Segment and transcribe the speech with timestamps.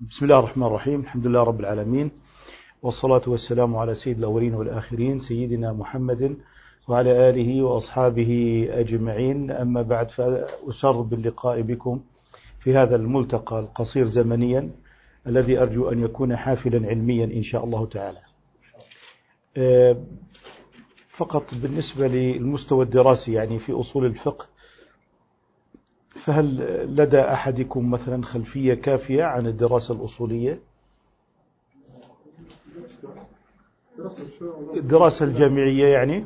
[0.00, 1.00] بسم الله الرحمن الرحيم.
[1.00, 2.10] الحمد لله رب العالمين.
[2.82, 6.36] والصلاة والسلام على سيد الأولين والآخرين سيدنا محمد
[6.88, 9.50] وعلى آله وأصحابه أجمعين.
[9.50, 12.00] أما بعد فأسر باللقاء بكم
[12.60, 14.70] في هذا الملتقى القصير زمنيا
[15.26, 18.20] الذي أرجو أن يكون حافلا علميا إن شاء الله تعالى.
[19.56, 19.96] آه،
[21.08, 24.46] فقط بالنسبة للمستوى الدراسي يعني في أصول الفقه
[26.16, 26.56] فهل
[26.96, 30.60] لدى أحدكم مثلا خلفية كافية عن الدراسة الأصولية؟
[34.76, 36.24] الدراسة الجامعية يعني؟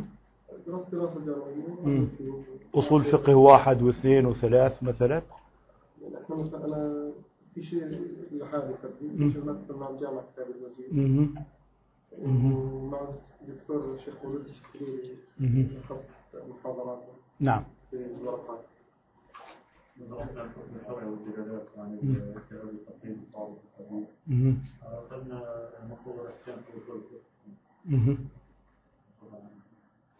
[2.74, 5.22] أصول فقه واحد واثنين وثلاث مثلا؟
[6.54, 7.10] أنا
[7.54, 7.84] في شيء
[8.32, 8.74] لحالي
[9.18, 9.44] في شيء
[9.76, 11.30] مع الجامعة كتاب المزيد
[12.22, 13.00] ومع
[13.42, 15.16] الدكتور الشيخ ولد السكريري
[16.34, 17.02] محاضرات
[17.40, 17.64] نعم.
[17.90, 18.60] في الورقات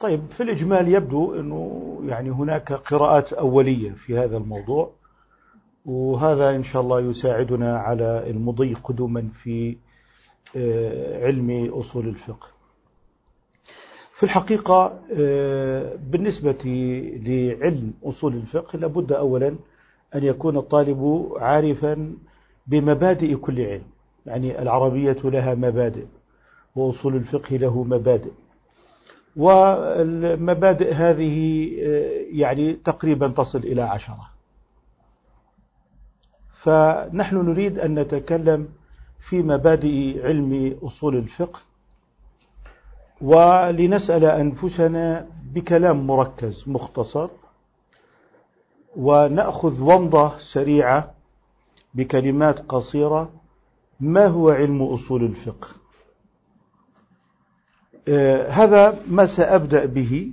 [0.01, 4.91] طيب في الإجمال يبدو أنه يعني هناك قراءات أولية في هذا الموضوع
[5.87, 9.77] وهذا إن شاء الله يساعدنا على المضي قدما في
[10.57, 12.49] آه، علم أصول الفقه.
[14.13, 16.59] في الحقيقة آه، بالنسبة
[17.25, 19.57] لعلم أصول الفقه لابد أولا
[20.15, 22.15] أن يكون الطالب عارفا
[22.67, 23.85] بمبادئ كل علم.
[24.27, 26.07] يعني العربية لها مبادئ
[26.77, 28.31] وأصول الفقه له مبادئ.
[29.37, 34.31] والمبادئ هذه آه، يعني تقريبا تصل إلى عشرة.
[36.55, 38.69] فنحن نريد أن نتكلم
[39.21, 41.61] في مبادئ علم أصول الفقه
[43.21, 47.29] ولنسأل أنفسنا بكلام مركز مختصر
[48.97, 51.15] ونأخذ ومضة سريعة
[51.95, 53.31] بكلمات قصيرة.
[54.01, 55.69] ما هو علم أصول الفقه؟
[58.09, 60.33] آه هذا ما سأبدأ به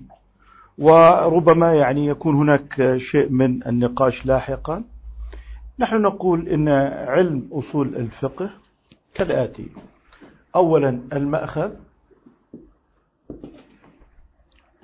[0.78, 4.84] وربما يعني يكون هناك شيء من النقاش لاحقا.
[5.80, 6.70] نحن نقول إن
[7.08, 8.50] علم أصول الفقه
[9.14, 9.68] كالآتي.
[10.56, 11.72] أولا المأخذ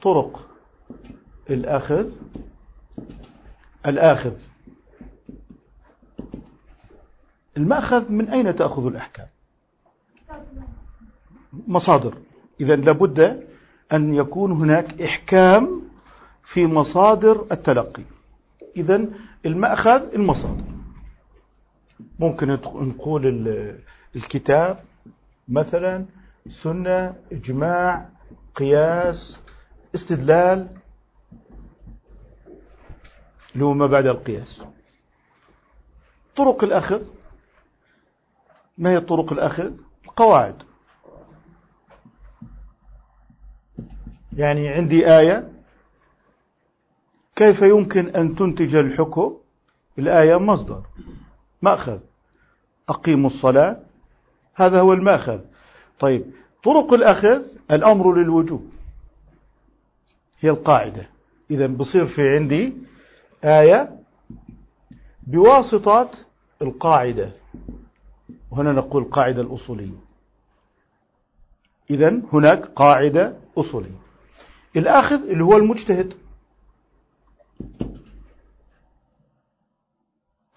[0.02, 0.50] طرق
[1.50, 2.09] الأخذ
[3.88, 4.34] الآخذ.
[7.58, 9.28] المأخذ من أين تأخذ الأحكام؟
[11.68, 12.18] مصادر.
[12.62, 13.48] إذا لابد
[13.94, 15.82] أن يكون هناك إحكام
[16.44, 18.04] في مصادر التلقي.
[18.78, 19.06] إذا
[19.46, 20.64] المأخذ المصادر.
[22.20, 23.48] ممكن نقول
[24.16, 24.80] الكتاب
[25.48, 26.06] مثلا
[26.50, 28.10] سنة إجماع
[28.56, 29.38] قياس
[29.96, 30.68] استدلال
[33.53, 34.62] اللي هو ما بعد القياس.
[36.36, 37.03] طرق الأخذ.
[38.78, 39.72] ما هي طرق الأخذ؟
[40.06, 40.64] القواعد.
[44.38, 45.52] يعني عندي آية.
[47.36, 49.38] كيف يمكن أن تنتج الحكم؟
[50.00, 50.84] الآية مصدر.
[51.62, 52.00] مأخذ.
[52.90, 53.80] أقيموا الصلاة.
[54.56, 55.40] هذا هو المأخذ.
[56.00, 56.25] طيب
[56.64, 57.41] طرق الأخذ
[57.72, 58.72] الأمر للوجوب.
[60.40, 61.09] هي القاعدة.
[61.52, 62.74] إذا بصير في عندي
[63.44, 64.00] آية
[65.24, 66.12] بواسطة
[66.62, 67.31] القاعدة.
[68.52, 69.98] وهنا نقول القاعدة الأصولية.
[71.90, 74.00] إذا هناك قاعدة أصولية.
[74.76, 76.14] الآخذ اللي هو المجتهد.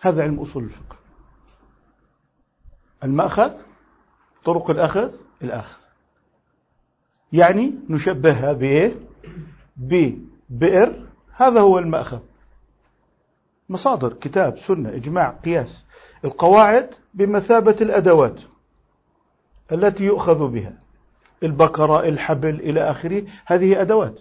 [0.01, 0.97] هذا علم أصول الفقه.
[3.05, 3.53] المأخذ
[4.45, 5.79] طرق الأخذ الأخذ.
[7.33, 8.97] يعني نشبهها بإيه
[9.77, 11.07] ببئر.
[11.33, 12.21] هذا هو المأخذ.
[13.69, 15.84] مصادر كتاب سنة إجماع قياس.
[16.25, 18.41] القواعد بمثابة الأدوات
[19.72, 20.72] التي يؤخذ بها.
[21.43, 23.22] البكرة الحبل إلى آخره.
[23.47, 24.21] هذه أدوات.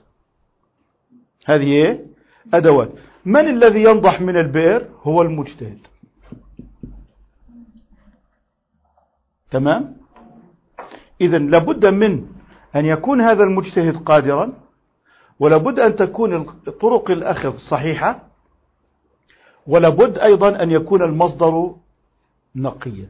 [1.45, 2.05] هذه إيه؟
[2.53, 2.89] أدوات.
[3.25, 5.79] من الذي ينضح من البئر؟ هو المجتهد.
[9.51, 9.97] تمام؟
[11.21, 12.27] إذا لابد من
[12.75, 14.53] أن يكون هذا المجتهد قادرا
[15.39, 16.43] ولابد أن تكون
[16.81, 18.27] طرق الأخذ صحيحة
[19.67, 21.75] ولابد أيضا أن يكون المصدر
[22.55, 23.07] نقيا.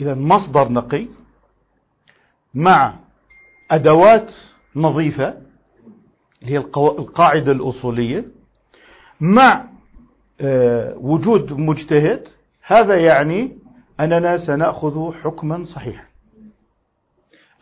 [0.00, 1.06] إذا مصدر نقي
[2.54, 2.94] مع
[3.70, 4.32] أدوات
[4.76, 5.34] نظيفة
[6.42, 8.24] هي القاعدة الأصولية
[9.20, 9.64] مع
[10.40, 12.28] آه، وجود مجتهد
[12.62, 13.58] هذا يعني
[14.00, 16.04] أننا سنأخذ حكما صحيحا.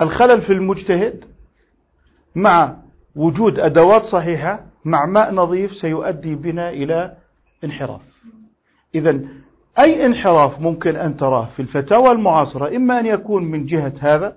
[0.01, 1.25] الخلل في المجتهد
[2.35, 2.77] مع
[3.17, 7.17] وجود أدوات صحيحة مع ماء نظيف سيؤدي بنا إلى
[7.65, 8.01] انحراف.
[8.95, 9.21] إذا
[9.79, 14.37] أي انحراف ممكن أن تراه في الفتاوى المعاصرة إما أن يكون من جهة هذا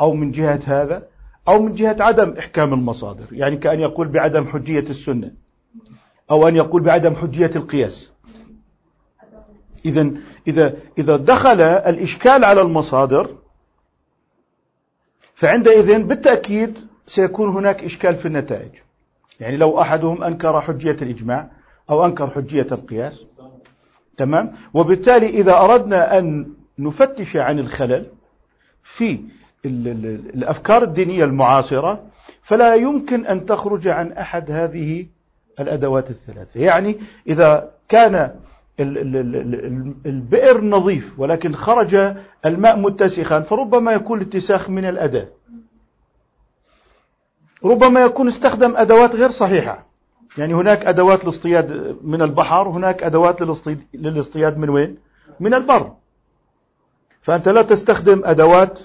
[0.00, 1.08] أو من جهة هذا
[1.48, 5.32] أو من جهة عدم إحكام المصادر يعني كأن يقول بعدم حجية السنة
[6.30, 8.10] أو أن يقول بعدم حجية القياس.
[9.84, 10.10] إذا
[10.48, 13.36] إذا إذا دخل الإشكال على المصادر
[15.34, 18.70] فعندئذ بالتأكيد سيكون هناك إشكال في النتائج.
[19.40, 21.48] يعني لو أحدهم أنكر حجية الإجماع
[21.90, 23.24] أو أنكر حجية القياس
[24.16, 26.46] تمام؟ وبالتالي إذا أردنا أن
[26.78, 28.06] نفتش عن الخلل
[28.82, 29.18] في
[29.64, 32.02] الأفكار الدينية المعاصرة
[32.42, 35.06] فلا يمكن أن تخرج عن أحد هذه
[35.60, 36.60] الأدوات الثلاثة.
[36.60, 36.96] يعني
[37.28, 38.34] إذا كان
[40.06, 42.14] البئر نظيف ولكن خرج
[42.46, 45.28] الماء متسخا فربما يكون الاتساخ من الأداة.
[47.64, 49.86] ربما يكون استخدم أدوات غير صحيحة.
[50.38, 53.42] يعني هناك أدوات لاصطياد من البحر هناك أدوات
[53.94, 54.96] للاصطياد من وين؟
[55.40, 55.92] من البر.
[57.22, 58.78] فأنت لا تستخدم أدوات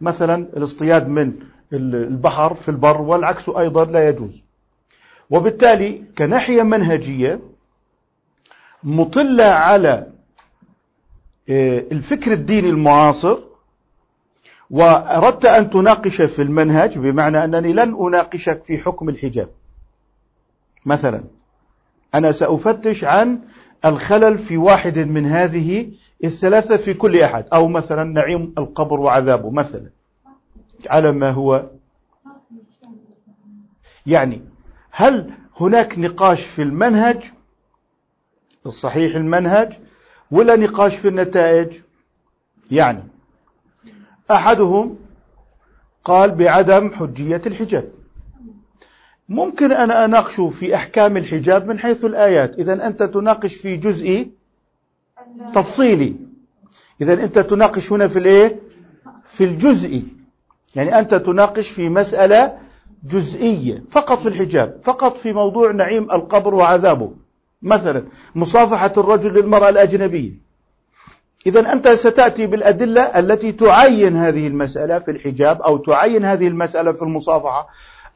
[0.00, 1.32] مثلا الاصطياد من
[1.72, 4.42] البحر في البر والعكس أيضا لا يجوز.
[5.30, 7.40] وبالتالي كناحية منهجية
[8.82, 10.06] مطلة على
[11.48, 13.38] آه، الفكر الديني المعاصر
[14.70, 19.48] وأردت أن تناقش في المنهج بمعنى أنني لن أناقشك في حكم الحجاب.
[20.86, 21.24] مثلا
[22.14, 23.38] أنا سأفتش عن
[23.84, 25.92] الخلل في واحد من هذه
[26.24, 29.90] الثلاثة في كل أحد أو مثلا نعيم القبر وعذابه مثلا
[30.86, 31.70] على ما هو.
[34.06, 34.40] يعني
[34.90, 35.30] هل
[35.60, 37.32] هناك نقاش في المنهج؟
[38.66, 39.78] الصحيح المنهج
[40.30, 41.80] ولا نقاش في النتائج؟
[42.70, 43.02] يعني
[44.30, 44.96] أحدهم
[46.04, 47.90] قال بعدم حجية الحجاب.
[49.28, 52.58] ممكن أنا أناقش في أحكام الحجاب من حيث الآيات.
[52.58, 54.30] إذا أنت تناقش في جزء
[55.54, 56.16] تفصيلي.
[57.00, 58.60] إذا أنت تناقش هنا في الإيه؟
[59.30, 60.04] في الجزء.
[60.74, 62.58] يعني أنت تناقش في مسألة
[63.04, 67.12] جزئية فقط في الحجاب فقط في موضوع نعيم القبر وعذابه.
[67.62, 68.04] مثلا
[68.34, 70.49] مصافحة الرجل للمرأة الأجنبية.
[71.46, 77.02] إذا أنت ستأتي بالأدلة التي تعين هذه المسألة في الحجاب أو تعين هذه المسألة في
[77.02, 77.68] المصافحة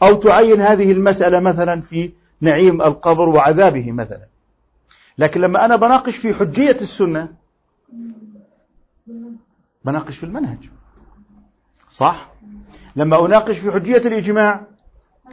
[0.02, 4.26] أو تعين هذه المسألة مثلا في نعيم القبر وعذابه مثلا.
[5.18, 7.28] لكن لما أنا بناقش في حجية السنة
[9.84, 10.58] بناقش في المنهج.
[11.90, 12.30] صح؟
[12.96, 14.60] لما أناقش في حجية الإجماع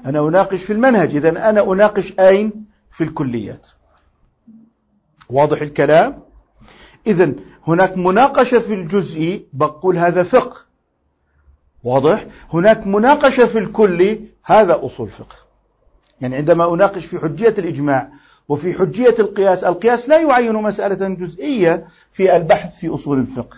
[0.06, 1.16] أنا أناقش في المنهج.
[1.16, 3.68] إذا أنا أناقش أين؟ في الكليات.
[5.30, 6.24] واضح الكلام؟
[7.08, 7.34] إذا
[7.68, 10.58] هناك مناقشة في الجزء بقول هذا فقه.
[11.84, 15.36] واضح؟ هناك مناقشة في الكل هذا أصول فقه.
[16.22, 18.10] يعني عندما أناقش في حجية الإجماع
[18.50, 23.58] وفي حجية القياس القياس لا يعين مسألة جزئية في البحث في أصول الفقه.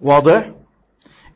[0.00, 0.50] واضح؟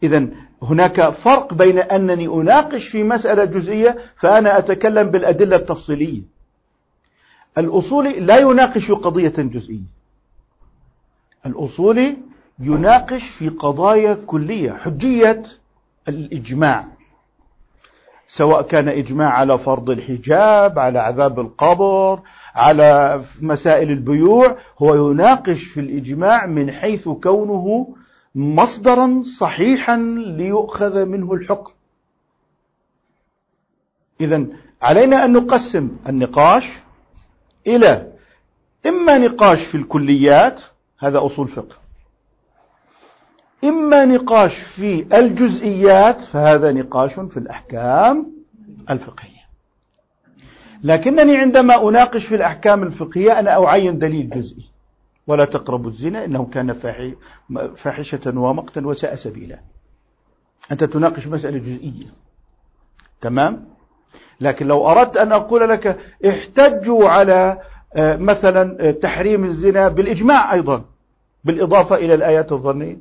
[0.03, 0.27] إذا
[0.63, 6.23] هناك فرق بين أنني أناقش في مسألة جزئية فأنا أتكلم بالأدلة التفصيلية.
[7.59, 9.98] الأصولي لا يناقش قضية جزئية.
[11.47, 12.17] الأصولي
[12.59, 15.43] يناقش في قضايا كلية حجية
[16.09, 16.89] الإجماع.
[18.29, 22.21] سواء كان إجماع على فرض الحجاب على عذاب القبر
[22.55, 27.95] على مسائل البيوع هو يناقش في الإجماع من حيث كونه
[28.35, 31.73] مصدرا صحيحا ليؤخذ منه الحكم.
[34.21, 34.47] إذا
[34.83, 36.69] علينا أن نقسم النقاش
[37.67, 38.13] إلى
[38.87, 40.61] إما نقاش في الكليات
[40.99, 41.77] هذا أصول فقه.
[43.65, 48.33] إما نقاش في الجزئيات فهذا نقاش في الأحكام
[48.91, 49.49] الفقهية.
[50.85, 54.65] لكنني عندما أناقش في الأحكام الفقهية أنا أعين دليل جزئي.
[55.27, 56.73] ولا تقربوا الزنا إنه كان
[57.77, 59.61] فاحشة ومقتا وساء سبيلا.
[60.73, 62.07] أنت تناقش مسألة جزئية.
[63.21, 63.69] تمام؟
[64.41, 67.61] لكن لو أردت أن أقول لك احتجوا على
[67.97, 70.85] مثلا آه، تحريم الزنا بالإجماع أيضا
[71.45, 72.97] بالإضافة إلى الآيات الظنية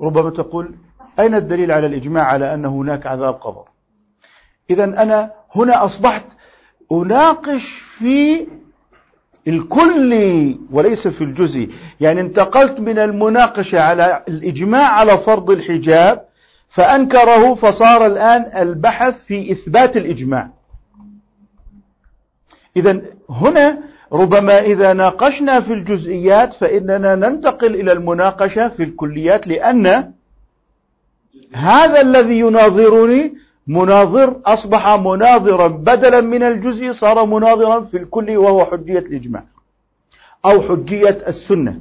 [0.00, 0.74] ربما تقول
[1.18, 3.64] أين الدليل على الإجماع على أن هناك عذاب قبر؟
[4.70, 6.24] إذا أنا هنا أصبحت
[6.92, 8.46] أناقش في
[9.48, 10.14] الكل
[10.70, 11.70] وليس في الجزء.
[12.00, 16.24] يعني انتقلت من المناقشة على الإجماع على فرض الحجاب
[16.68, 20.50] فأنكره فصار الآن البحث في إثبات الإجماع.
[22.76, 23.78] إذا هنا
[24.12, 30.12] ربما إذا ناقشنا في الجزئيات فإننا ننتقل إلى المناقشة في الكليات لأن
[31.52, 33.34] هذا الذي يناظرني
[33.66, 39.44] مناظر أصبح مناظرا بدلا من الجزء صار مناظرا في الكل وهو حجية الإجماع
[40.44, 41.80] أو حجية السنة.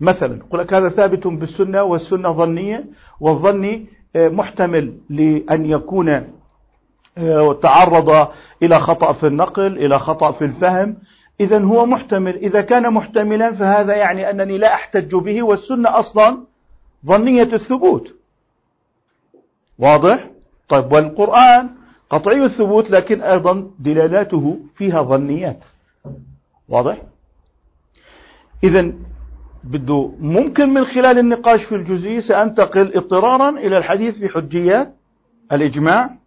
[0.00, 2.84] مثلا يقول لك هذا ثابت بالسنة والسنة ظنية
[3.20, 3.86] والظني
[4.16, 6.37] آه، محتمل لأن يكون
[7.62, 8.28] تعرض
[8.62, 10.96] إلى خطأ في النقل إلى خطأ في الفهم.
[11.40, 12.36] إذا هو محتمل.
[12.36, 16.38] إذا كان محتملا فهذا يعني أنني لا أحتج به والسنة أصلا
[17.06, 18.14] ظنية الثبوت.
[19.78, 20.30] واضح؟
[20.68, 21.68] طيب والقرآن
[22.10, 25.64] قطعي الثبوت لكن أيضا دلالاته فيها ظنيات.
[26.68, 26.96] واضح؟
[28.64, 28.92] إذا
[29.64, 34.94] بده ممكن من خلال النقاش في الجزئية سأنتقل اضطرارا إلى الحديث في حجيات
[35.52, 36.17] الإجماع.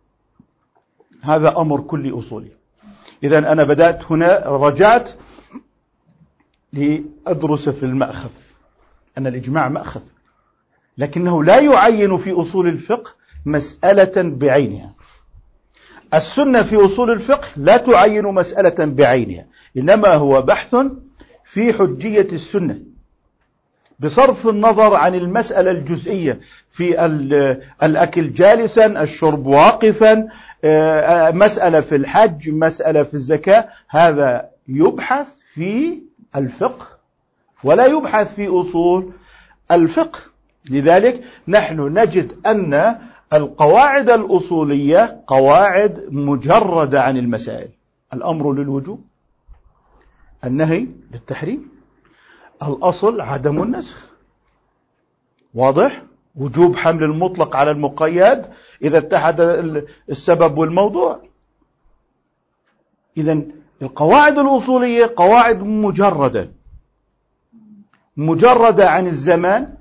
[1.22, 2.52] هذا أمر كلي أصولي.
[3.24, 5.10] إذا أنا بدأت هنا رجعت
[6.74, 8.30] لأدرس في المأخذ
[9.18, 10.02] أن الإجماع مأخذ.
[10.98, 13.12] لكنه لا يعين في أصول الفقه
[13.46, 14.94] مسألة بعينها.
[16.14, 19.46] السنة في أصول الفقه لا تعين مسألة بعينها
[19.78, 20.76] إنما هو بحث
[21.46, 22.91] في حجية السنة.
[24.02, 26.40] بصرف النظر عن المسألة الجزئية
[26.72, 27.06] في
[27.84, 30.28] الأكل جالسا الشرب واقفا
[30.64, 36.00] آه، مسألة في الحج مسألة في الزكاة هذا يبحث في
[36.36, 36.88] الفقه
[37.64, 39.12] ولا يبحث في أصول
[39.72, 40.20] الفقه.
[40.70, 42.96] لذلك نحن نجد أن
[43.34, 47.70] القواعد الأصولية قواعد مجردة عن المسائل.
[48.14, 49.06] الأمر للوجوب
[50.46, 51.81] النهي للتحريم.
[52.64, 53.98] الأصل عدم النسخ.
[55.54, 56.02] واضح؟
[56.36, 58.42] وجوب حمل المطلق على المقيد
[58.82, 59.42] إذا اتحد
[60.10, 61.20] السبب والموضوع.
[63.18, 63.42] إذا
[63.82, 66.50] القواعد الأصولية قواعد مجردة.
[68.18, 69.74] مجردة عن الزمان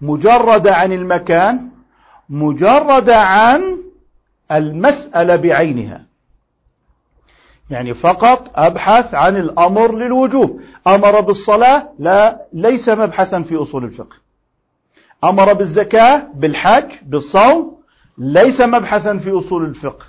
[0.00, 1.68] مجردة عن المكان
[2.28, 3.78] مجردة عن
[4.52, 6.04] المسألة بعينها.
[7.70, 10.60] يعني فقط أبحث عن الأمر للوجوب.
[10.86, 14.16] أمر بالصلاة لا ليس مبحثا في أصول الفقه.
[15.24, 17.82] أمر بالزكاة بالحج بالصوم
[18.18, 20.06] ليس مبحثا في أصول الفقه.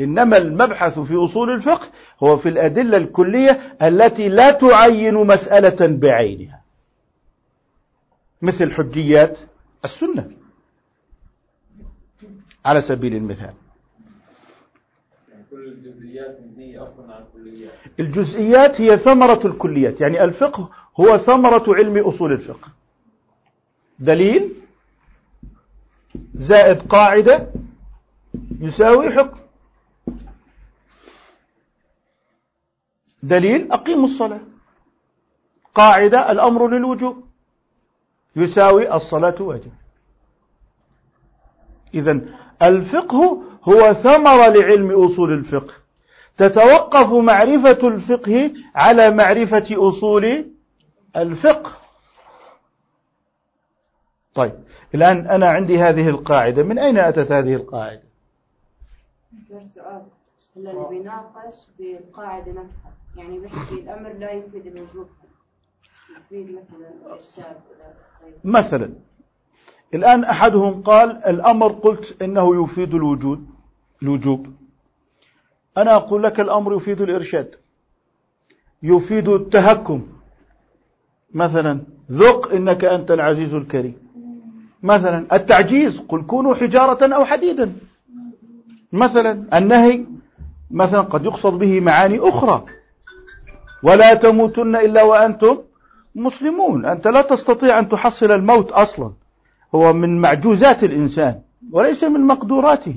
[0.00, 1.86] إنما المبحث في أصول الفقه
[2.22, 6.62] هو في الأدلة الكلية التي لا تعين مسألة بعينها.
[8.42, 9.38] مثل حجيات
[9.84, 10.30] السنة.
[12.64, 13.54] على سبيل المثال
[15.52, 17.31] كل الجزئيات مبنية أصلا على الكليات
[18.00, 20.70] الجزئيات هي ثمرة الكليات يعني الفقه
[21.00, 22.68] هو ثمرة علم أصول الفقه.
[23.98, 24.54] دليل؟
[26.34, 27.50] زائد قاعدة
[28.60, 29.38] يساوي حكم.
[33.22, 34.40] دليل؟ أقيموا الصلاة.
[35.74, 37.24] قاعدة الأمر للوجوب.
[38.36, 39.72] يساوي الصلاة واجب.
[41.94, 42.20] إذا
[42.62, 45.81] الفقه هو ثمرة لعلم أصول الفقه.
[46.38, 50.46] تتوقف معرفة الفقه على معرفة أصول
[51.16, 51.72] الفقه.
[54.34, 54.52] طيب
[54.94, 56.62] الآن أنا عندي هذه القاعدة.
[56.62, 58.02] من أين أتت هذه القاعدة؟
[60.56, 62.92] اللي بيناقش بالقاعدة نفسها.
[63.16, 65.08] يعني بيحكي الأمر لا يفيد الوجوب
[66.16, 67.56] يفيد مثلا الشاب
[68.44, 68.92] مثلا
[69.94, 73.46] الآن أحدهم قال الأمر قلت إنه يفيد الوجود
[74.02, 74.61] الوجوب.
[75.78, 77.54] أنا أقول لك الأمر يفيد الإرشاد.
[78.82, 80.06] يفيد التهكم.
[81.34, 81.80] مثلا
[82.12, 83.96] ذق إنك أنت العزيز الكريم.
[84.82, 86.00] مثلا التعجيز.
[86.08, 87.72] قل كونوا حجارة أو حديدا.
[88.92, 90.04] مثلا النهي.
[90.70, 92.64] مثلا قد يقصد به معاني أخرى.
[93.82, 95.58] ولا تموتن إلا وأنتم
[96.14, 96.86] مسلمون.
[96.86, 99.12] أنت لا تستطيع أن تحصل الموت أصلا.
[99.74, 101.40] هو من معجوزات الإنسان
[101.72, 102.96] وليس من مقدوراته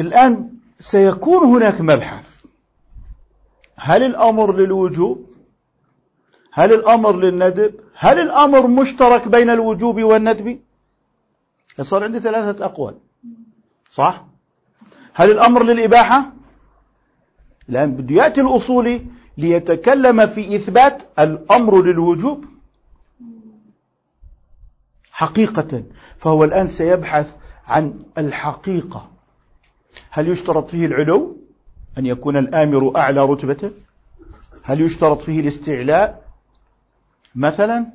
[0.00, 0.48] الآن
[0.82, 2.44] سيكون هناك مبحث.
[3.76, 5.30] هل الأمر للوجوب؟
[6.52, 10.60] هل الأمر للندب؟ هل الأمر مشترك بين الوجوب والندب؟
[11.80, 12.94] صار عندي ثلاثة أقوال.
[13.90, 14.24] صح؟
[15.14, 16.32] هل الأمر للإباحة؟
[17.68, 19.06] الآن بده يأتي الأصولي
[19.38, 22.44] ليتكلم في إثبات الأمر للوجوب.
[25.12, 25.82] حقيقة
[26.18, 27.36] فهو الآن سيبحث
[27.66, 29.11] عن الحقيقة.
[30.14, 31.36] هل يشترط فيه العلو
[31.98, 33.70] أن يكون الآمر أعلى رتبة؟
[34.62, 36.22] هل يشترط فيه الاستعلاء؟
[37.34, 37.86] مثلا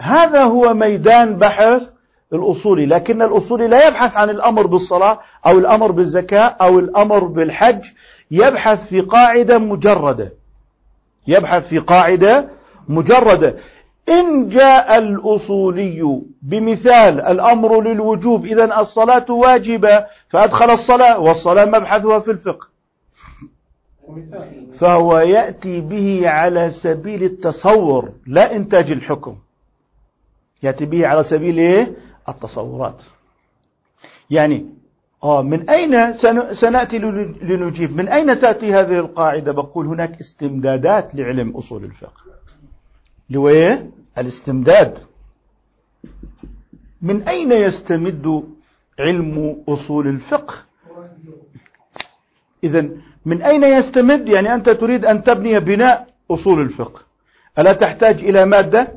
[0.00, 1.90] هذا هو ميدان بحث
[2.32, 7.84] الأصولي لكن الأصولي لا يبحث عن الأمر بالصلاة أو الأمر بالزكاة أو الأمر بالحج
[8.30, 10.32] يبحث في قاعدة مجردة.
[11.26, 12.48] يبحث في قاعدة
[12.88, 13.56] مجردة.
[14.08, 22.66] إن جاء الأصولي بمثال الأمر للوجوب إذا الصلاة واجبة فأدخل الصلاة والصلاة مبحثها في الفقه.
[24.78, 29.36] فهو يأتي به على سبيل التصور لا إنتاج الحكم.
[30.62, 31.92] يأتي به على سبيل إيه؟
[32.28, 33.02] التصورات.
[34.30, 34.66] يعني
[35.24, 36.14] آه من أين
[36.52, 42.25] سنأتي لنجيب؟ من أين تأتي هذه القاعدة؟ بقول هناك استمدادات لعلم أصول الفقه.
[43.30, 44.98] لويه الاستمداد.
[47.02, 48.44] من أين يستمد
[48.98, 50.54] علم أصول الفقه؟
[52.64, 52.88] إذا
[53.26, 57.00] من أين يستمد؟ يعني أنت تريد أن تبني بناء أصول الفقه.
[57.58, 58.92] ألا تحتاج إلى مادة؟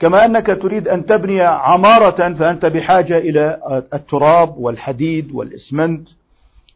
[0.00, 3.60] كما أنك تريد أن تبني عمارة فأنت بحاجة إلى
[3.94, 6.08] التراب والحديد والإسمنت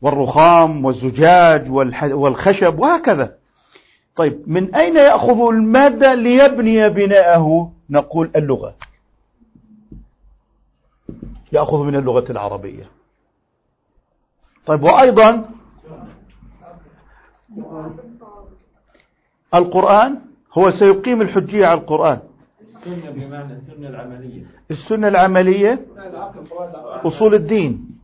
[0.03, 1.71] والرخام والزجاج
[2.13, 3.36] والخشب وهكذا.
[4.17, 8.75] طيب من أين يأخذ المادة ليبني بناءه؟ نقول اللغة.
[11.53, 12.91] يأخذ من اللغة العربية.
[14.67, 15.51] طيب وأيضا
[19.55, 20.19] القرآن
[20.59, 22.21] هو سيقيم الحجية على القرآن.
[22.61, 24.47] السنة بمعنى السنة العملية.
[24.71, 25.87] السنة العملية
[27.05, 27.99] أصول الدين.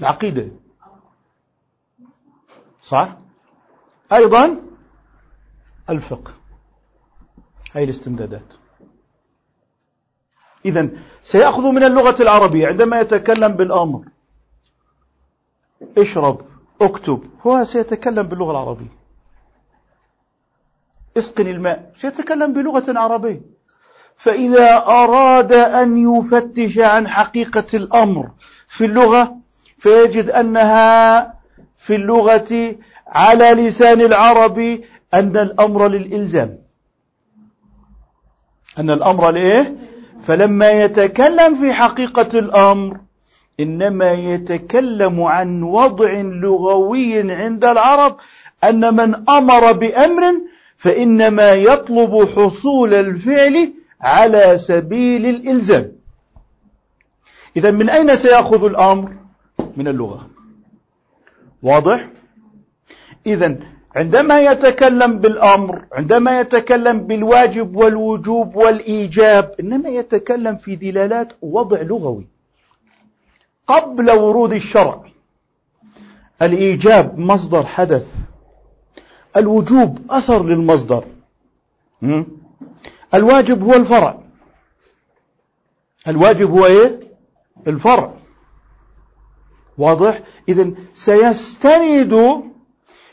[0.00, 0.48] العقيدة.
[2.90, 3.16] صح؟
[4.12, 4.56] أيضا
[5.90, 6.32] الفقه.
[7.74, 8.52] هاي الاستمدادات.
[10.64, 10.88] إذا
[11.24, 12.66] سيأخذ من اللغة العربية.
[12.66, 14.04] عندما يتكلم بالأمر
[15.98, 16.40] اشرب
[16.80, 18.92] اكتب هو سيتكلم باللغة العربية.
[21.16, 23.40] اسقن الماء سيتكلم بلغة عربية.
[24.16, 28.30] فإذا أراد أن يفتش عن حقيقة الأمر
[28.68, 29.36] في اللغة
[29.78, 31.39] فيجد أنها
[31.80, 32.74] في اللغة
[33.06, 34.80] على لسان العرب
[35.14, 36.58] أن الأمر للإلزام
[38.78, 39.74] أن الأمر لإيه؟
[40.26, 42.96] فلما يتكلم في حقيقة الأمر
[43.60, 48.16] إنما يتكلم عن وضع لغوي عند العرب
[48.64, 50.34] أن من أمر بأمر
[50.76, 55.92] فإنما يطلب حصول الفعل على سبيل الإلزام
[57.56, 59.12] إذا من أين سيأخذ الأمر؟
[59.76, 60.29] من اللغة
[61.62, 62.08] واضح؟
[63.26, 63.56] إذا
[63.96, 72.26] عندما يتكلم بالأمر عندما يتكلم بالواجب والوجوب والإيجاب إنما يتكلم في دلالات وضع لغوي.
[73.66, 75.04] قبل ورود الشرع
[76.42, 78.06] الإيجاب مصدر حدث
[79.36, 81.04] الوجوب أثر للمصدر
[83.14, 84.18] الواجب هو الفرع.
[86.08, 87.00] الواجب هو إيه؟
[87.66, 88.12] الفرع.
[89.80, 92.42] واضح؟ إذا سيستند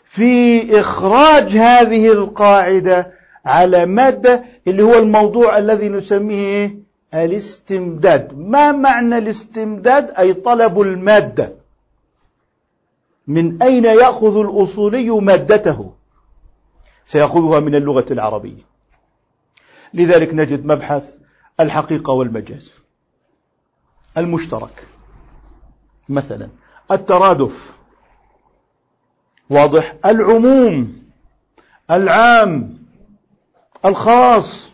[0.03, 3.13] في إخراج هذه القاعدة
[3.45, 6.79] على مادة اللي هو الموضوع الذي نسميه
[7.13, 8.37] الاستمداد.
[8.37, 11.53] ما معنى الاستمداد؟ أي طلب المادة.
[13.27, 15.93] من أين يأخذ الأصولي مادته؟
[17.05, 18.67] سيأخذها من اللغة العربية.
[19.93, 21.15] لذلك نجد مبحث
[21.59, 22.71] الحقيقة والمجاز.
[24.17, 24.96] المشترك.
[26.09, 26.49] مثلا.
[26.91, 27.71] الترادف.
[29.49, 29.95] واضح.
[30.05, 31.03] العموم.
[31.91, 32.77] العام.
[33.85, 34.69] الخاص.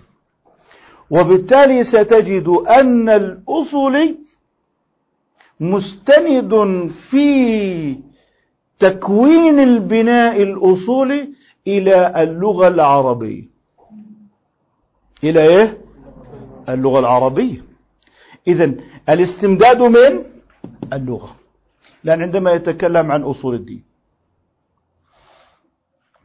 [1.09, 4.17] وبالتالي ستجد أن الأصولي
[5.59, 7.97] مستند في
[8.79, 11.29] تكوين البناء الأصولي
[11.67, 13.43] إلى اللغة العربية.
[15.23, 15.77] إلى إيه؟
[16.69, 17.63] اللغة العربية.
[18.47, 18.73] إذا
[19.09, 20.32] الاستمداد من؟
[20.93, 21.35] اللغة.
[22.03, 23.83] لأن عندما يتكلم عن أصول الدين.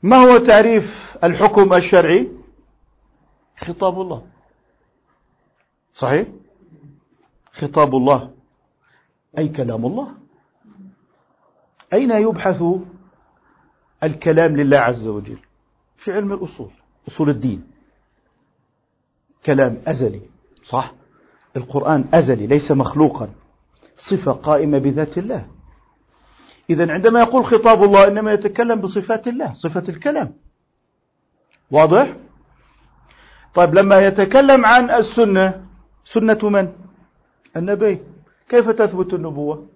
[0.02, 2.28] ما هو تعريف الحكم الشرعي؟
[3.56, 4.26] خطاب الله.
[5.94, 6.28] صحيح؟
[7.52, 8.30] خطاب الله.
[9.38, 10.14] أي كلام الله.
[11.92, 12.62] أين يبحث
[14.02, 15.38] الكلام لله عز وجل؟
[15.96, 16.70] في علم الأصول
[17.08, 17.70] أصول الدين.
[19.46, 20.20] كلام أزلي.
[20.62, 20.92] صح؟
[21.56, 23.30] القرآن أزلي ليس مخلوقا.
[23.98, 25.46] صفة قائمة بذات الله
[26.70, 30.34] إذا عندما يقول خطاب الله إنما يتكلم بصفات الله صفة الكلام
[31.70, 32.16] واضح؟
[33.54, 35.66] طيب لما يتكلم عن السنة
[36.04, 36.72] سنة من؟
[37.56, 38.02] النبي
[38.48, 39.66] كيف تثبت النبوة؟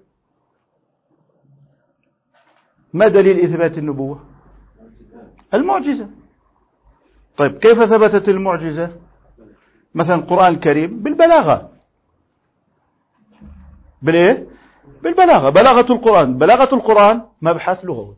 [2.92, 4.24] ما دليل إثبات النبوة؟
[5.54, 6.08] المعجزة
[7.36, 8.96] طيب كيف ثبتت المعجزة؟
[9.94, 11.71] مثلا القرآن الكريم بالبلاغة
[14.02, 14.46] بالإيه؟
[15.02, 15.50] بالبلاغة.
[15.50, 16.38] بلاغة القرآن.
[16.38, 18.16] بلاغة القرآن مبحث لغوي.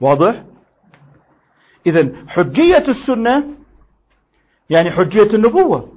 [0.00, 0.42] واضح؟
[1.86, 3.44] إذا حجية السنة
[4.70, 5.92] يعني حجية النبوة.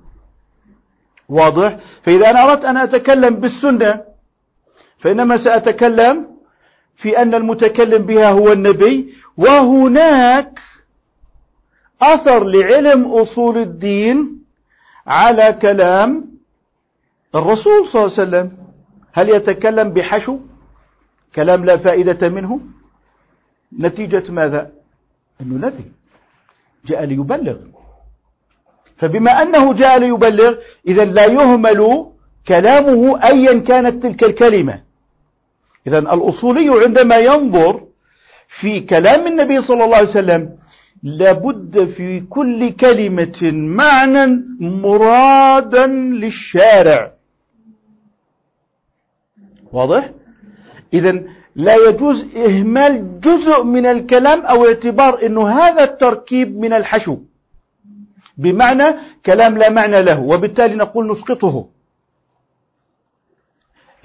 [1.30, 4.04] واضح؟ فإذا أنا أردت أن أتكلم بالسنة
[5.00, 6.34] فإنما سأتكلم
[6.96, 10.60] في أن المتكلم بها هو النبي وهناك
[12.02, 14.44] أثر لعلم أصول الدين
[15.08, 16.33] على كلام
[17.36, 18.58] الرسول صلى الله عليه وسلم
[19.14, 20.38] هل يتكلم بحشو؟
[21.36, 22.60] كلام لا فائدة منه؟
[23.80, 24.72] نتيجة ماذا؟
[25.42, 25.92] أنه نبي
[26.86, 27.58] جاء ليبلغ.
[28.98, 30.56] فبما أنه جاء ليبلغ
[30.88, 32.06] إذا لا يهمل
[32.48, 34.82] كلامه أيا كانت تلك الكلمة.
[35.88, 37.84] إذا الأصولي عندما ينظر
[38.48, 40.58] في كلام النبي صلى الله عليه وسلم
[41.04, 47.14] لابد في كل كلمة معنى مرادا للشارع.
[49.74, 50.10] واضح؟
[50.94, 51.24] إذا
[51.56, 57.18] لا يجوز إهمال جزء من الكلام أو اعتبار أنه هذا التركيب من الحشو.
[58.38, 58.84] بمعنى
[59.26, 61.68] كلام لا معنى له وبالتالي نقول نسقطه.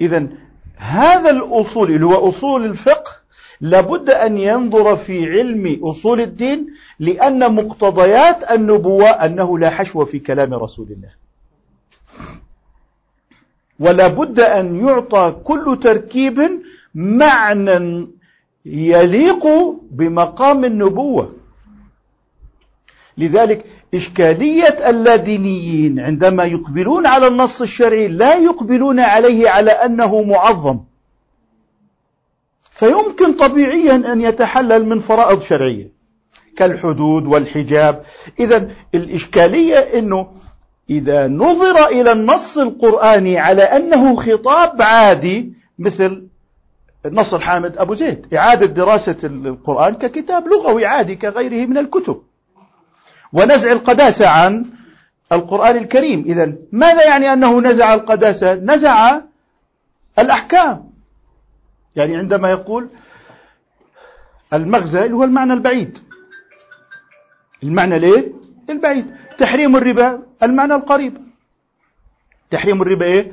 [0.01, 0.27] إذا
[0.77, 3.11] هذا الأصول اللي هو أصول الفقه
[3.61, 6.67] لابد أن ينظر في علم أصول الدين
[6.99, 11.09] لأن مقتضيات النبوة أنه لا حشو في كلام رسول الله.
[13.79, 16.61] ولا بد أن يعطى كل تركيب
[16.95, 18.07] معنى
[18.65, 19.47] يليق
[19.91, 21.35] بمقام النبوة.
[23.17, 30.79] لذلك إشكالية اللادينيين عندما يقبلون على النص الشرعي لا يقبلون عليه على أنه معظم.
[32.71, 35.91] فيمكن طبيعيا أن يتحلل من فرائض شرعية
[36.57, 38.03] كالحدود والحجاب.
[38.39, 40.27] إذا الإشكالية أنه
[40.89, 46.27] إذا نظر إلى النص القرآني على أنه خطاب عادي مثل
[47.05, 52.21] النص الحامد أبو زيد إعادة دراسة القرآن ككتاب لغوي عادي كغيره من الكتب.
[53.33, 54.65] ونزع القداسة عن
[55.31, 56.23] القرآن الكريم.
[56.27, 59.19] إذا ماذا يعني أنه نزع القداسة؟ نزع
[60.19, 60.89] الأحكام.
[61.95, 62.89] يعني عندما يقول
[64.53, 65.99] المغزى اللي هو المعنى البعيد.
[67.63, 68.33] المعنى ليه؟
[68.69, 69.05] البعيد.
[69.39, 71.17] تحريم الربا المعنى القريب.
[72.51, 73.31] تحريم الربا إيه؟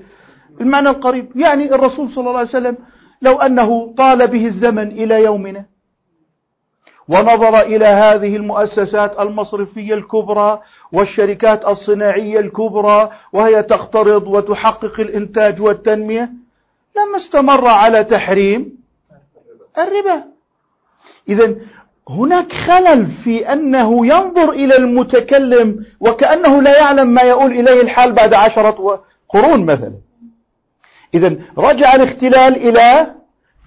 [0.60, 1.32] المعنى القريب.
[1.36, 2.76] يعني الرسول صلى الله عليه وسلم
[3.22, 5.64] لو أنه طال به الزمن إلى يومنا
[7.08, 16.32] ونظر إلى هذه المؤسسات المصرفية الكبرى والشركات الصناعية الكبرى وهي تقترض وتحقق الإنتاج والتنمية
[16.96, 18.78] لما استمر على تحريم
[19.78, 20.24] الربا.
[21.28, 21.56] اذا
[22.08, 28.34] هناك خلل في أنه ينظر إلى المتكلم وكأنه لا يعلم ما يؤول إليه الحال بعد
[28.34, 29.94] عشرة قرون مثلا.
[31.14, 33.14] اذا رجع الاختلال إلى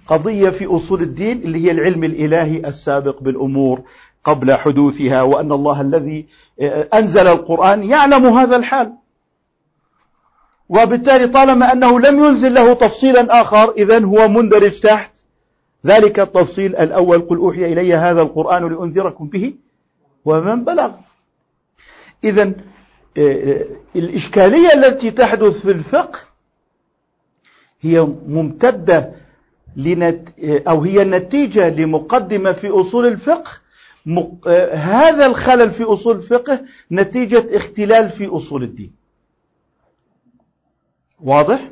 [0.08, 3.82] قضية في أصول الدين اللي هي العلم الإلهي السابق بالأمور
[4.23, 6.25] قبل حدوثها وأن الله الذي
[6.93, 8.93] أنزل القرآن يعلم هذا الحال.
[10.69, 15.18] وبالتالي طالما أنه لم ينزل له تفصيلا آخر اذا هو مندرج تحت
[15.86, 17.20] ذلك التفصيل الأول.
[17.20, 19.54] قل أوحي إلي هذا القرآن لأنذركم به
[20.26, 20.92] ومن بلغ.
[22.24, 22.54] إذا
[23.18, 23.65] آه، آه،
[23.96, 26.20] الإشكالية التي تحدث في الفقه
[27.82, 29.12] هي ممتدة
[29.76, 33.52] لنت أو هي نتيجة لمقدمة في أصول الفقه.
[34.48, 36.62] آه، هذا الخلل في أصول الفقه
[36.92, 38.92] نتيجة اختلال في أصول الدين.
[41.20, 41.70] واضح؟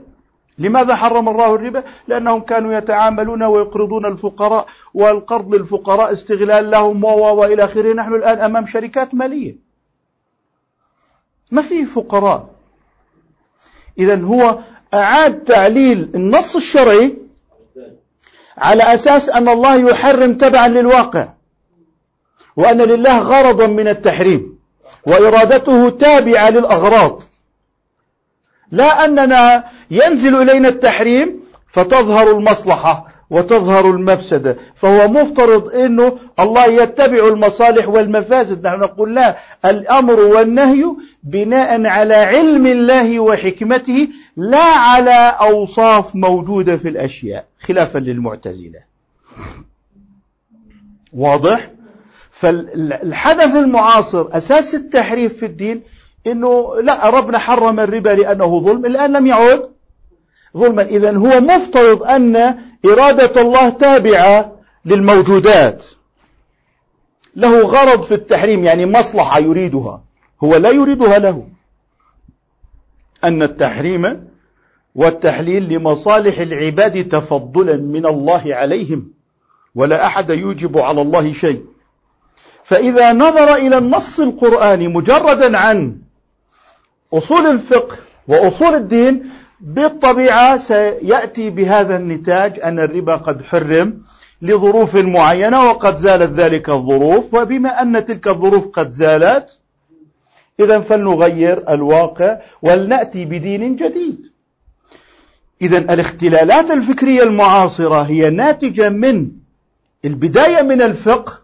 [0.60, 7.64] لماذا حرم الله الربا؟ لأنهم كانوا يتعاملون ويقرضون الفقراء والقرض للفقراء استغلال لهم و وإلى
[7.64, 7.94] آخره.
[7.94, 9.56] نحن الآن أمام شركات مالية.
[11.52, 12.50] ما في فقراء.
[14.00, 14.60] إذا هو
[14.94, 17.18] أعاد تعليل النص الشرعي
[18.58, 21.28] على أساس أن الله يحرم تبعا للواقع
[22.56, 24.60] وأن لله غرضا من التحريم
[25.08, 27.24] وإرادته تابعة للأغراض.
[28.72, 37.88] لا أننا ينزل إلينا التحريم فتظهر المصلحة وتظهر المفسدة فهو مفترض أنه الله يتبع المصالح
[37.88, 38.68] والمفاسد.
[38.68, 40.86] نحن نقول لا الأمر والنهي
[41.24, 48.80] بناء على علم الله وحكمته لا على أوصاف موجودة في الأشياء خلافا للمعتزلة.
[51.14, 51.70] واضح؟
[52.32, 55.82] فالحدث المعاصر أساس التحريف في الدين
[56.28, 59.70] إنه لا ربنا حرم الربا لأنه ظلم الآن لم يعد
[60.58, 60.82] ظلما.
[60.82, 62.36] اذا هو مفترض أن
[62.86, 64.52] إرادة الله تابعة
[64.86, 65.84] للموجودات.
[67.36, 70.04] له غرض في التحريم يعني مصلحة يريدها.
[70.44, 71.48] هو لا يريدها له.
[73.24, 74.28] أن التحريم
[74.96, 79.14] والتحليل لمصالح العباد تفضلا من الله عليهم
[79.76, 81.64] ولا أحد يوجب على الله شيء.
[82.64, 86.07] فإذا نظر إلى النص القرآني مجردا عن
[87.14, 89.30] أصول الفقه وأصول الدين
[89.62, 94.02] بالطبيعة سيأتي بهذا النتاج أن الربا قد حرم
[94.42, 99.60] لظروف معينة وقد زالت ذلك الظروف وبما أن تلك الظروف قد زالت
[100.60, 104.32] إذا فلنغير الواقع ولنأتي بدين جديد.
[105.62, 109.32] إذا الاختلالات الفكرية المعاصرة هي ناتجة من
[110.06, 111.40] البداية من الفقه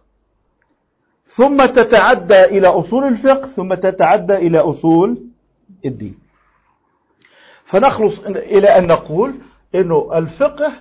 [1.28, 5.32] ثم تتعدى إلى أصول الفقه ثم تتعدى إلى أصول
[5.85, 6.19] الدين.
[7.65, 9.33] فنخلص إلى أن نقول
[9.75, 10.71] أنه الفقه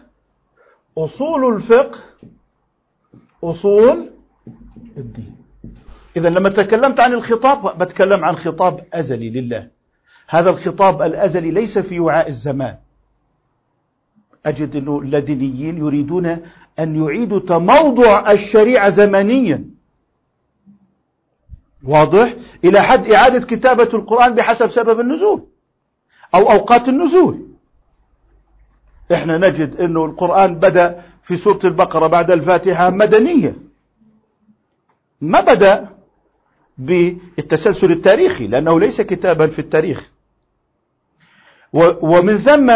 [0.99, 1.99] أصول الفقه
[3.45, 4.11] أصول
[4.97, 5.37] الدين.
[6.17, 9.69] إذا لما تكلمت عن الخطاب بتكلم عن خطاب أزلي لله.
[10.29, 12.77] هذا الخطاب الأزلي ليس في وعاء الزمان.
[14.47, 16.27] أجد أنه اللادينيين يريدون
[16.79, 19.65] أن يعيدوا تموضع الشريعة زمنيا.
[21.85, 25.45] واضح؟ إلى حد إعادة كتابة القرآن بحسب سبب النزول
[26.35, 27.47] أو أوقات النزول.
[29.13, 33.57] إحنا نجد أنه القرآن بدأ في سورة البقرة بعد الفاتحة مدنية.
[35.21, 35.89] ما بدأ
[36.79, 40.11] بالتسلسل التاريخي لأنه ليس كتابا في التاريخ.
[42.03, 42.71] ومن ثم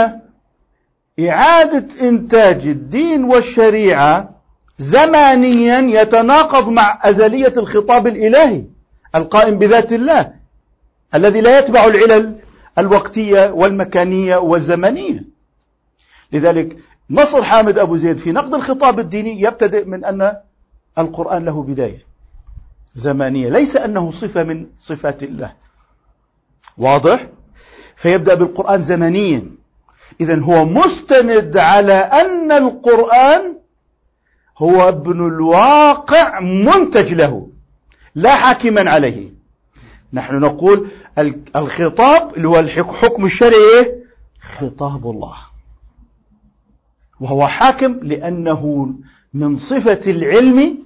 [1.20, 4.30] إعادة إنتاج الدين والشريعة
[4.78, 8.64] زمانيا يتناقض مع أزلية الخطاب الإلهي.
[9.14, 10.32] القائم بذات الله
[11.14, 12.38] الذي لا يتبع العلل
[12.78, 15.24] الوقتية والمكانية والزمنية.
[16.32, 16.76] لذلك
[17.10, 20.36] نصر حامد أبو زيد في نقد الخطاب الديني يبتدئ من أن
[20.98, 22.06] القرآن له بداية
[22.94, 25.52] زمانية ليس أنه صفة من صفات الله.
[26.78, 27.26] واضح؟
[27.96, 29.50] فيبدأ بالقرآن زمنيا.
[30.20, 33.56] إذا هو مستند على أن القرآن
[34.58, 37.48] هو ابن الواقع منتج له.
[38.16, 39.28] لا حاكما عليه.
[40.12, 40.88] نحن نقول
[41.56, 44.02] الخطاب اللي هو الحكم الشرعي
[44.40, 45.36] خطاب الله.
[47.20, 48.94] وهو حاكم لأنه
[49.34, 50.78] من صفة العلم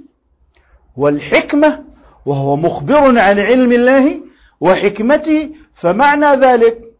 [0.96, 1.84] والحكمة
[2.26, 4.20] وهو مخبر عن علم الله
[4.60, 5.50] وحكمته.
[5.74, 6.94] فمعنى ذلك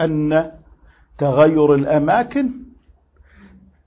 [0.00, 0.50] أن
[1.18, 2.65] تغير الأماكن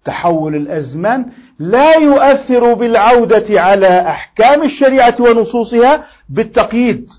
[0.05, 1.25] تحول الأزمان
[1.59, 7.09] لا يؤثر بالعودة على أحكام الشريعة ونصوصها بالتقييد.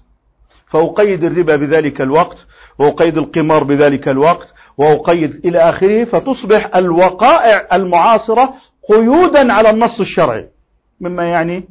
[0.67, 2.37] فأقيد الربا بذلك الوقت
[2.79, 8.55] وأقيد القمار بذلك الوقت وأقيد إلى آخره فتصبح الوقائع المعاصرة
[8.89, 10.49] قيودا على النص الشرعي.
[11.01, 11.69] مما يعني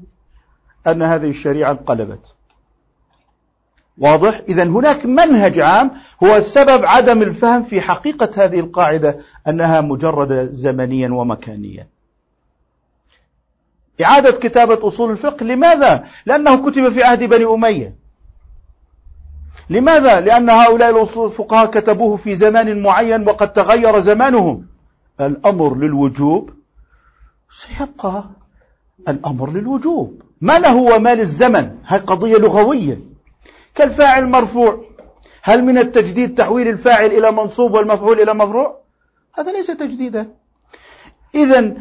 [0.87, 2.38] أن هذه الشريعة انقلبت.
[3.99, 5.91] واضح؟ إذا هناك منهج عام
[6.23, 11.87] هو سبب عدم الفهم في حقيقة هذه القاعدة أنها مجردة زمنيا ومكانيا.
[14.03, 17.95] إعادة كتابة أصول الفقه لماذا؟ لأنه كتب في عهد بني أمية.
[19.69, 24.65] لماذا؟ لأن هؤلاء الفقهاء كتبوه في زمان معين وقد تغير زمانهم.
[25.21, 26.49] الأمر للوجوب.
[27.61, 28.23] سيبقى
[29.07, 30.21] الأمر للوجوب.
[30.41, 33.08] ما له وما للزمن؟ هذه قضية لغوية.
[33.75, 34.85] كالفاعل مرفوع.
[35.41, 38.79] هل من التجديد تحويل الفاعل إلى منصوب والمفعول إلى مفروع؟
[39.33, 40.27] هذا ليس تجديدا.
[41.35, 41.73] إذا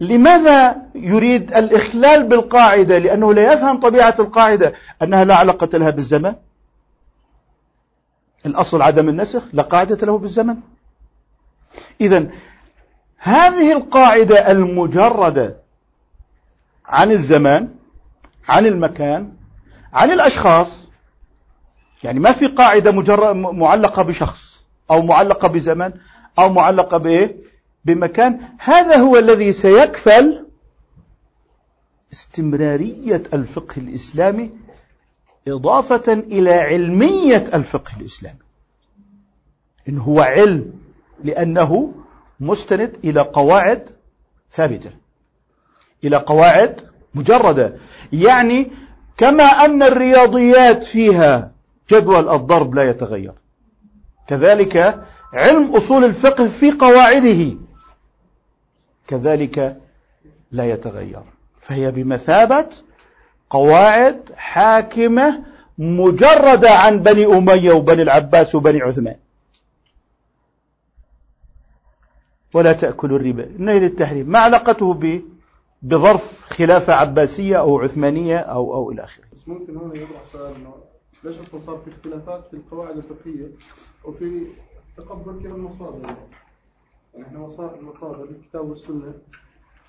[0.00, 4.72] لماذا يريد الإخلال بالقاعدة؟ لأنه لا يفهم طبيعة القاعدة.
[5.02, 6.34] أنها لا علاقة لها بالزمن.
[8.46, 10.56] الأصل عدم النسخ لا قاعدة له بالزمن.
[12.00, 12.26] إذا
[13.18, 15.56] هذه القاعدة المجردة
[16.86, 17.68] عن الزمان
[18.48, 19.32] عن المكان
[19.92, 20.81] عن الأشخاص
[22.04, 24.60] يعني ما في قاعدة مجرد معلقة بشخص
[24.90, 25.92] أو معلقة بزمن
[26.38, 27.36] أو معلقة بإيه
[27.84, 28.40] بمكان.
[28.58, 30.46] هذا هو الذي سيكفل
[32.12, 34.50] استمرارية الفقه الإسلامي
[35.48, 38.38] إضافة إلى علمية الفقه الإسلامي.
[39.88, 40.72] إن هو علم
[41.24, 41.94] لأنه
[42.40, 43.90] مستند إلى قواعد
[44.52, 44.90] ثابتة
[46.04, 46.76] إلى قواعد
[47.14, 47.76] مجردة.
[48.12, 48.72] يعني
[49.16, 51.51] كما أن الرياضيات فيها
[51.92, 53.32] جدول الضرب لا يتغير.
[54.28, 57.56] كذلك علم أصول الفقه في قواعده
[59.06, 59.76] كذلك
[60.52, 61.22] لا يتغير.
[61.60, 62.66] فهي بمثابة
[63.50, 65.42] قواعد حاكمة
[65.78, 69.16] مجردة عن بني أمية وبني العباس وبني عثمان.
[72.54, 73.48] ولا تأكلوا الربا.
[73.58, 74.26] نيل التحريم.
[74.26, 75.20] ما علاقته
[75.82, 79.24] بظرف خلافة عباسية أو عثمانية أو أو إلى آخره.
[79.46, 80.54] ممكن هنا يطرح سؤال
[81.24, 83.50] ليش صار في اختلافات في القواعد الفقهية؟
[84.04, 84.46] وفي
[84.96, 86.16] تقبل كلا المصادر.
[87.14, 89.14] يعني إحنا المصادر الكتاب والسنة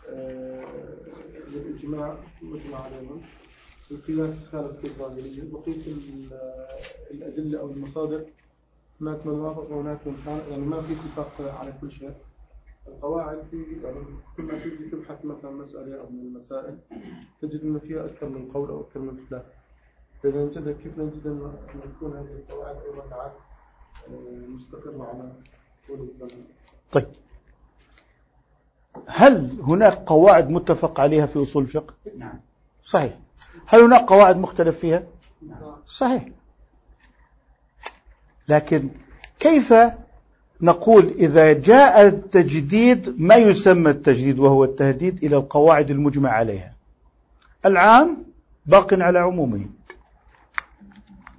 [0.09, 0.65] آه،
[2.41, 3.21] مجمع عليهم.
[3.91, 5.43] القياس خالف الظاهرية.
[5.51, 5.93] بقية
[7.11, 8.25] الأدلة أو المصادر.
[9.01, 12.13] هناك من وافق وهناك من خالف يعني ما في اتفاق على كل شيء.
[12.87, 13.97] القواعد في يعني
[14.37, 16.77] كل ما تيجي تبحث مثلا مسألة أو من المسائل
[17.41, 19.43] تجد أن فيها أكثر من قول أو أكثر من خلاف.
[20.25, 21.53] إذا نجد كيف نجد أن
[21.95, 25.31] تكون هذه القواعد أيضا آه، مستقرة على
[25.87, 26.43] طول الزمن.
[26.91, 27.07] طيب.
[29.07, 32.39] هل هناك قواعد متفق عليها في أصول الفقه؟ نعم.
[32.85, 33.19] صحيح.
[33.65, 35.03] هل هناك قواعد مختلف فيها؟
[35.87, 36.27] صحيح.
[38.47, 38.89] لكن
[39.39, 39.73] كيف
[40.61, 46.73] نقول إذا جاء التجديد ما يسمى التجديد وهو التهديد إلى القواعد المجمع عليها؟
[47.65, 48.23] العام
[48.65, 49.65] باق على عمومه.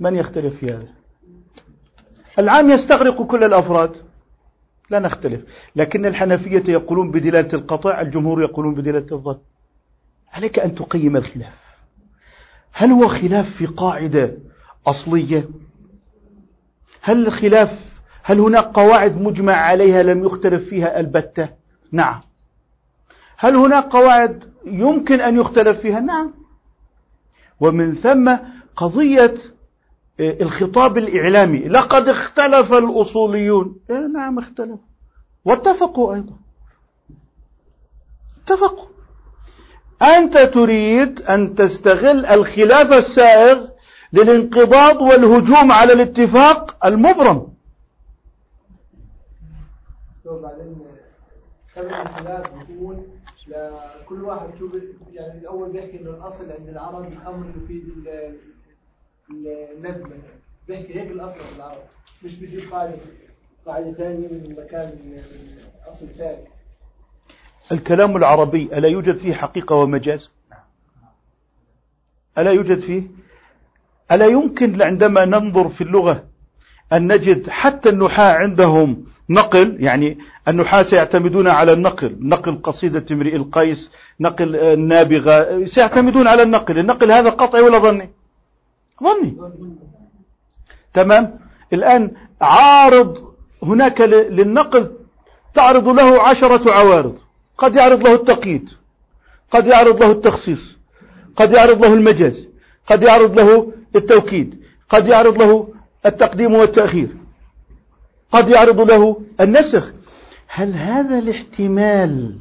[0.01, 0.89] من يختلف في هذا؟
[2.39, 3.93] العام يستغرق كل الأفراد.
[4.91, 5.41] لا نختلف.
[5.77, 9.39] لكن الحنفية يقولون بدلالة القطع الجمهور يقولون بدلالة الظن.
[10.33, 11.65] عليك أن تقيم الخلاف.
[12.73, 14.39] هل هو خلاف في قاعدة
[14.87, 15.49] أصلية؟
[17.03, 17.79] هل الخلاف
[18.23, 21.49] هل هناك قواعد مجمع عليها لم يختلف فيها البتة؟
[21.93, 22.21] نعم.
[23.37, 26.35] هل هناك قواعد يمكن أن يختلف فيها؟ نعم.
[27.61, 28.37] ومن ثم
[28.77, 29.35] قضية
[30.21, 31.59] الخطاب الإعلامي.
[31.59, 33.77] لقد اختلف الأصوليون.
[33.91, 34.81] إيه نعم اختلف.
[35.45, 36.37] واتفقوا أيضا.
[38.45, 38.87] اتفقوا.
[40.03, 43.67] أنت تريد أن تستغل الخلاف السائغ
[44.13, 47.55] للانقضاض والهجوم على الاتفاق المبرم.
[50.25, 50.77] وبعدين
[52.69, 53.07] بيكون
[53.47, 54.69] لكل واحد شو
[55.13, 57.85] يعني الأول بيحكي إنه الأصل عند العرب الأمر يفيد
[59.31, 60.11] الندب
[60.69, 61.83] بيحكي هيك الأصل عند العرب.
[62.23, 62.95] مش بيجيب قاعدة
[63.67, 65.23] قاعدة ثانية من مكان من
[65.87, 66.45] أصل ثاني.
[67.73, 70.31] الكلام العربي ألا يوجد فيه حقيقة ومجاز؟
[72.39, 73.03] ألا يوجد فيه؟
[74.13, 76.25] ألا يمكن عندما ننظر في اللغة
[76.93, 82.17] أن نجد حتى النحاة عندهم نقل؟ يعني النحاة سيعتمدون على النقل.
[82.21, 86.79] نقل قصيدة امرئ القيس نقل النابغة سيعتمدون على النقل.
[86.79, 88.11] النقل هذا قطعي ولا ظني؟
[89.03, 89.37] ظني.
[90.95, 91.39] تمام؟
[91.73, 94.93] الآن عارض هناك للنقل
[95.55, 97.19] تعرض له عشرة عوارض.
[97.59, 98.71] قد يعرض له التقييد
[99.51, 100.77] قد يعرض له التخصيص
[101.37, 102.47] قد يعرض له المجاز
[102.87, 105.69] قد يعرض له التوكيد قد يعرض له
[106.07, 107.09] التقديم والتأخير
[108.33, 109.93] قد يعرض له النسخ.
[110.47, 112.39] هل هذا الاحتمال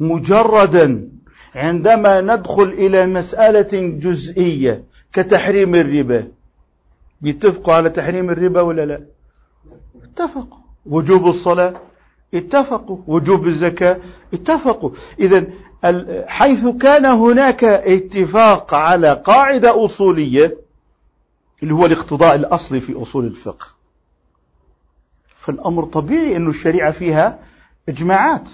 [0.00, 1.08] مجردا
[1.54, 6.28] عندما ندخل إلى مسألة جزئية كتحريم الربا.
[7.20, 9.00] بيتفقوا على تحريم الربا ولا لا؟
[10.02, 11.74] اتفقوا وجوب الصلاة؟
[12.34, 13.98] اتفقوا وجوب الزكاة؟
[14.34, 15.46] اتفقوا إذا
[16.26, 20.56] حيث كان هناك اتفاق على قاعدة أصولية
[21.62, 23.66] اللي هو الاقتضاء الأصلي في أصول الفقه.
[25.36, 27.38] فالأمر طبيعي أن الشريعة فيها
[27.88, 28.48] إجماعات.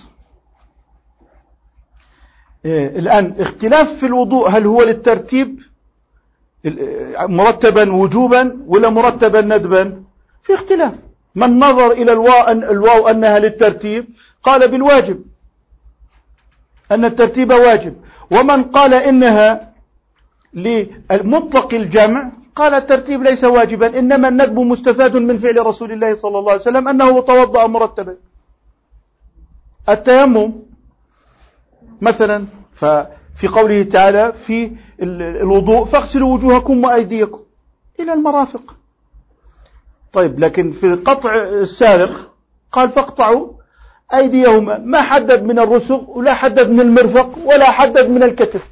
[2.64, 5.61] إيه، الآن اختلاف في الوضوء هل هو للترتيب؟
[7.18, 10.02] مرتبا وجوبا ولا مرتبا ندبا؟
[10.42, 10.92] في اختلاف.
[11.35, 12.12] من نظر إلى
[12.70, 14.07] الواو, أنها للترتيب
[14.42, 15.24] قال بالواجب.
[16.92, 17.94] أن الترتيب واجب.
[18.31, 19.72] ومن قال إنها
[20.55, 23.98] لمطلق الجمع قال الترتيب ليس واجبا.
[23.98, 28.16] إنما الندب مستفاد من فعل رسول الله صلى الله عليه وسلم أنه توضأ مرتبا.
[29.88, 30.52] التيمم
[32.00, 32.46] مثلا
[33.37, 34.70] ففي قوله تعالى في
[35.01, 37.40] الوضوء فاغسلوا وجوهكم وأيديكم.
[38.01, 38.75] إلى المرافق.
[40.12, 42.33] طيب لكن في قطع السارق
[42.72, 43.53] قال فاقطعوا
[44.14, 44.79] أيديهما.
[44.79, 48.68] ما حدد من الرسغ ولا حدد من المرفق ولا حدد من الكتف.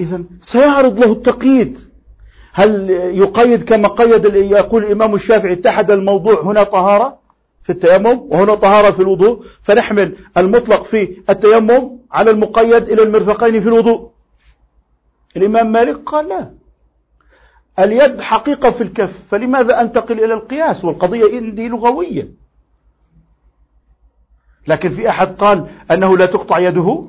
[0.00, 1.90] إذا سيعرض له التقييد.
[2.52, 7.19] هل يقيد كما قيد يقول الإمام الشافعي اتحد الموضوع هنا طهارة؟
[7.70, 13.68] في التيمم وهنا طهارة في الوضوء فنحمل المطلق في التيمم على المقيد إلى المرفقين في
[13.68, 14.10] الوضوء.
[15.36, 16.54] الإمام مالك قال لا.
[17.78, 22.28] اليد حقيقة في الكف فلماذا أنتقل إلى القياس؟ والقضية عندي لغوية.
[24.66, 27.04] لكن في أحد قال أنه لا تقطع يده؟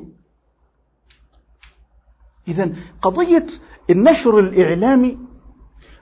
[2.48, 2.72] إذا
[3.02, 3.48] قضية
[3.90, 5.18] النشر الإعلامي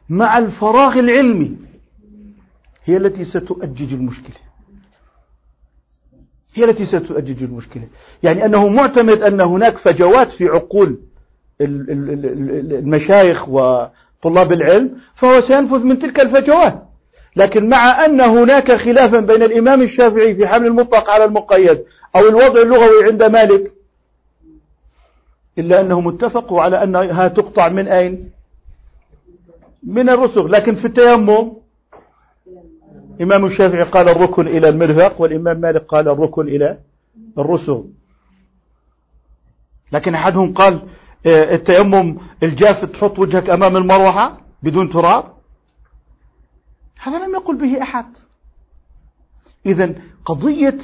[0.09, 1.57] مع الفراغ العلمي
[2.85, 4.48] هي التي ستؤجج المشكلة.
[6.55, 7.87] هي التي ستؤجج المشكلة.
[8.23, 10.97] يعني أنه معتمد أن هناك فجوات في عقول
[11.61, 16.83] المشايخ وطلاب العلم فهو سينفذ من تلك الفجوات.
[17.35, 21.83] لكن مع أن هناك خلافا بين الإمام الشافعي في حمل المطلق على المقيد
[22.15, 23.71] أو الوضع اللغوي عند مالك
[25.57, 28.31] إلا أنهم اتفقوا على أنها تقطع من أين؟
[29.83, 30.47] من الرسغ.
[30.47, 31.51] لكن في التيمم
[33.21, 36.79] إمام الشافعي قال الركن إلى المرفق والإمام مالك قال الركن إلى
[37.37, 37.81] الرسغ
[39.91, 40.81] لكن أحدهم قال
[41.25, 45.33] آه، التيمم الجاف تحط وجهك أمام المروحة بدون تراب؟
[47.01, 48.05] هذا لم يقل به أحد.
[49.65, 49.95] إذا
[50.25, 50.77] قضية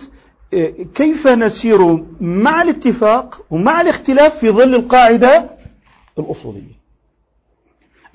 [0.54, 5.50] آه، كيف نسير مع الاتفاق ومع الاختلاف في ظل القاعدة
[6.20, 6.85] الأصولية؟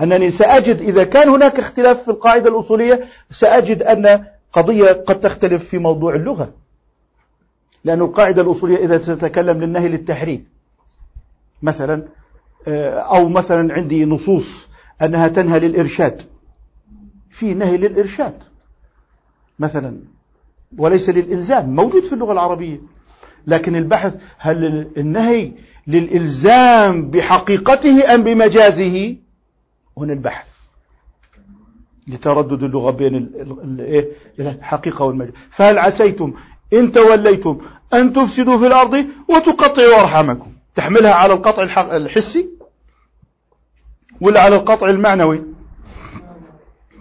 [0.02, 5.78] أنني سأجد إذا كان هناك اختلاف في القاعدة الأصولية سأجد أن قضية قد تختلف في
[5.78, 6.52] موضوع اللغة.
[7.84, 10.46] لأن القاعدة الأصولية إذا تتكلم للنهي للتحريم
[11.62, 12.08] مثلا
[12.68, 14.68] آه، أو مثلا عندي نصوص
[15.02, 16.22] أنها تنهى للإرشاد.
[17.30, 18.34] في نهي للإرشاد.
[19.58, 19.98] مثلا
[20.78, 21.76] وليس للإلزام.
[21.76, 22.80] موجود في اللغة العربية.
[23.46, 25.52] لكن البحث هل النهي
[25.86, 29.16] للإلزام بحقيقته أم بمجازه؟
[30.00, 30.46] هنا البحث.
[32.08, 33.30] لتردد اللغة بين
[33.80, 36.34] إيه؟ الحقيقة والمجاز فهل عسيتم
[36.72, 37.58] إن توليتم
[37.94, 41.62] أن تفسدوا في الأرض وتقطعوا أرحامكم؟ تحملها على القطع
[41.96, 42.48] الحسي؟
[44.20, 45.42] ولا على القطع المعنوي؟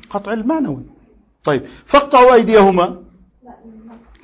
[0.09, 0.83] قطع المعنوي.
[1.45, 3.03] طيب فاقطعوا أيديهما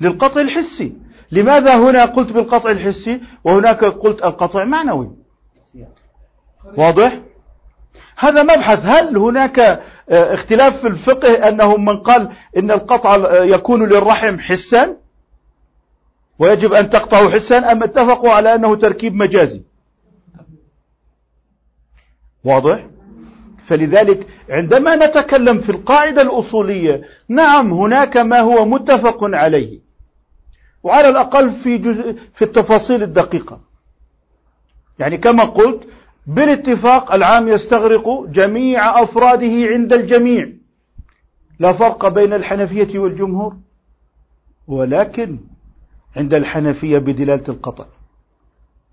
[0.00, 0.92] للقطع الحسي.
[1.32, 5.10] لماذا هنا قلت بالقطع الحسي وهناك قلت القطع معنوي
[6.76, 7.20] واضح؟
[8.16, 8.86] هذا مبحث.
[8.86, 14.96] هل هناك آه، اختلاف في الفقه أنه من قال إن القطع آه، يكون للرحم حسا
[16.38, 19.62] ويجب أن تقطعه حسا أم اتفقوا على أنه تركيب مجازي؟
[22.44, 22.86] واضح؟
[23.66, 29.80] فلذلك عندما نتكلم في القاعدة الأصولية نعم هناك ما هو متفق عليه.
[30.82, 33.60] وعلى الأقل في جزء في التفاصيل الدقيقة.
[34.98, 35.88] يعني كما قلت
[36.26, 40.48] بالاتفاق العام يستغرق جميع أفراده عند الجميع.
[41.58, 43.56] لا فرق بين الحنفية والجمهور
[44.68, 45.38] ولكن
[46.16, 47.84] عند الحنفية بدلالة القطع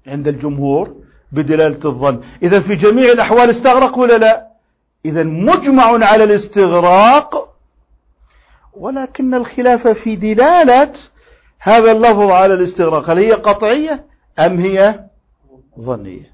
[0.08, 0.96] عند الجمهور
[1.32, 2.22] بدلالة الظن.
[2.44, 4.48] إذا في جميع الأحوال استغرق ولا لا؟
[5.06, 7.56] إذا مجمع على الاستغراق
[8.74, 10.94] ولكن الخلاف في دلالة
[11.60, 14.06] هذا اللفظ على الاستغراق هل هي قطعية
[14.40, 15.00] أم هي
[15.80, 16.33] ظنية؟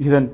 [0.00, 0.26] إذا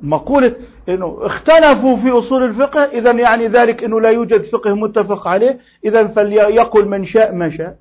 [0.00, 0.56] مقولة
[0.88, 6.06] أنه اختلفوا في أصول الفقه إذا يعني ذلك أنه لا يوجد فقه متفق عليه إذا
[6.06, 7.78] فليقل من شاء ما شاء.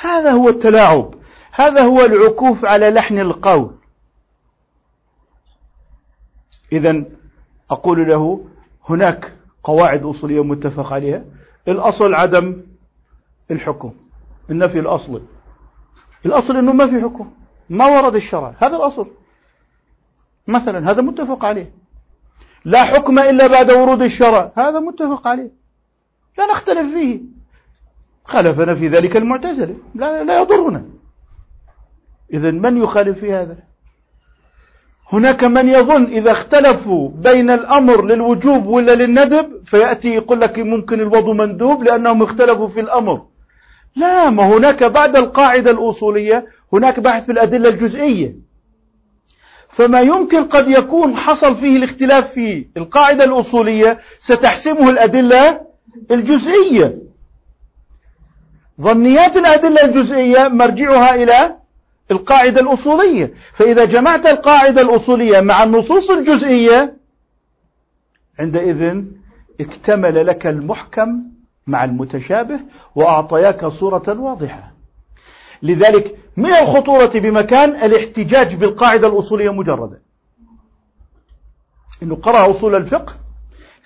[0.00, 1.14] هذا هو التلاعب
[1.52, 3.70] هذا هو العكوف على لحن القول.
[6.72, 7.04] إذا
[7.70, 8.44] أقول له
[8.88, 9.32] هناك
[9.64, 11.24] قواعد أصولية متفق عليها
[11.68, 12.62] الأصل عدم
[13.50, 13.92] الحكم
[14.50, 15.22] النفي الأصلي
[16.26, 17.30] الأصل أنه ما في حكم.
[17.72, 18.54] ما ورد الشرع.
[18.58, 19.06] هذا الأصل.
[20.46, 21.72] مثلا هذا متفق عليه.
[22.64, 24.52] لا حكم إلا بعد ورود الشرع.
[24.56, 25.50] هذا متفق عليه.
[26.38, 27.20] لا نختلف فيه.
[28.24, 29.74] خالفنا في ذلك المعتزلة.
[29.94, 30.84] لا, لا يضرنا.
[32.32, 33.56] إذا من يخالف في هذا؟
[35.12, 41.34] هناك من يظن إذا اختلفوا بين الأمر للوجوب ولا للندب فيأتي يقول لك ممكن الوضوء
[41.34, 43.26] مندوب لأنهم اختلفوا في الأمر.
[43.96, 48.36] لا ما هناك بعد القاعدة الأصولية هناك بحث في الأدلة الجزئية.
[49.68, 55.60] فما يمكن قد يكون حصل فيه الاختلاف في القاعدة الأصولية ستحسمه الأدلة
[56.10, 56.98] الجزئية.
[58.80, 61.56] ظنيات الأدلة الجزئية مرجعها إلى
[62.10, 63.34] القاعدة الأصولية.
[63.54, 66.96] فإذا جمعت القاعدة الأصولية مع النصوص الجزئية
[68.38, 69.02] عندئذ
[69.60, 71.22] اكتمل لك المحكم
[71.66, 72.60] مع المتشابه
[72.94, 74.71] وأعطياك صورة واضحة.
[75.62, 80.02] لذلك من الخطورة بمكان الاحتجاج بالقاعدة الأصولية مجردة؟
[82.02, 83.14] إنه قرأ أصول الفقه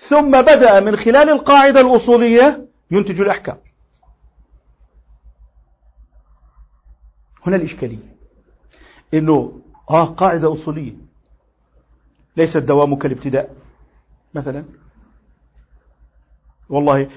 [0.09, 3.57] ثم بدأ من خلال القاعدة الأصولية ينتج الأحكام.
[7.45, 8.17] هنا الإشكالية.
[9.13, 10.93] إنه آه قاعدة أصولية.
[12.37, 13.55] ليس الدوام كالابتداء
[14.33, 14.65] مثلا.
[16.69, 17.07] والله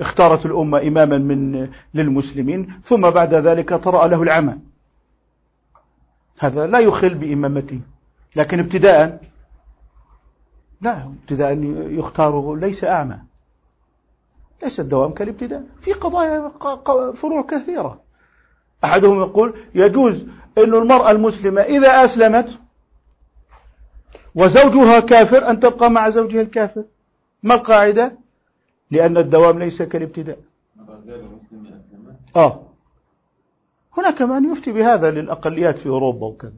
[0.00, 4.54] اختارت الأمة إماما من للمسلمين ثم بعد ذلك طرأ له العمى.
[6.38, 7.80] هذا لا يخل بإمامته
[8.36, 9.20] لكن ابتداء
[10.80, 11.58] لا ابتداء
[11.90, 13.18] يختار ليس أعمى.
[14.62, 15.64] ليس الدوام كالابتداء.
[15.80, 16.52] في قضايا
[17.12, 18.00] فروع كثيرة.
[18.84, 20.26] أحدهم يقول يجوز
[20.58, 22.58] أن المرأة المسلمة إذا أسلمت
[24.34, 26.84] وزوجها كافر أن تبقى مع زوجها الكافر.
[27.42, 28.25] ما القاعدة؟
[28.90, 30.38] لأن الدوام ليس كالابتداء.
[32.36, 32.62] آه.
[33.98, 36.52] هناك من يفتي بهذا للأقليات في أوروبا وكذا.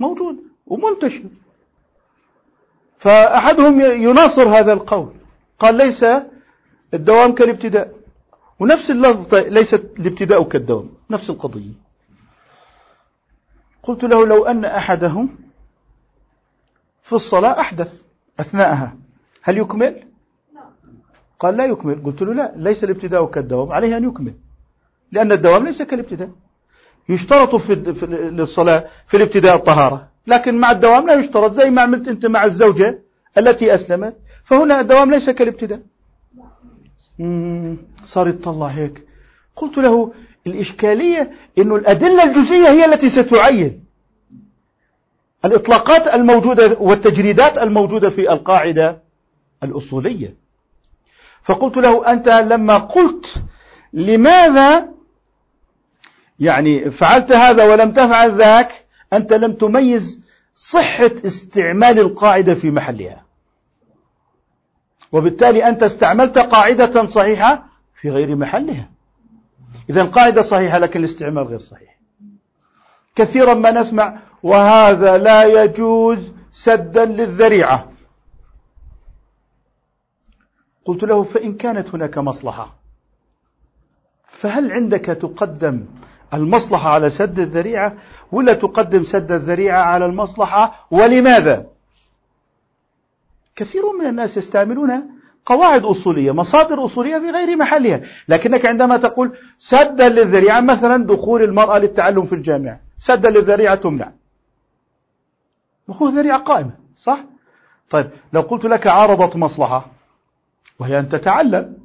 [0.00, 0.36] موجود
[0.66, 1.24] ومنتشر.
[2.98, 5.12] فأحدهم يناصر هذا القول.
[5.58, 6.04] قال ليس
[6.94, 7.94] الدوام كالابتداء.
[8.60, 10.90] ونفس اللفظ ليست الابتداء كالدوام.
[11.10, 11.72] نفس القضية.
[13.82, 15.38] قلت له لو أن أحدهم
[17.02, 18.02] في الصلاة أحدث
[18.40, 18.96] أثناءها.
[19.42, 20.11] هل يكمل؟
[21.42, 22.02] قال لا يكمل.
[22.04, 24.34] قلت له لا ليس الابتداء كالدوام عليه أن يكمل.
[25.12, 26.30] لأن الدوام ليس كالابتداء.
[27.08, 30.08] يشترط في, في للصلاة في الابتداء الطهارة.
[30.26, 31.52] لكن مع الدوام لا يشترط.
[31.52, 32.98] زي ما عملت أنت مع الزوجة
[33.38, 35.80] التي أسلمت فهنا الدوام ليس كالابتداء.
[38.06, 39.06] صار يطلع هيك.
[39.56, 40.12] قلت له
[40.46, 43.84] الإشكالية أن الأدلة الجزئية هي التي ستعين.
[45.44, 48.98] الإطلاقات الموجودة والتجريدات الموجودة في القاعدة
[49.62, 50.41] الأصولية.
[51.44, 53.34] فقلت له أنت لما قلت
[53.92, 54.88] لماذا
[56.40, 60.22] يعني فعلت هذا ولم تفعل ذاك أنت لم تميز
[60.56, 63.22] صحة استعمال القاعدة في محلها.
[65.12, 67.64] وبالتالي أنت استعملت قاعدة صحيحة
[68.00, 68.90] في غير محلها.
[69.90, 71.98] إذا قاعدة صحيحة لكن الاستعمال غير صحيح.
[73.16, 76.18] كثيرا ما نسمع وهذا لا يجوز
[76.52, 77.91] سدا للذريعة.
[80.84, 82.74] قلت له فإن كانت هناك مصلحة
[84.26, 85.84] فهل عندك تقدم
[86.34, 87.96] المصلحة على سد الذريعة
[88.32, 91.66] ولا تقدم سد الذريعة على المصلحة ولماذا؟
[93.56, 95.02] كثير من الناس يستعملون
[95.46, 101.78] قواعد أصولية مصادر أصولية في غير محلها لكنك عندما تقول سدا للذريعة مثلا دخول المرأة
[101.78, 104.12] للتعلم في الجامعة سدا للذريعة تمنع.
[105.88, 107.18] وهو ذريعة قائمة صح؟
[107.90, 109.86] طيب لو قلت لك عارضت مصلحة
[110.78, 111.76] وهي أن تتعلم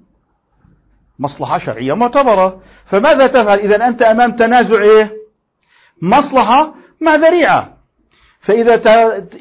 [1.20, 2.62] مصلحة شرعية معتبرة.
[2.86, 5.18] فماذا تفعل إذا أنت أمام تنازع إيه؟
[6.02, 7.78] مصلحة مع ذريعة.
[8.40, 8.82] فإذا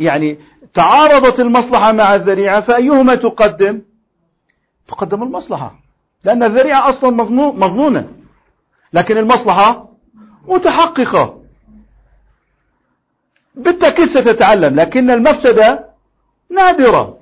[0.01, 0.39] يعني
[0.75, 3.83] تعارضت المصلحة مع الذريعة فأيهما تقدم؟
[4.89, 5.75] تقدم المصلحة.
[6.25, 7.11] لأن الذريعة أصلا
[7.51, 8.13] مضمونة
[8.93, 9.89] لكن المصلحة
[10.49, 11.43] متحققة.
[13.55, 15.89] بالتأكيد ستتعلم لكن المفسدة
[16.51, 17.16] نادرة.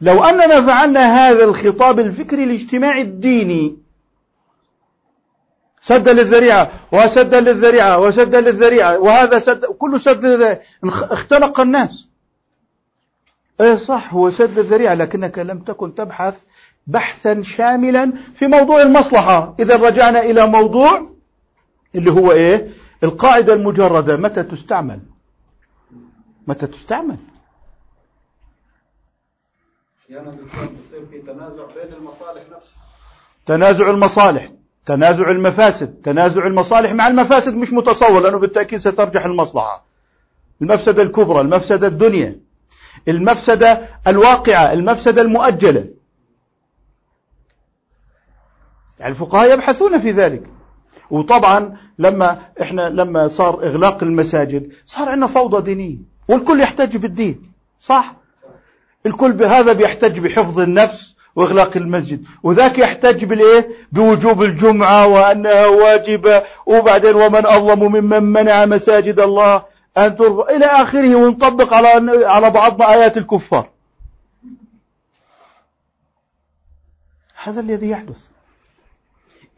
[0.00, 3.76] لو أننا فعلنا هذا الخطاب الفكري الاجتماعي الديني
[5.82, 12.08] سدا للذريعة وسدا للذريعة وسدا للذريعة وهذا سد كله سد اختلق الناس.
[13.60, 16.42] إيه صح هو سد الذريعة لكنك لم تكن تبحث
[16.86, 19.54] بحثا شاملا في موضوع المصلحة.
[19.60, 21.10] إذا رجعنا إلى موضوع
[21.94, 22.68] اللي هو إيه؟
[23.04, 25.00] القاعدة المجردة متى تستعمل؟
[26.46, 27.16] متى تستعمل؟
[30.10, 30.72] تنازع المصالح
[33.46, 34.52] تنازع المصالح
[34.86, 39.84] تنازع المفاسد تنازع المصالح مع المفاسد مش متصور لأنه بالتأكيد سترجح المصلحة.
[40.62, 42.40] المفسدة الكبرى المفسدة الدنيا
[43.08, 45.88] المفسدة الواقعة المفسدة المؤجلة.
[48.98, 50.42] يعني الفقهاء يبحثون في ذلك.
[51.10, 55.98] وطبعا لما إحنا لما صار إغلاق المساجد صار عندنا فوضى دينية
[56.28, 58.19] والكل يحتج بالدين صح؟
[59.06, 62.24] الكل بهذا بيحتج بحفظ النفس وإغلاق المسجد.
[62.42, 66.42] وذاك يحتج بالإيه؟ بوجوب الجمعة وأنها واجبة.
[66.66, 69.62] وبعدين ومن أظلم ممن منع مساجد الله.
[69.98, 73.68] ان ترفع إلى آخره ونطبق على على بعضنا آيات الكفار.
[77.42, 78.18] هذا الذي يحدث.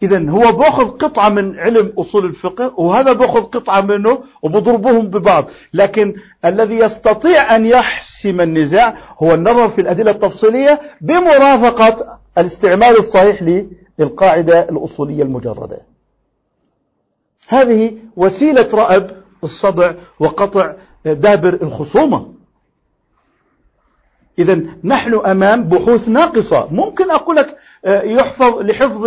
[0.03, 5.45] إذا هو بأخذ قطعة من علم أصول الفقه وهذا بأخذ قطعة منه وبضربهم ببعض.
[5.75, 13.65] لكن الذي يستطيع أن يحسم النزاع هو النظر في الأدلة التفصيلية بمرافقة الاستعمال الصحيح
[13.99, 15.79] للقاعدة الأصولية المجردة.
[17.49, 20.73] هذه وسيلة رأب الصدع وقطع
[21.05, 22.32] دابر الخصومة.
[24.39, 26.69] إذا نحن أمام بحوث ناقصة.
[26.71, 29.07] ممكن أقول لك آه، يحفظ لحفظ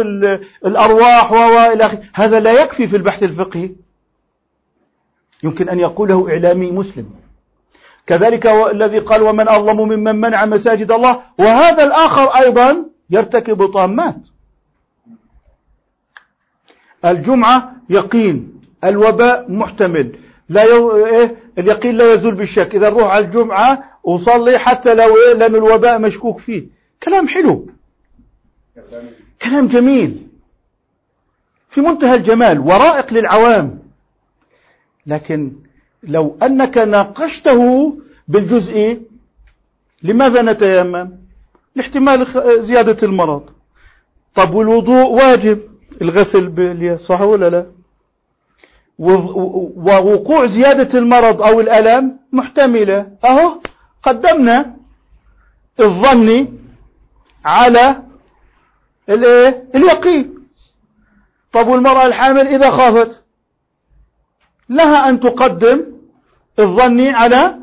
[0.65, 2.01] الأرواح وإلى آخره.
[2.13, 3.71] هذا لا يكفي في البحث الفقهي.
[5.43, 7.09] يمكن أن يقوله إعلامي مسلم.
[8.07, 11.21] كذلك الذي قال ومن أظلم ممن منع مساجد الله.
[11.39, 14.15] وهذا الآخر أيضا يرتكب طامات.
[17.05, 20.19] الجمعة يقين الوباء محتمل.
[20.49, 21.05] لا يو...
[21.05, 22.76] إيه؟ اليقين لا يزول بالشك.
[22.76, 26.68] إذا نروح على الجمعة وصلي حتى لو إيه لأن الوباء مشكوك فيه.
[27.03, 27.68] كلام حلو.
[29.41, 30.28] كلام جميل.
[31.70, 33.80] في منتهى الجمال ورائق للعوام.
[35.08, 35.53] لكن
[36.03, 37.95] لو أنك ناقشته
[38.28, 39.01] بالجزء
[40.03, 41.12] لماذا نتيمم؟
[41.76, 42.28] لاحتمال
[42.64, 43.49] زيادة المرض.
[44.36, 45.60] طب والوضوء واجب؟
[46.01, 47.66] الغسل باليد صح ولا لا؟
[48.99, 53.12] ووقوع زيادة المرض أو الألم محتملة.
[53.26, 53.60] أهو.
[54.06, 54.76] قدمنا
[55.80, 56.47] الظن
[57.45, 58.03] على
[59.10, 60.36] الايه؟ اليقين.
[61.53, 63.22] طب والمرأة الحامل إذا خافت؟
[64.70, 65.82] لها أن تقدم
[66.60, 67.60] الظن على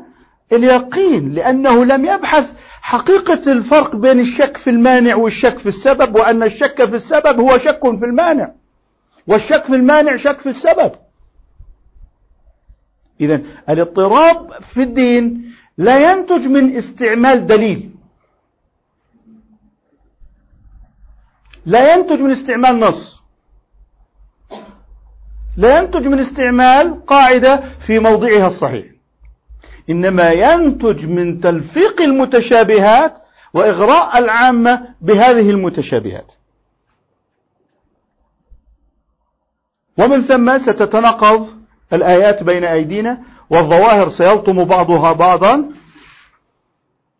[0.51, 6.85] اليقين لأنه لم يبحث حقيقة الفرق بين الشك في المانع والشك في السبب وأن الشك
[6.85, 8.51] في السبب هو شك في المانع.
[9.27, 10.91] والشك في المانع شك في السبب.
[13.21, 17.89] إذا الاضطراب في الدين لا ينتج من استعمال دليل.
[21.65, 23.21] لا ينتج من استعمال نص.
[25.57, 28.85] لا ينتج من استعمال قاعدة في موضعها الصحيح.
[29.89, 33.17] إنما ينتج من تلفيق المتشابهات
[33.53, 36.31] وإغراء العامة بهذه المتشابهات.
[39.97, 41.63] ومن ثم ستتناقض
[41.93, 45.69] الآيات بين أيدينا والظواهر سيلطم بعضها بعضا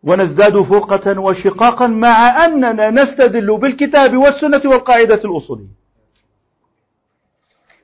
[0.04, 5.84] ونزداد فرقة وشقاقا مع أننا نستدل بالكتاب والسنة والقاعدة الأصولية.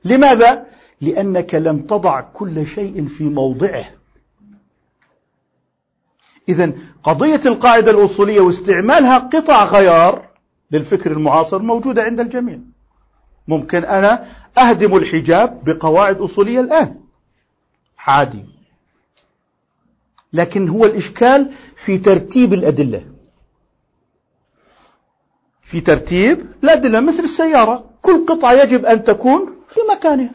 [0.04, 0.66] لماذا؟
[1.00, 3.84] لأنك لم تضع كل شيء في موضعه.
[6.48, 6.72] إذا
[7.02, 10.28] قضية القاعدة الأصولية واستعمالها قطع غيار
[10.70, 12.58] للفكر المعاصر موجودة عند الجميع.
[13.48, 14.26] ممكن أنا
[14.58, 16.99] أهدم الحجاب بقواعد أصولية الآن.
[18.06, 18.44] عادي.
[20.32, 23.06] لكن هو الإشكال في ترتيب الأدلة.
[25.62, 27.84] في ترتيب الأدلة مثل السيارة.
[28.02, 30.34] كل قطعة يجب أن تكون في مكانها.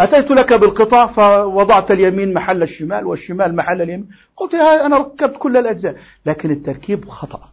[0.00, 4.08] أتيت لك بالقطع فوضعت اليمين محل الشمال والشمال محل اليمين.
[4.36, 5.96] قلت أنا ركبت كل الأجزاء.
[6.26, 7.48] لكن التركيب خطأ.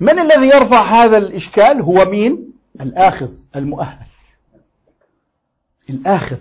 [0.00, 4.03] من الذي يرفع هذا الإشكال؟ هو مين؟ الآخذ المؤهل.
[5.90, 6.36] الآخذ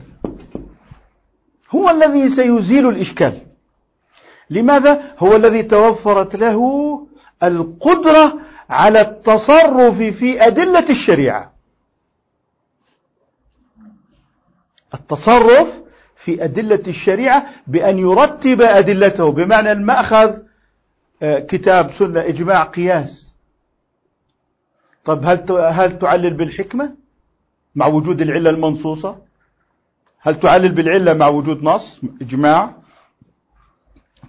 [1.76, 3.42] هو الذي سيزيل الإشكال.
[4.50, 6.60] لماذا؟ هو الذي توفرت له
[7.44, 8.40] القدرة
[8.70, 11.54] على التصرف في أدلة الشريعة.
[14.94, 15.82] التصرف
[16.16, 20.40] في أدلة الشريعة بأن يرتب أدلته بمعنى المأخذ
[21.22, 23.34] آه، كتاب سنة إجماع قياس.
[25.06, 26.96] طب هل هل تعلل بالحكمة
[27.76, 29.18] مع وجود العلة المنصوصة؟
[30.26, 32.76] هل تعلل بالعلة مع وجود نص إجماع؟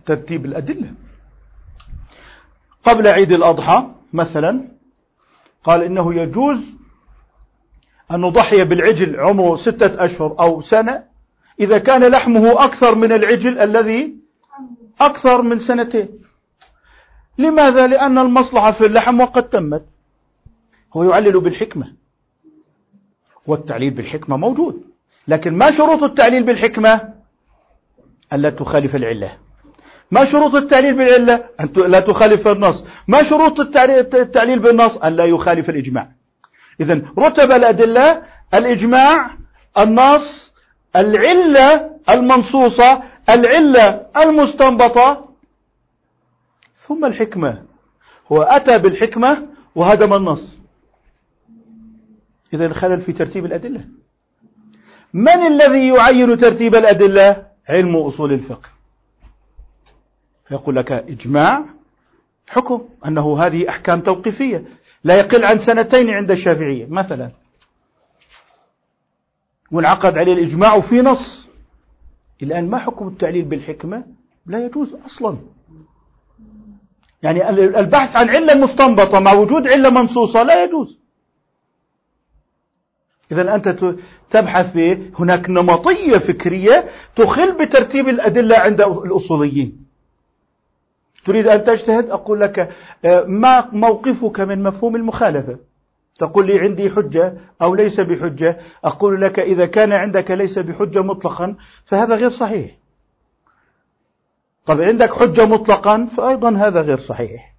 [0.06, 0.92] ترتيب الأدلة.
[2.84, 4.68] قبل عيد الأضحى مثلا
[5.64, 6.58] قال إنه يجوز
[8.10, 11.04] أن نضحي بالعجل عمره ستة أشهر أو سنة
[11.60, 14.16] إذا كان لحمه أكثر من العجل الذي
[15.00, 16.08] أكثر من سنتين.
[17.38, 19.86] لماذا؟ لأن المصلحة في اللحم وقد تمت.
[20.96, 21.92] هو يعلل بالحكمة
[23.46, 24.93] والتعليل بالحكمة موجود.
[25.28, 27.14] لكن ما شروط التعليل بالحكمة
[28.32, 29.38] ألا تخالف العلة.
[30.10, 32.84] ما شروط التعليل بالعلة أن لا تخالف النص.
[33.08, 36.10] ما شروط التعليل بالنص أن لا يخالف الإجماع.
[36.80, 38.22] إذا رتب الأدلة
[38.54, 39.30] الإجماع
[39.78, 40.52] النص
[40.96, 45.28] العلة المنصوصة العلة المستنبطة.
[46.76, 47.62] ثم الحكمة.
[48.32, 50.56] هو أتى بالحكمة وهدم النص.
[52.54, 53.84] إذا الخلل في ترتيب الأدلة.
[55.14, 58.68] من الذي يعين ترتيب الأدلة؟ علم أصول الفقه.
[60.48, 61.64] فيقول لك إجماع
[62.46, 64.64] حكم أنه هذه أحكام توقيفية.
[65.04, 67.30] لا يقل عن سنتين عند الشافعية مثلا.
[69.70, 71.46] وانعقد عليه الإجماع في نص.
[72.42, 74.04] الآن ما حكم التعليل بالحكمة؟
[74.46, 75.36] لا يجوز أصلا.
[77.22, 80.98] يعني البحث عن علة مستنبطة مع وجود علة منصوصة لا يجوز.
[83.40, 83.94] إذا أنت
[84.30, 86.84] تبحث في هناك نمطية فكرية
[87.16, 89.84] تخل بترتيب الأدلة عند الأصوليين.
[91.24, 92.74] تريد أن تجتهد؟ أقول لك
[93.04, 95.58] آه، ما موقفك من مفهوم المخالفة.
[96.18, 98.58] تقول لي عندي حجة أو ليس بحجة.
[98.84, 102.70] أقول لك إذا كان عندك ليس بحجة مطلقا فهذا غير صحيح.
[104.66, 107.54] طب عندك حجة مطلقا فأيضا هذا غير صحيح.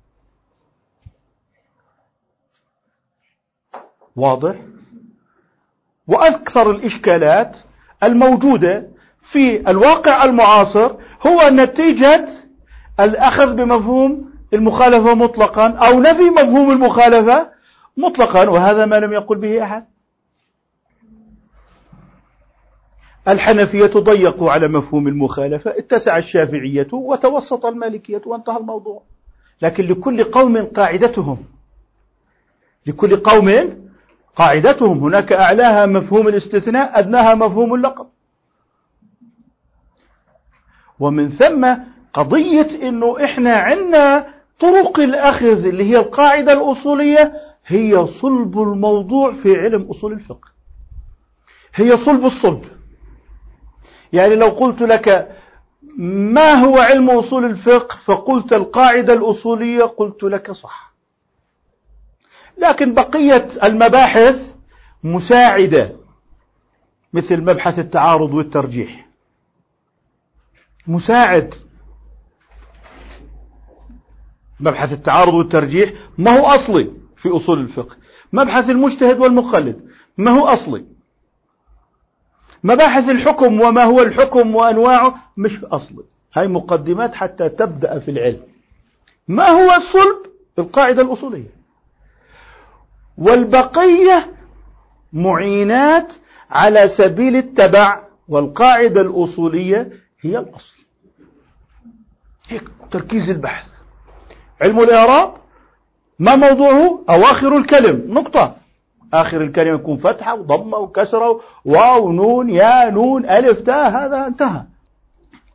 [4.15, 4.55] واضح؟
[6.07, 7.57] وأكثر الإشكالات
[8.03, 8.87] الموجودة
[9.21, 10.91] في الواقع المعاصر
[11.27, 12.27] هو نتيجة
[12.99, 17.49] الأخذ بمفهوم المخالفة مطلقا أو نفي مفهوم المخالفة
[17.97, 19.85] مطلقا وهذا ما لم يقل به أحد.
[23.27, 29.01] الحنفية ضيقوا على مفهوم المخالفة اتسع الشافعية وتوسط المالكية وانتهى الموضوع.
[29.61, 31.43] لكن لكل قوم قاعدتهم
[32.85, 33.49] لكل قوم
[34.35, 38.07] قاعدتهم هناك أعلاها مفهوم الاستثناء أدناها مفهوم اللقب.
[40.99, 41.73] ومن ثم
[42.13, 47.33] قضية أنه إحنا عندنا طرق الأخذ اللي هي القاعدة الأصولية
[47.67, 50.49] هي صلب الموضوع في علم أصول الفقه.
[51.75, 52.65] هي صلب الصلب.
[54.13, 55.35] يعني لو قلت لك
[55.97, 60.94] ما هو علم أصول الفقه فقلت القاعدة الأصولية قلت لك صح.
[62.57, 64.53] لكن بقية المباحث
[65.03, 65.95] مساعدة
[67.13, 69.07] مثل مبحث التعارض والترجيح.
[70.87, 71.55] مساعد.
[74.59, 77.95] مبحث التعارض والترجيح ما هو أصلي في أصول الفقه.
[78.33, 80.85] مبحث المجتهد والمقلد ما هو أصلي.
[82.63, 86.03] مباحث الحكم وما هو الحكم وأنواعه مش أصلي.
[86.33, 88.41] هاي مقدمات حتى تبدأ في العلم.
[89.27, 90.17] ما هو الصلب؟
[90.59, 91.64] القاعدة الأصولية.
[93.17, 94.33] والبقية
[95.13, 96.13] معينات
[96.51, 99.89] على سبيل التبع والقاعدة الأصولية
[100.21, 100.75] هي الأصل.
[102.49, 103.65] هيك تركيز البحث.
[104.61, 105.33] علم الإعراب
[106.19, 108.05] ما موضوعه؟ أواخر الكلم.
[108.07, 108.55] نقطة.
[109.13, 114.63] آخر الكلمة يكون فتحة وضمة وكسرة واو نون يا نون ألف تاء هذا انتهى.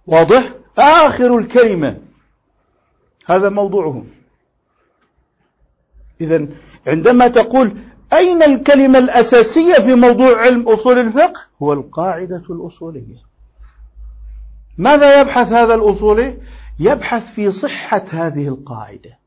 [0.07, 1.99] واضح؟ آخر الكلمة.
[3.27, 4.05] هذا موضوعه
[6.21, 6.47] إذا
[6.87, 7.76] عندما تقول
[8.12, 13.31] أين الكلمة الأساسية في موضوع علم أصول الفقه؟ هو القاعدة الأصولية.
[14.78, 16.39] ماذا يبحث هذا الأصولي
[16.78, 19.18] يبحث في صحة هذه القاعدة.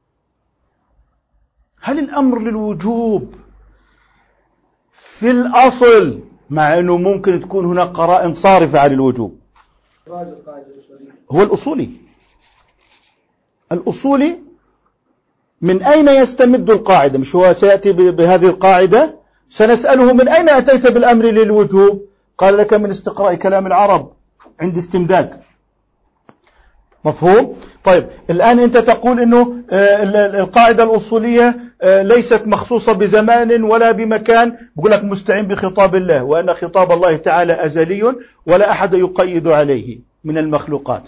[1.82, 3.36] هل الأمر للوجوب
[4.94, 9.40] في الأصل مع أنه ممكن تكون هناك قرائن صارفة عن الوجوب؟
[11.32, 11.90] هو الأصولي.
[13.72, 14.40] الأصولي
[15.64, 19.16] من أين يستمد القاعدة؟ مش هو سيأتي بهذه القاعدة؟
[19.50, 22.06] سنسأله من أين أتيت بالأمر للوجوب؟
[22.38, 24.12] قال لك من استقراء كلام العرب
[24.60, 25.42] عند استمداد.
[27.06, 30.04] مفهوم؟ طيب الآن أنت تقول أنه آه،
[30.40, 34.58] القاعدة الأصولية آه، ليست مخصوصة بزمان ولا بمكان.
[34.76, 40.38] بقول لك مستعين بخطاب الله وأن خطاب الله تعالى أزلي ولا أحد يقيد عليه من
[40.38, 41.04] المخلوقات.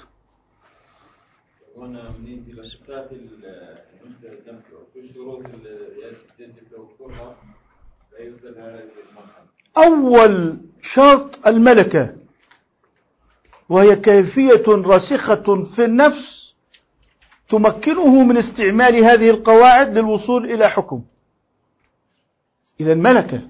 [9.78, 12.16] أول شرط الملكة
[13.70, 16.56] وهي كيفية راسخة في النفس
[17.50, 21.04] تمكنه من استعمال هذه القواعد للوصول إلى حكم.
[22.80, 23.42] إذا ملكة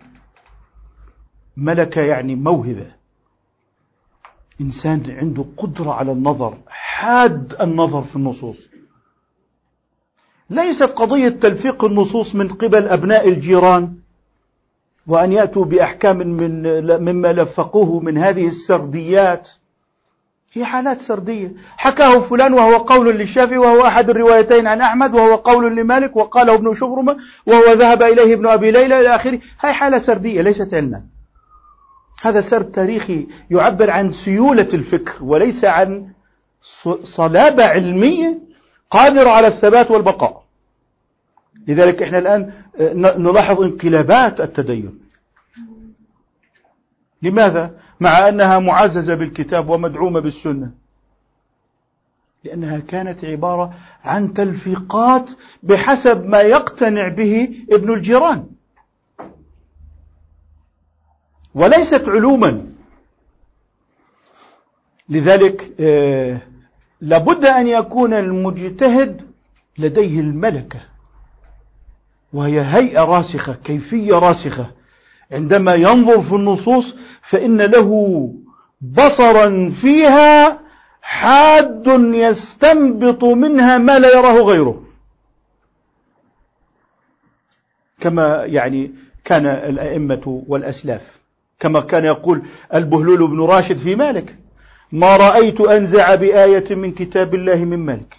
[1.58, 2.92] ملكة يعني موهبة.
[4.62, 8.70] إنسان عنده قدرة على النظر حاد النظر في النصوص.
[10.50, 14.05] ليست قضية تلفيق النصوص من قبل أبناء الجيران.
[15.08, 16.64] وأن يأتوا بأحكام من
[17.02, 19.50] مما لفقوه من هذه السرديات.
[20.54, 21.54] هي حالات سردية.
[21.78, 26.74] حكاه فلان وهو قول للشافعي وهو أحد الروايتين عن أحمد وهو قول لمالك وقاله ابن
[26.74, 29.40] شبرمة وهو ذهب إليه ابن أبي ليلى إلى آخره.
[29.62, 31.02] هاي حالة سردية ليست علما.
[32.22, 36.08] هذا سرد تاريخي يعبر عن سيولة الفكر وليس عن
[37.04, 38.40] صلابة علمية
[38.92, 40.45] قادرة على الثبات والبقاء.
[41.68, 42.54] لذلك إحنا الآن
[43.22, 45.00] نلاحظ انقلابات التدين.
[47.22, 50.72] لماذا؟ مع أنها معززة بالكتاب ومدعومة بالسنة.
[52.44, 55.30] لأنها كانت عبارة عن تلفيقات
[55.64, 58.48] بحسب ما يقتنع به ابن الجيران.
[61.56, 62.68] وليست علوما.
[65.10, 66.38] لذلك آه،
[67.02, 69.22] لابد أن يكون المجتهد
[69.78, 70.95] لديه الملكة.
[72.36, 74.72] وهي هيئة راسخة كيفية راسخة.
[75.32, 78.32] عندما ينظر في النصوص فإن له
[78.82, 80.60] بصرا فيها
[81.02, 84.84] حاد يستنبط منها ما لا يراه غيره.
[88.00, 88.92] كما يعني
[89.26, 91.02] كان الأئمة والأسلاف.
[91.60, 92.42] كما كان يقول
[92.74, 94.36] البهلول بن راشد في مالك
[94.92, 98.16] ما رأيت أنزع بآية من كتاب الله من مالك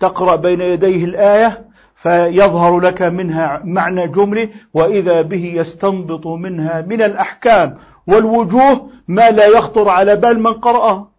[0.00, 1.69] تقرأ بين يديه الآية
[2.02, 9.88] فيظهر لك منها معنى جملي وإذا به يستنبط منها من الأحكام والوجوه ما لا يخطر
[9.88, 11.10] على بال من قرأها.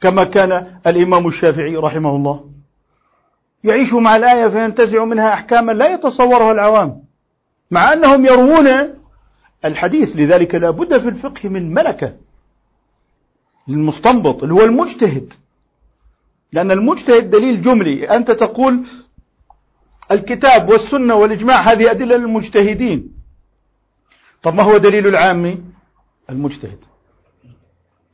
[0.00, 2.50] كما كان الإمام الشافعي رحمه الله.
[3.64, 7.04] يعيش مع الآية فينتزع منها أحكاما لا يتصورها العوام
[7.70, 8.68] مع أنهم يروون
[9.64, 10.16] الحديث.
[10.16, 12.12] لذلك لا بد في الفقه من ملكة
[13.68, 15.32] للمستنبط اللي هو المجتهد.
[16.52, 18.16] لأن المجتهد دليل جملي.
[18.16, 18.86] أنت تقول
[20.10, 23.12] الكتاب والسنة والإجماع هذه أدلة للمجتهدين.
[24.42, 25.72] طب ما هو دليل العام
[26.30, 26.78] المجتهد؟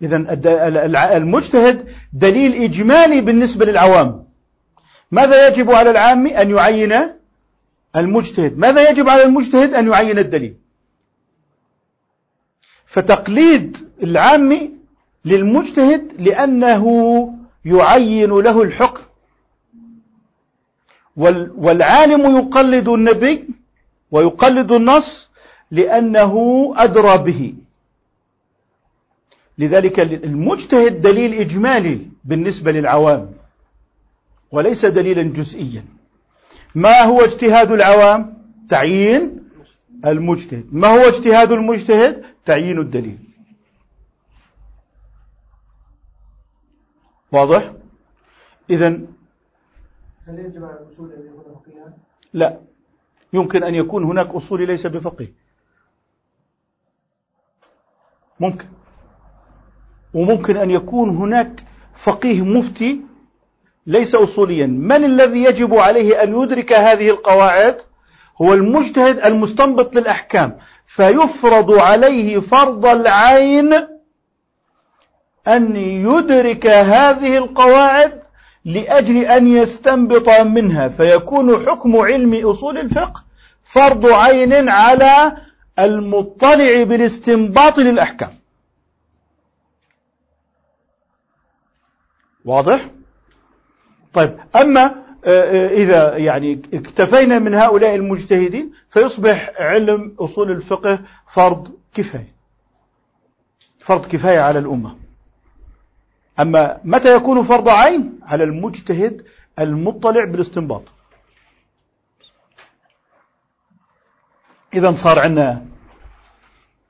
[0.03, 0.17] إذا
[1.17, 4.27] المجتهد دليل إجمالي بالنسبة للعوام.
[5.11, 6.93] ماذا يجب على العام أن يعين
[7.97, 10.57] المجتهد؟ ماذا يجب على المجتهد أن يعين الدليل؟
[12.87, 14.73] فتقليد العام
[15.25, 17.36] للمجتهد لأنه
[17.67, 19.03] يعين له الحكم.
[21.57, 23.49] والعالم يقلد النبي
[24.11, 25.29] ويقلد النص
[25.71, 26.35] لأنه
[26.77, 27.55] أدرى به.
[29.59, 33.33] لذلك المجتهد دليل إجمالي بالنسبة للعوام
[34.51, 35.85] وليس دليلا جزئيا.
[36.75, 39.23] ما هو اجتهاد العوام؟ تعيين
[40.07, 40.67] المجتهد.
[40.73, 43.19] ما هو اجتهاد المجتهد؟ تعيين الدليل.
[47.33, 47.73] واضح؟
[48.71, 48.89] إذا
[50.27, 51.93] هل يجب على الأصول أن يكون فقيها؟
[52.33, 52.61] لا.
[53.33, 55.33] يمكن أن يكون هناك أصولي ليس بفقيه.
[58.41, 58.67] ممكن.
[60.15, 61.65] وممكن أن يكون هناك
[61.97, 63.01] فقيه مفتي
[63.87, 64.67] ليس أصوليا.
[64.67, 67.79] من الذي يجب عليه أن يدرك هذه القواعد؟
[68.43, 70.59] هو المجتهد المستنبط للأحكام.
[70.87, 73.96] فيفرض عليه فرض العين
[75.49, 78.23] أن يدرك هذه القواعد
[78.65, 83.25] لأجل أن يستنبط منها فيكون حكم علم أصول الفقه
[83.65, 85.37] فرض عين على
[85.79, 88.39] المطلع بالاستنباط للأحكام.
[92.45, 92.91] واضح؟
[94.15, 101.73] طيب أما آه، آه، إذا يعني اكتفينا من هؤلاء المجتهدين فيصبح علم أصول الفقه فرض
[101.95, 102.35] كفاية.
[103.79, 105.06] فرض كفاية على الأمة.
[106.41, 109.25] أما متى يكون فرض عين؟ على المجتهد
[109.59, 110.83] المطلع بالاستنباط.
[114.75, 115.67] إذا صار عندنا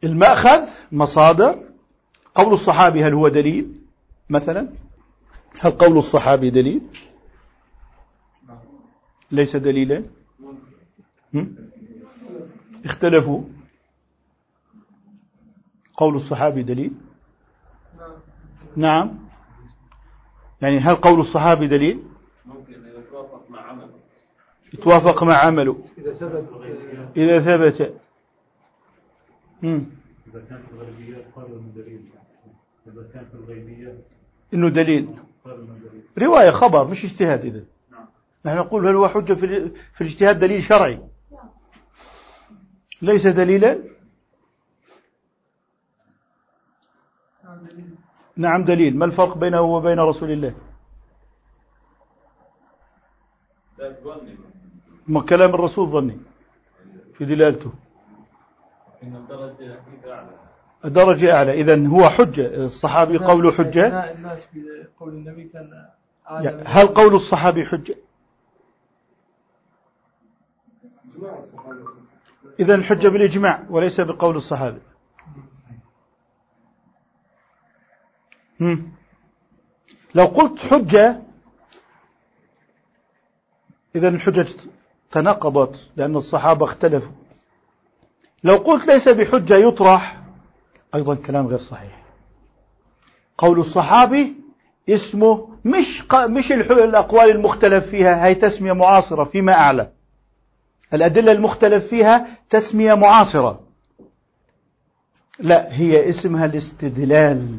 [0.05, 1.63] المأخذ مصادر.
[2.35, 3.73] قول الصحابي هل هو دليل؟
[4.31, 4.69] مثلا
[5.61, 6.81] هل قول الصحابي دليل؟
[9.31, 10.05] ليس دليلا.
[12.85, 13.43] اختلفوا.
[15.95, 16.93] قول الصحابي دليل؟
[18.77, 19.26] نعم.
[20.63, 22.03] يعني هل قول الصحابي دليل؟
[22.47, 23.91] ممكن يتوافق مع عمله.
[24.75, 25.85] يتوافق مع عمله.
[25.99, 26.49] إذا ثبت
[27.17, 27.81] إذا ثبت.
[29.65, 32.09] إذا كانت الغيبيات قالوا إنه دليل.
[32.87, 33.99] إذا كانت الغيبيات
[34.55, 35.09] إنه دليل.
[35.45, 36.03] قالوا إنه دليل.
[36.29, 37.65] رواية خبر مش اجتهاد إذا
[38.47, 41.01] نحن نقول هل هو حجة في ال- في الاجتهاد دليل شرعي؟
[43.03, 43.79] ليس دليلا؟
[48.37, 48.99] نعم دليل.
[48.99, 50.55] ما الفرق بينه وبين رسول الله؟
[55.07, 56.19] ما كلام الرسول ظني
[57.19, 57.73] في دلالته.
[59.03, 60.31] إن الدرجة فيه أعلى.
[60.85, 61.53] درجة أعلى.
[61.53, 62.65] إذا هو حجة.
[62.65, 65.89] الصحابي قوله حجة؟ إثناء الناس بقول النبي كان
[66.31, 67.97] يعني هل قول الصحابي حجة؟
[72.61, 74.81] إذا الحجة بالإجماع وليس بقول الصحابي
[75.27, 75.43] هم.
[80.15, 81.23] لو قلت حجة
[83.97, 84.47] إذا الحجة
[85.13, 87.13] تناقضت لأن الصحابة اختلفوا.
[88.45, 90.23] لو قلت ليس بحجة يطرح
[90.95, 92.03] أيضا كلام غير صحيح.
[93.39, 94.35] قول الصحابي
[94.89, 99.93] اسمه مش مش الأقوال المختلف فيها هي تسمية معاصرة فيما أعلى.
[100.95, 103.61] الأدلة المختلف فيها تسمية معاصرة.
[105.39, 107.59] لا هي اسمها الاستدلال.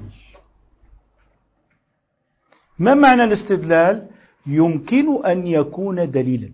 [2.79, 4.07] ما معنى الاستدلال؟
[4.45, 6.49] يمكن أن يكون دليلا.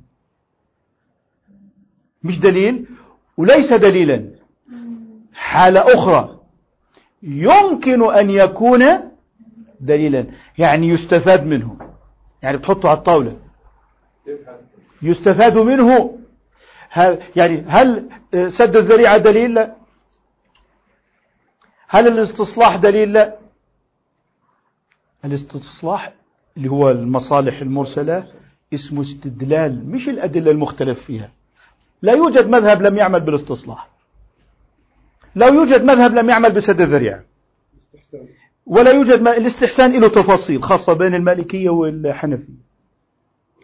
[2.23, 2.85] مش دليل
[3.37, 4.29] وليس دليلا.
[5.33, 6.39] حالة أخرى.
[7.23, 8.83] يمكن أن يكون
[9.79, 10.25] دليلا.
[10.57, 11.77] يعني يستفاد منه.
[12.41, 13.37] يعني بتحطه على الطاولة.
[15.01, 16.17] يستفاد منه.
[16.89, 18.09] هل يعني هل
[18.47, 19.75] سد الذريعة دليل؟ لا.
[21.87, 23.42] هل الاستصلاح دليل؟ لا.
[25.25, 26.13] الاستصلاح
[26.57, 28.27] اللي هو المصالح المرسلة
[28.73, 31.31] اسمه استدلال مش الأدلة المختلف فيها.
[32.01, 33.89] لا يوجد مذهب لم يعمل بالاستصلاح.
[35.35, 37.23] لا يوجد مذهب لم يعمل بسد الذريعة.
[38.65, 42.63] ولا يوجد ما الاستحسان له تفاصيل خاصة بين المالكية والحنفية.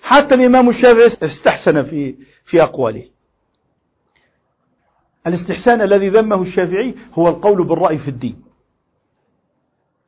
[0.01, 3.05] حتى الإمام الشافعي استحسن في في أقواله.
[5.27, 8.41] الاستحسان الذي ذمه الشافعي هو القول بالرأي في الدين.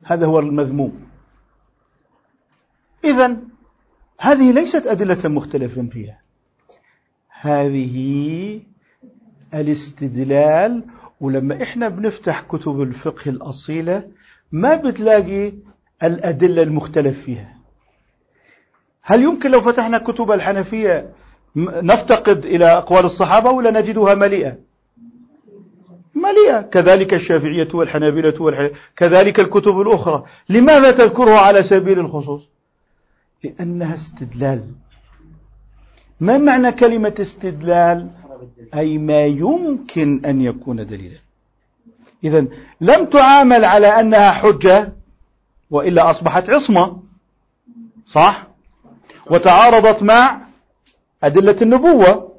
[0.04, 1.11] هذا هو المذموم.
[3.04, 3.36] إذا
[4.18, 6.20] هذه ليست أدلة مختلف فيها.
[7.28, 8.60] هذه
[9.54, 10.84] الاستدلال
[11.20, 14.08] ولما إحنا بنفتح كتب الفقه الأصيلة
[14.52, 15.52] ما بتلاقي
[16.02, 17.56] الأدلة المختلف فيها.
[19.02, 21.10] هل يمكن لو فتحنا كتب الحنفية
[21.56, 24.56] نفتقد إلى أقوال الصحابة ولا نجدها مليئة؟
[26.14, 26.60] مليئة.
[26.60, 30.24] كذلك الشافعية والحنابلة والحنابلة كذلك الكتب الأخرى.
[30.48, 32.51] لماذا تذكرها على سبيل الخصوص؟
[33.44, 34.64] لأنها استدلال.
[36.20, 38.10] ما معنى كلمة استدلال؟
[38.74, 41.18] أي ما يمكن أن يكون دليلا.
[42.24, 42.46] إذا
[42.80, 44.92] لم تعامل على أنها حجة
[45.70, 47.02] وإلا أصبحت عصمة
[48.06, 48.46] صح؟
[49.26, 50.40] وتعارضت مع
[51.22, 52.32] أدلة النبوة.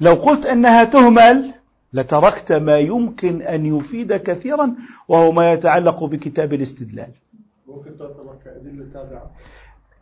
[0.00, 1.54] لو قلت أنها تهمل
[1.92, 4.74] لتركت ما يمكن أن يفيد كثيرا
[5.08, 7.10] وهو ما يتعلق بكتاب الاستدلال.
[7.68, 9.30] ممكن تعتبر كأدلة تابعة.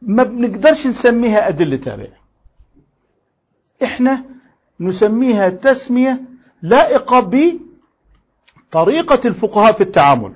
[0.03, 2.09] ما بنقدرش نسميها أدلة تابعة.
[3.83, 4.25] إحنا
[4.81, 6.23] نسميها تسمية
[6.63, 7.31] لائقة
[8.71, 10.33] بطريقة الفقهاء في التعامل.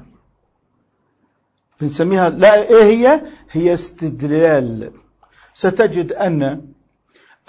[1.81, 4.93] بنسميها لا إيه هي؟ هي استدلال.
[5.55, 6.67] ستجد أن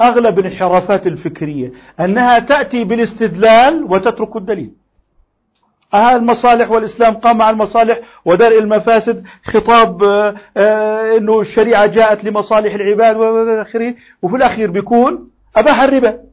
[0.01, 4.73] أغلب الانحرافات الفكرية أنها تأتي بالاستدلال وتترك الدليل.
[5.95, 13.17] المصالح والإسلام قام على المصالح ودرء المفاسد خطاب آه، آه، أنه الشريعة جاءت لمصالح العباد
[13.17, 16.23] وآخره وفي الأخير بيكون أباح الربا.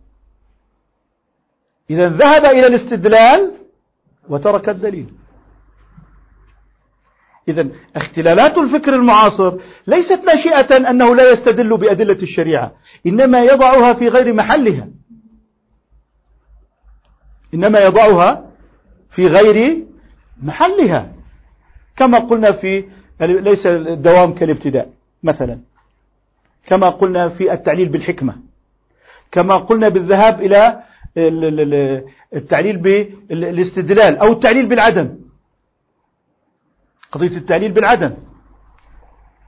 [1.90, 3.52] إذا ذهب إلى الاستدلال
[4.28, 5.14] وترك الدليل.
[7.48, 9.54] إذا اختلالات الفكر المعاصر
[9.86, 12.72] ليست ناشئة أنه لا يستدل بأدلة الشريعة
[13.06, 14.88] إنما يضعها في غير محلها.
[17.54, 18.53] إنما يضعها
[19.14, 19.84] في غير
[20.42, 21.12] محلها.
[21.96, 22.84] كما قلنا في
[23.20, 24.90] ليس الدوام كالابتداء
[25.22, 25.60] مثلا.
[26.66, 28.36] كما قلنا في التعليل بالحكمة.
[29.30, 30.82] كما قلنا بالذهاب إلى
[32.34, 35.16] التعليل بالاستدلال أو التعليل بالعدم.
[37.12, 38.14] قضية التعليل بالعدم.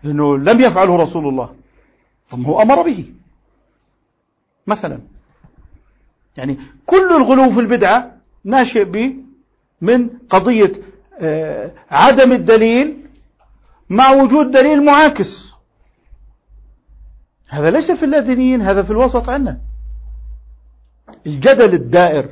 [0.03, 1.55] لأنه لم يفعله رسول الله.
[2.27, 3.13] ثم هو أمر به.
[4.67, 4.99] مثلا.
[6.37, 8.85] يعني كل الغلو في البدعة ناشئ
[9.81, 10.73] من قضية
[11.21, 13.07] آه، عدم الدليل
[13.89, 15.47] مع وجود دليل معاكس.
[17.49, 19.59] هذا ليس في اللادينيين هذا في الوسط عندنا
[21.27, 22.29] الجدل الدائر.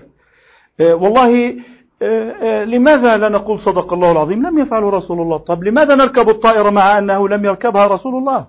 [0.81, 1.57] آه، والله
[2.03, 5.37] آه، لماذا لا نقول صدق الله العظيم؟ لم يفعله رسول الله.
[5.39, 8.47] طب لماذا نركب الطائرة مع أنه لم يركبها رسول الله؟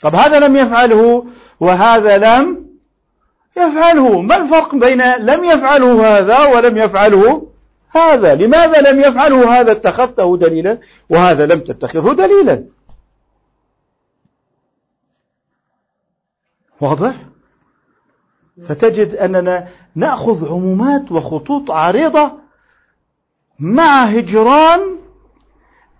[0.00, 1.26] طب هذا لم يفعله
[1.60, 2.66] وهذا لم
[3.56, 4.20] يفعله.
[4.20, 7.46] ما الفرق بين لم يفعله هذا ولم يفعله
[7.96, 10.78] هذا لماذا لم يفعله هذا؟ اتخذته دليلا
[11.10, 12.64] وهذا لم تتخذه دليلا.
[16.80, 17.14] واضح؟
[18.68, 22.32] فتجد أننا نأخذ عمومات وخطوط عريضة
[23.58, 24.96] مع هجران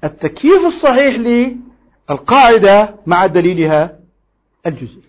[0.04, 1.16] التكييف الصحيح
[2.08, 4.00] للقاعدة مع دليلها
[4.66, 5.02] الجزئي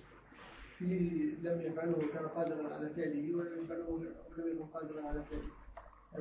[0.82, 4.38] لم يفعله كان قادرا على فعله ولم يفعله ولم يكن قادرا على فعله يعني يكون
[4.38, 6.17] طيار لم يكن قادرا على فعله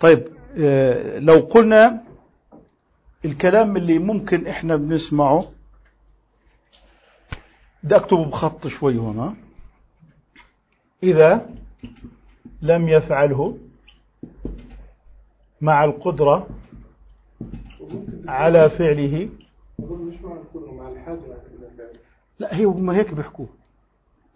[0.00, 2.02] طيب آه، لو قلنا
[3.24, 5.52] الكلام اللي ممكن إحنا بنسمعه
[7.82, 9.34] بدي أكتبه بخط شوي هنا
[11.02, 11.50] إذا
[12.62, 13.58] لم يفعله
[15.60, 16.46] مع القدرة
[18.28, 19.28] على فعله
[22.38, 23.48] لا هي ما هيك بيحكوه.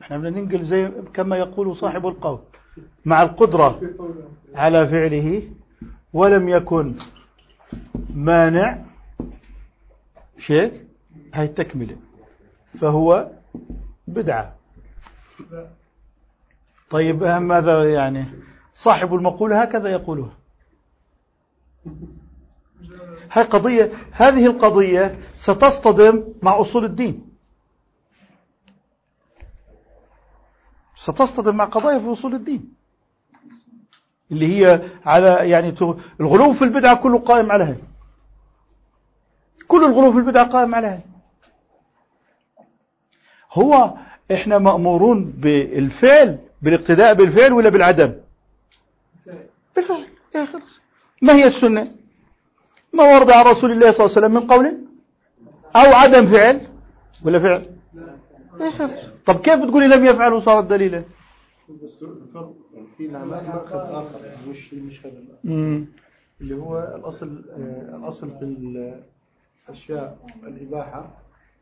[0.03, 2.39] إحنا بدنا ننقل زي كما يقول صاحب القول.
[3.05, 3.81] مع القدرة
[4.55, 5.43] على فعله
[6.13, 6.95] ولم يكن
[8.15, 8.79] مانع
[10.39, 10.81] شيء
[11.35, 11.97] هاي التكملة
[12.81, 13.31] فهو
[14.07, 14.55] بدعة.
[16.91, 18.25] طيب ماذا يعني؟
[18.75, 20.33] صاحب المقولة هكذا يقولها.
[23.33, 27.36] هاي قضية هذه القضية ستصطدم مع أصول الدين.
[31.07, 32.75] ستصطدم مع قضايا في أصول الدين.
[34.33, 35.75] اللي هي على يعني
[36.21, 37.77] الغلو في البدعة كله قائم على هاي
[39.69, 41.01] كل الغلو في البدعة قائم على هاي
[43.53, 43.95] هو
[44.33, 48.15] إحنا مأمورون بالفعل بالاقتداء بالفعل ولا بالعدم؟
[49.77, 50.07] بالفعل.
[51.23, 51.93] ما هي السنة؟
[52.93, 54.79] ما ورد عن رسول الله صلى الله عليه وسلم من قول
[55.77, 56.61] أو عدم فعل
[57.25, 57.76] ولا فعل؟
[59.27, 61.05] طب كيف بتقولي لم يفعل وصارت دليلا؟
[61.85, 62.55] بس الفرق
[62.97, 65.23] في مأخذ آخر مش مش هذا.
[66.41, 67.27] اللي هو الأصل
[67.95, 68.45] الأصل في
[69.69, 71.11] الأشياء الإباحة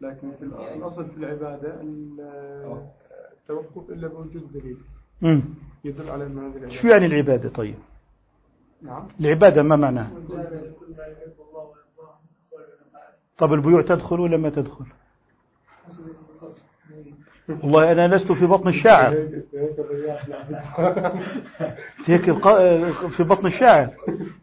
[0.01, 0.31] لكن
[0.77, 2.87] الأصل في العبادة ال-
[3.33, 4.79] التوقف إلا بوجود دليل.
[5.85, 7.75] يدل على أن هذه شو يعني العبادة طيب؟
[8.83, 9.09] نعم.
[9.21, 10.13] العبادة ما معناها؟
[13.39, 14.85] طب البيوع تدخل ولا ما تدخل؟
[17.49, 19.13] والله أنا لست في بطن الشاعر.
[22.07, 22.33] هيك-
[23.11, 23.89] في بطن الشاعر.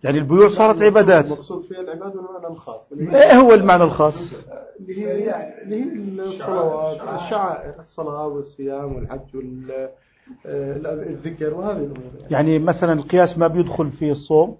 [0.04, 1.26] يعني البيوع صارت عبادات.
[1.26, 2.91] المقصود فيها العبادة المعنى الخاص.
[2.93, 4.34] إيه هو المعنى الخاص؟
[4.80, 9.36] اللي هي اللي هي الصلوات الشعائر الصلاة والصيام والحج
[10.45, 12.12] والذكر وهذه الأمور.
[12.22, 12.34] يعني.
[12.34, 14.58] يعني مثلا القياس ما بيدخل في الصوم؟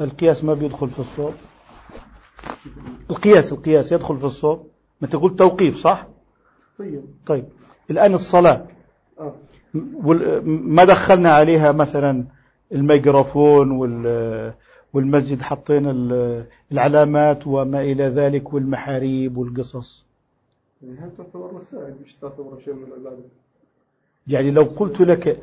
[0.00, 1.34] القياس ما بيدخل في الصوم؟
[3.10, 4.68] القياس القياس يدخل في الصوم؟
[5.00, 6.06] ما أنت قلت توقيف صح؟
[6.78, 7.02] طيب.
[7.26, 7.44] طيب.
[7.90, 8.66] الآن الصلاة.
[9.20, 9.34] آه.
[10.44, 12.24] ما دخلنا عليها مثلا
[12.72, 14.52] الميكروفون وال
[14.92, 20.04] والمسجد حطينا ال- العلامات وما إلى ذلك والمحاريب والقصص.
[20.82, 23.22] يعني هل تعتبر رسائل؟ مش تعتبر شيء من العبادة.
[24.26, 25.38] يعني لو قلت لك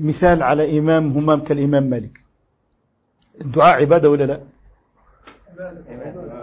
[0.00, 2.20] مثال على إمام همام كالإمام مالك.
[3.40, 4.40] الدعاء عبادة ولا لا؟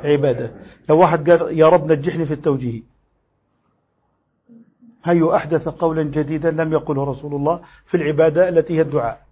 [0.03, 0.51] عبادة.
[0.89, 2.81] لو واحد قال يا رب نجحني في التوجيه.
[5.03, 9.25] هي أحدث قولا جديدا لم يقله رسول الله في العبادة التي هي الدعاء.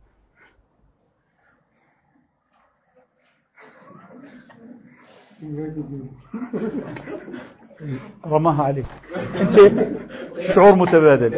[8.25, 8.85] رماها عليك.
[9.15, 9.55] أنت
[10.39, 11.33] شعور متبادل.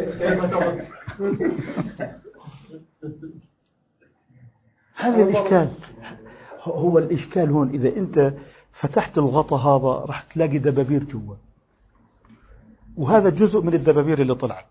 [4.94, 5.68] هذا الإشكال
[6.62, 8.32] هو الإشكال هون إذا أنت
[8.72, 11.34] فتحت الغطاء هذا راح تلاقي دبابير جوا.
[12.96, 14.66] وهذا جزء من الدبابير اللي طلعت.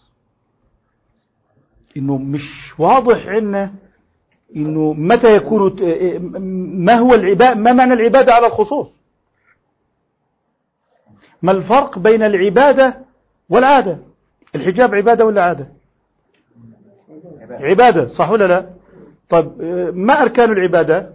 [1.97, 3.73] إنه مش واضح عندنا
[4.55, 5.75] إنه متى يكون
[6.85, 8.87] ما هو العبادة ما معنى العبادة على الخصوص؟
[11.41, 12.99] ما الفرق بين العبادة
[13.49, 13.97] والعادة؟
[14.55, 15.67] الحجاب عبادة ولا عادة؟
[17.49, 18.69] عبادة صح ولا لا؟
[19.29, 19.51] طيب
[19.95, 21.13] ما أركان العبادة؟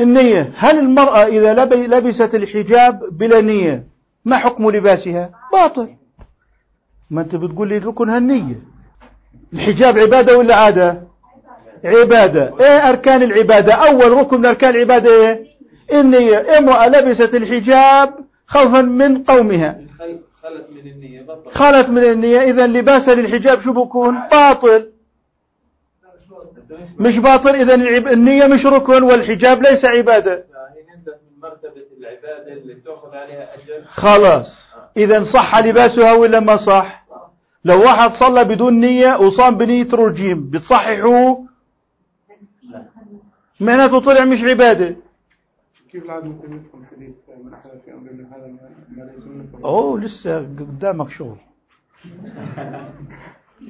[0.00, 0.52] النية.
[0.56, 3.86] هل المرأة إذا لبي- لبست الحجاب بلا نية
[4.26, 5.88] ما حكم لباسها؟ باطل.
[7.10, 8.58] ما أنت بتقول لي ركنها النية
[9.52, 11.02] الحجاب عبادة ولا عادة؟
[11.84, 12.54] عبادة.
[12.60, 15.46] إيه أركان العبادة؟ أول ركن من أركان العبادة إيه؟
[15.92, 16.58] النية.
[16.58, 18.14] امرأة لبست الحجاب
[18.46, 19.80] خوفا من قومها.
[20.42, 21.26] خلت من النية.
[21.52, 24.90] خلت من النية إذا لباسها للحجاب شو بكون؟ باطل.
[26.98, 27.54] مش باطل.
[27.56, 30.44] العب- النية مش ركن والحجاب ليس عبادة.
[31.42, 31.85] مرتبة
[32.52, 32.82] اللي
[33.12, 33.48] عليها
[33.86, 34.66] خلاص.
[34.96, 37.06] إذا صح لباسها ولا ما صح؟
[37.64, 41.38] لو واحد صلى بدون نية وصام بنية رجيم بتصححه؟
[43.60, 44.96] معناته طلع مش عبادة.
[45.92, 47.10] كيف العاد ممكن يفهم حديث
[47.44, 51.36] من أحد في أمرنا هذا ما ما ليس منكم؟ أوه لسه قدامك شغل.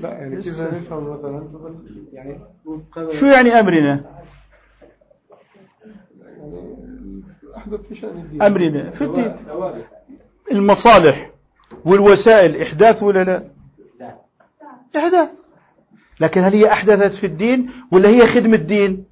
[0.01, 0.61] لا يعني كيف.
[0.61, 1.49] نفهم مثلا؟
[2.12, 2.41] يعني
[3.12, 4.03] شو يعني أمرنا؟ يعني
[7.67, 9.37] أحدث في شأن الدين أمرنا في الدين
[10.53, 11.31] المصالح
[11.85, 13.43] والوسائل إحداث ولا لا؟
[14.97, 15.29] إحداث.
[16.21, 19.05] لكن هل هي أحدثت في الدين ولا هي خدمة الدين؟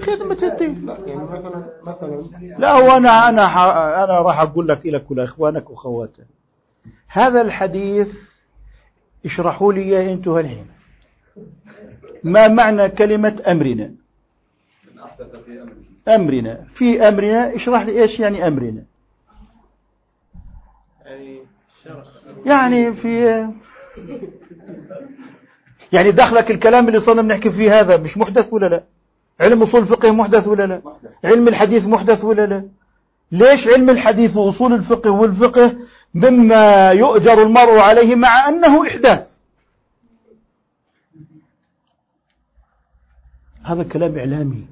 [0.00, 0.86] خدمة الدين.
[0.86, 2.22] لا يعني مثلا مثلا
[2.58, 6.26] لا هو أنا أنا ح- أنا راح أقول لك لك ولإخوانك وأخواتك
[7.08, 8.18] هذا الحديث
[9.24, 10.66] اشرحوا لي إياه أنتم الحين.
[12.24, 13.84] ما معنى كلمة أمرنا؟
[14.94, 15.74] من أحدث في أمره
[16.08, 16.64] أمرنا.
[16.74, 18.82] في أمرنا اشرح لي إيش يعني أمرنا.
[22.46, 23.18] يعني في
[25.92, 28.84] يعني دخلك الكلام اللي صرنا بنحكي فيه هذا مش محدث ولا لا؟
[29.40, 30.82] علم أصول الفقه محدث ولا لا؟
[31.24, 32.68] علم الحديث محدث ولا لا؟
[33.32, 35.76] ليش علم الحديث وأصول الفقه والفقه
[36.14, 39.32] مما يؤجر المرء عليه مع أنه إحداث؟
[43.62, 44.66] هذا كلام إعلامي.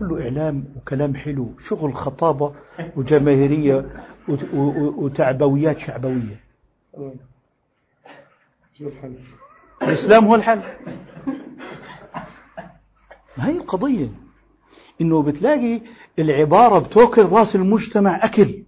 [0.00, 2.54] كله إعلام وكلام حلو شغل خطابة
[2.96, 4.04] وجماهيرية
[4.96, 6.40] وتعبويات شعبوية؟
[9.82, 10.60] الإسلام هو الحل.
[13.36, 14.08] هي القضية؟
[15.00, 15.80] إنه بتلاقي
[16.18, 18.62] العبارة بتوكل رأس المجتمع أكل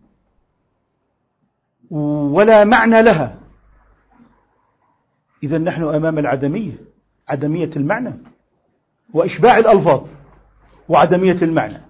[1.90, 3.38] ولا معنى لها.
[5.42, 6.72] إذا نحن أمام العدمية
[7.28, 8.14] عدمية المعنى
[9.14, 10.06] وإشباع الألفاظ.
[10.88, 11.80] وعدمية المعنى.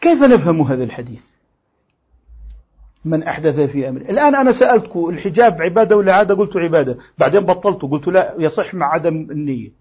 [0.00, 1.24] كيف نفهم هذا الحديث؟
[3.04, 6.98] من أحدث في أمر الآن أنا سألتكم الحجاب عبادة ولا عادة؟ قلت عبادة.
[7.18, 9.72] بعدين بطلت قلت لا يصح مع عدم النية.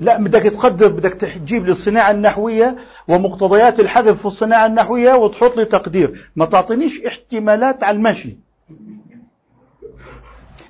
[0.00, 2.76] لا بدك تقدر بدك تجيب لي الصناعة النحوية
[3.08, 6.30] ومقتضيات الحذف في الصناعة النحوية وتحط لي تقدير.
[6.36, 8.36] ما تعطينيش احتمالات على المشي.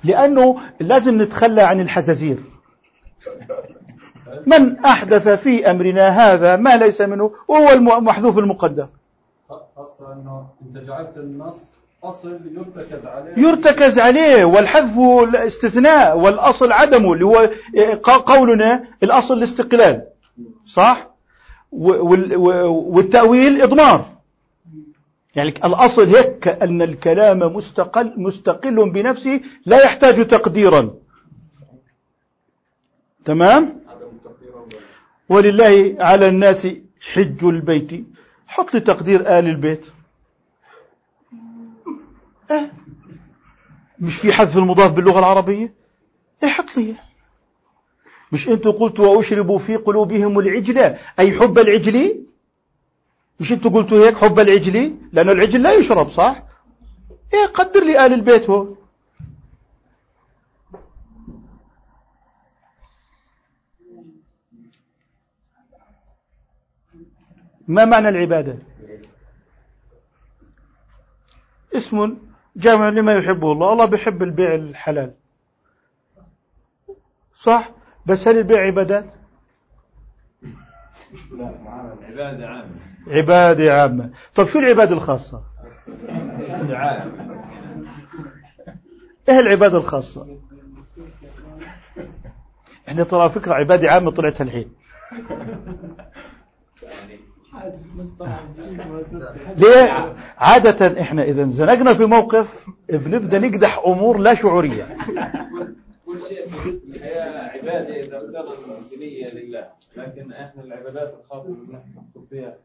[0.03, 2.37] لأنه لازم نتخلى عن الحزازير.
[4.47, 8.87] من أحدث في أمرنا هذا ما ليس منه وهو المحذوف المقدر.
[9.49, 11.57] خاصة أنه انت جعلت النص
[12.03, 13.33] أصل يرتكز عليه.
[13.37, 17.49] يرتكز عليه والحذف الاستثناء والأصل عدمه اللي هو
[18.25, 20.03] قولنا الأصل الاستقلال.
[20.65, 21.07] صح؟
[21.71, 22.35] وال-
[22.69, 24.05] والتأويل إضمار.
[25.35, 30.95] يعني الأصل هيك أن الكلام مستقل مستقل بنفسه لا يحتاج تقديرا.
[33.25, 33.83] تمام؟
[35.29, 36.67] ولله على الناس
[37.13, 38.05] حج البيت.
[38.47, 39.85] حط لي تقدير آل البيت.
[42.51, 42.69] آه
[43.99, 45.73] مش في حذف المضاف باللغة العربية؟
[46.43, 46.95] إيه حط لي.
[48.31, 50.97] مش أنتوا قلتوا وأشربوا في قلوبهم العجلة.
[51.19, 52.23] أي حب العجل؟
[53.43, 56.43] مش أنتوا قلتوا هيك حب العجل لأنه العجل لا يشرب صح؟
[57.33, 58.67] إيه قدر لي آل البيت هو.
[67.67, 68.57] ما معنى العبادة؟
[71.75, 72.17] اسم
[72.55, 73.73] جامع لما يحبه الله.
[73.73, 75.13] الله بيحب البيع الحلال.
[77.41, 77.69] صح؟
[78.05, 79.05] بس هل البيع عبادات؟
[82.03, 82.92] عبادة عامة.
[83.07, 84.09] عبادة عامة.
[84.35, 85.41] طب شو العبادة الخاصة؟
[89.29, 90.27] إيه العبادة الخاصة؟
[92.87, 94.71] إحنا ترى فكرة عبادة عامة طلعت الحين
[99.57, 102.47] ليه؟ عادة إحنا إذا زنقنا في موقف
[102.89, 104.97] بنبدأ نقدح أمور لا شعورية.
[106.13, 109.67] كل شيء في الحياة عبادة إذا كانت دينية لله.
[109.97, 112.57] لكن إحنا العبادات الخاصة اللي نحن نحكم فيها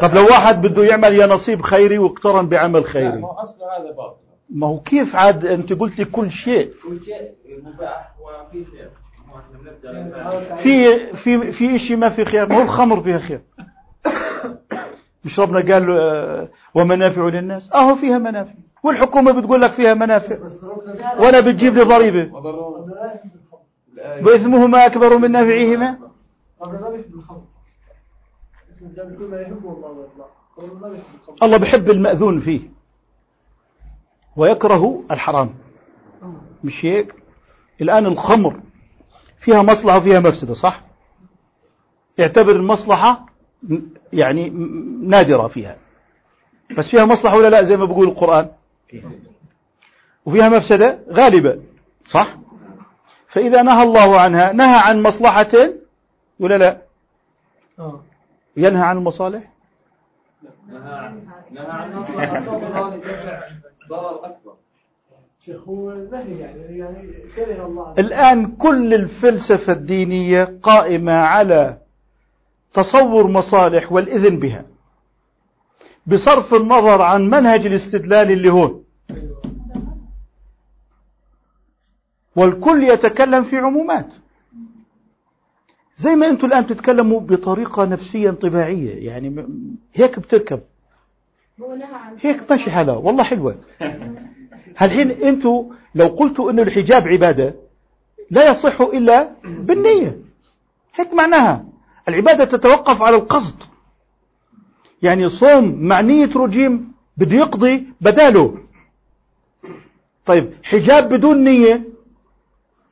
[0.00, 3.18] طب لو واحد بده يعمل يا نصيب خيري واقترن بعمل خيري.
[3.18, 4.16] ما هو أصله هذا باطل.
[4.50, 8.90] ما هو كيف عاد أنت قلت لي كل شيء؟ كل شيء مباح وفي خير.
[9.84, 10.56] للمعنى.
[10.56, 12.48] في في في شيء ما في خير.
[12.48, 13.40] ما هو الخمر فيها خير؟
[15.24, 18.54] مش ربنا قال آه، ومنافع للناس؟ أهو فيها منافع.
[18.82, 20.38] والحكومة بتقول لك فيها منافع.
[21.18, 22.30] ولا بتجيب لي ضريبة.
[24.22, 25.98] وإثمهما أكبر من نافعهما
[31.42, 32.60] الله بحب المأذون فيه.
[34.36, 35.54] ويكره الحرام.
[36.64, 37.14] مش هيك؟
[37.80, 38.60] الآن الخمر
[39.38, 40.80] فيها مصلحة وفيها مفسدة صح؟
[42.20, 43.26] اعتبر المصلحة
[44.12, 44.50] يعني
[45.02, 45.76] نادرة فيها.
[46.78, 48.50] بس فيها مصلحة ولا لا؟ زي ما بيقول القرآن.
[50.26, 51.58] وفيها مفسدة غالبة
[52.06, 52.36] صح؟
[53.28, 55.52] فإذا نهى الله عنها نهى عن مصلحة
[56.40, 56.82] ولا لا؟
[58.56, 59.52] ينهى عن المصالح؟
[60.68, 63.00] نهى عن نهى عن
[63.88, 64.54] ضرر أكبر
[66.40, 67.14] يعني
[67.98, 71.78] الآن كل الفلسفة الدينية قائمة على
[72.74, 74.64] تصور مصالح والإذن بها.
[76.06, 78.81] بصرف النظر عن منهج الاستدلال اللي هون.
[82.36, 84.14] والكل يتكلم في عمومات.
[85.98, 89.46] زي ما أنتم الآن تتكلموا بطريقة نفسية انطباعية يعني
[89.94, 90.60] هيك بتركب.
[92.20, 92.94] هيك ماشي حالها.
[92.94, 93.56] والله حلوة.
[94.76, 95.64] هالحين أنتوا
[95.94, 97.54] لو قلتوا إنه الحجاب عبادة
[98.30, 100.18] لا يصح إلا بالنية.
[100.94, 101.64] هيك معناها.
[102.08, 103.62] العبادة تتوقف على القصد.
[105.02, 108.58] يعني صوم مع نية رجيم بده يقضي بداله.
[110.26, 111.91] طيب حجاب بدون نية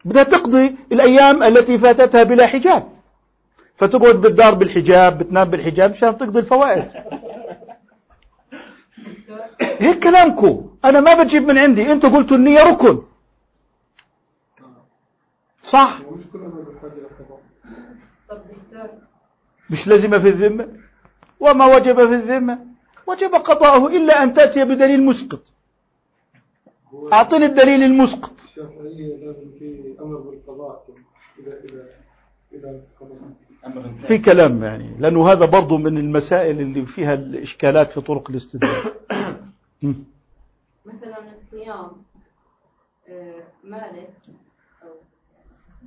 [0.04, 2.88] بدها تقضي الأيام التي فاتتها بلا حجاب.
[3.76, 6.84] فتقعد بالدار بالحجاب بتنام بالحجاب مشان تقضي الفوائد.
[9.60, 11.92] هيك كلامكم أنا ما بجيب من عندي.
[11.92, 13.02] أنتوا قلتوا النية ركن.
[15.64, 15.98] صح؟
[19.70, 20.68] مش لازمة في الذمة؟
[21.40, 22.58] وما وجب في الذمة؟
[23.06, 25.42] وجب قضاؤه إلا أن تأتي بدليل مسقط.
[27.12, 28.32] أعطني الدليل المسقط.
[28.44, 30.86] الشافعية لازم في أمر بالقضاء
[31.38, 31.88] إذا إذا
[32.52, 32.82] إذا
[34.02, 38.92] في كلام يعني لأنه هذا برضو من المسائل اللي فيها الإشكالات في طرق الاستدلال.
[40.86, 41.90] مثلا الصيام
[43.08, 44.14] آه، مالك
[44.82, 44.88] أو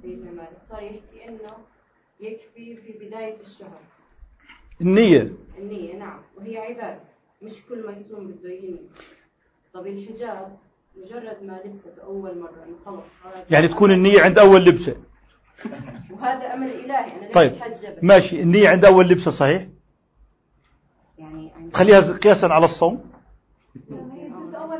[0.01, 1.53] سيدنا مالك صار يحكي إنه
[2.19, 3.79] يكفي في بداية الشهر.
[4.81, 5.33] النية.
[5.57, 6.99] النية نعم وهي عبادة.
[7.41, 8.79] مش كل ما يصوم بده ينوي.
[9.73, 10.57] طب الحجاب؟
[10.97, 13.03] مجرد ما لبست أول مرة إنه خلص
[13.51, 14.95] يعني تكون النية عند أول لبسة.
[16.11, 17.53] وهذا أمر إلهي أنا طيب
[18.01, 18.41] ماشي.
[18.41, 19.67] النية عند أول لبسة صحيح؟
[21.17, 23.03] يعني خليها قياسا على الصوم.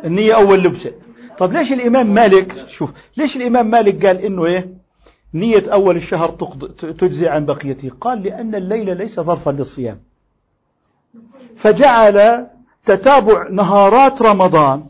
[0.04, 0.92] النية أول لبسة.
[1.38, 4.70] طب ليش الإمام مالك شوف ليش الإمام مالك قال إنه إيه؟
[5.34, 6.30] نية أول الشهر
[7.00, 7.90] تجزي عن بقيته.
[8.02, 10.00] قال لأن الليل ليس ظرفا للصيام.
[11.56, 12.48] فجعل
[12.86, 14.86] تتابع نهارات رمضان.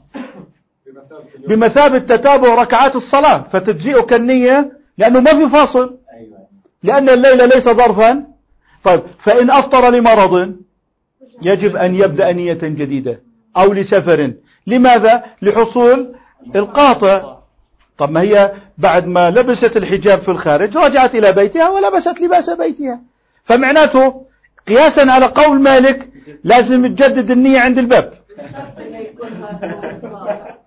[1.47, 5.97] بمثابة تتابع ركعات الصلاة فتجزئك النية لأنه ما في فاصل.
[6.83, 8.23] لأن الليل ليس ظرفا.
[8.83, 10.55] طيب فإن أفطر لمرض
[11.41, 13.21] يجب أن يبدأ نية جديدة
[13.57, 14.33] أو لسفر.
[14.67, 16.15] لماذا؟ لحصول
[16.55, 17.37] القاطع.
[17.97, 22.99] طب ما هي بعد ما لبست الحجاب في الخارج رجعت إلى بيتها ولبست لباس بيتها.
[23.43, 24.25] فمعناته
[24.67, 26.09] قياسا على قول مالك
[26.43, 28.13] لازم تجدد النية عند الباب.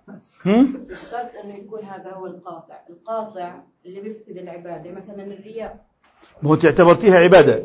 [0.49, 2.75] الشرط انه يكون هذا هو القاطع هم؟ الشرط أنه يكون هذا هو القاطع.
[2.89, 3.55] القاطع
[3.85, 5.85] اللي بيفسد العبادة مثلا الرياء
[6.41, 7.63] ما هو اعتبرتيها عبادة.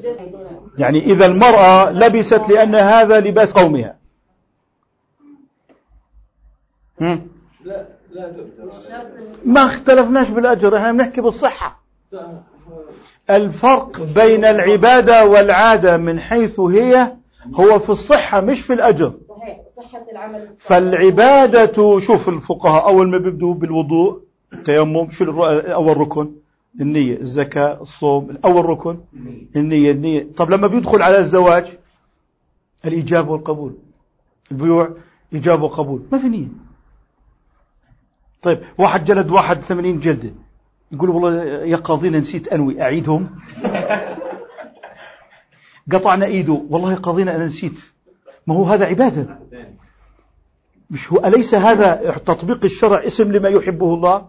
[0.78, 3.96] يعني إذا المرأة لبست لأن هذا لباس قومها.
[7.00, 7.28] هم؟
[7.64, 8.32] لا لا
[9.44, 11.82] ما اختلفناش بالأجر إحنا بنحكي بالصحة.
[13.30, 17.16] الفرق بين العبادة والعادة من حيث هي
[17.54, 19.14] هو في الصحة مش في الأجر.
[19.43, 20.59] صحيح صحة العمل الصالح.
[20.66, 26.31] فالعبادة شوف الفقهاء أول ما بيبدوا بالوضوء التيمم شو الر- أول ركن؟
[26.81, 28.98] النية الزكاة الصوم أول ركن؟
[29.56, 29.90] النية.
[29.90, 31.78] النية طب لما بيدخل على الزواج؟
[32.85, 33.74] الإجابة والقبول.
[34.52, 34.89] البيوع
[35.35, 36.02] إجابة وقبول.
[36.12, 36.47] ما في نية.
[38.43, 40.31] طيب واحد جلد واحد ثمانين جلدة.
[40.93, 43.31] يقول والله يا قاضينا نسيت أنوي أعيدهم؟
[45.93, 46.62] قطعنا إيده.
[46.70, 47.93] والله يا قاضينا أنا نسيت.
[48.47, 49.39] ما هو هذا عبادة.
[50.90, 54.28] مش هو أليس هذا تطبيق الشرع اسم لما يحبه الله؟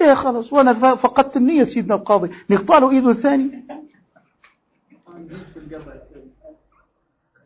[0.00, 2.30] إيه خلاص وأنا ف- فقدت النية سيدنا القاضي.
[2.50, 3.64] نقطع له إيده الثاني.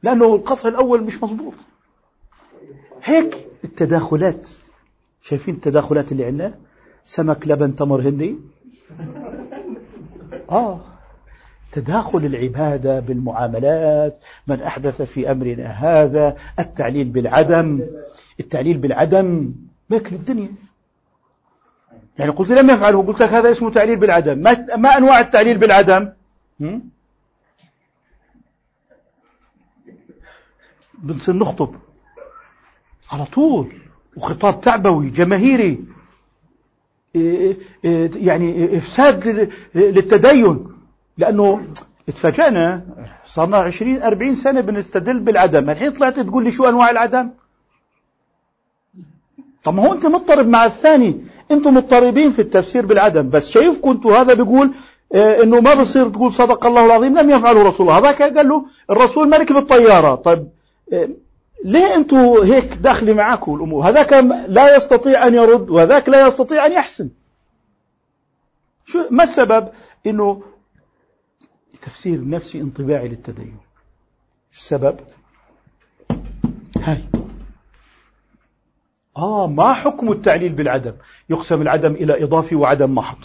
[0.02, 1.54] لأنه القطع الأول مش مضبوط
[3.04, 4.48] هيك التداخلات.
[5.22, 6.54] شايفين التداخلات اللي عندنا؟
[7.04, 8.36] سمك لبن تمر هندي؟
[10.50, 10.80] آه.
[11.72, 17.80] تداخل العبادة بالمعاملات من أحدث في أمرنا هذا التعليل بالعدم.
[18.40, 19.52] التعليل بالعدم
[19.90, 20.48] ماكل الدنيا.
[22.18, 24.38] يعني قلت لم يفعله قلت لك هذا اسمه تعليل بالعدم.
[24.38, 26.08] ما, ما أنواع التعليل بالعدم؟
[30.98, 31.74] بنصير نخطب.
[33.12, 33.72] على طول.
[34.16, 35.84] وخطاب تعبوي جماهيري.
[37.16, 40.66] إيه إيه يعني إفساد لل- للتدين.
[41.18, 41.66] لأنه
[42.08, 42.82] اتفاجأنا
[43.26, 45.70] صرنا 20 40 سنة بنستدل بالعدم.
[45.70, 47.30] الحين طلعت تقول لي شو أنواع العدم؟
[49.64, 51.24] طب ما هو أنت مضطرب مع الثاني.
[51.50, 53.30] أنتم مضطربين في التفسير بالعدم.
[53.30, 54.70] بس شايف كنت هذا بيقول
[55.14, 57.98] آه، إنه ما بصير تقول صدق الله العظيم لم يفعله رسول الله.
[57.98, 60.48] هذاك قال له الرسول ما ركب الطياره طيب
[60.92, 61.08] آه،
[61.64, 64.12] ليه أنتوا هيك داخلي معاكم الأمور؟ هذاك
[64.48, 67.08] لا يستطيع أن يرد وهذاك لا يستطيع أن يحسن.
[68.86, 69.68] شو ما السبب؟
[70.06, 70.42] إنه
[71.82, 73.56] تفسير نفسي انطباعي للتدين.
[74.52, 75.00] السبب؟
[76.82, 77.04] هاي.
[79.16, 80.94] آه ما حكم التعليل بالعدم؟
[81.30, 83.18] يقسم العدم إلى إضافي وعدم محض.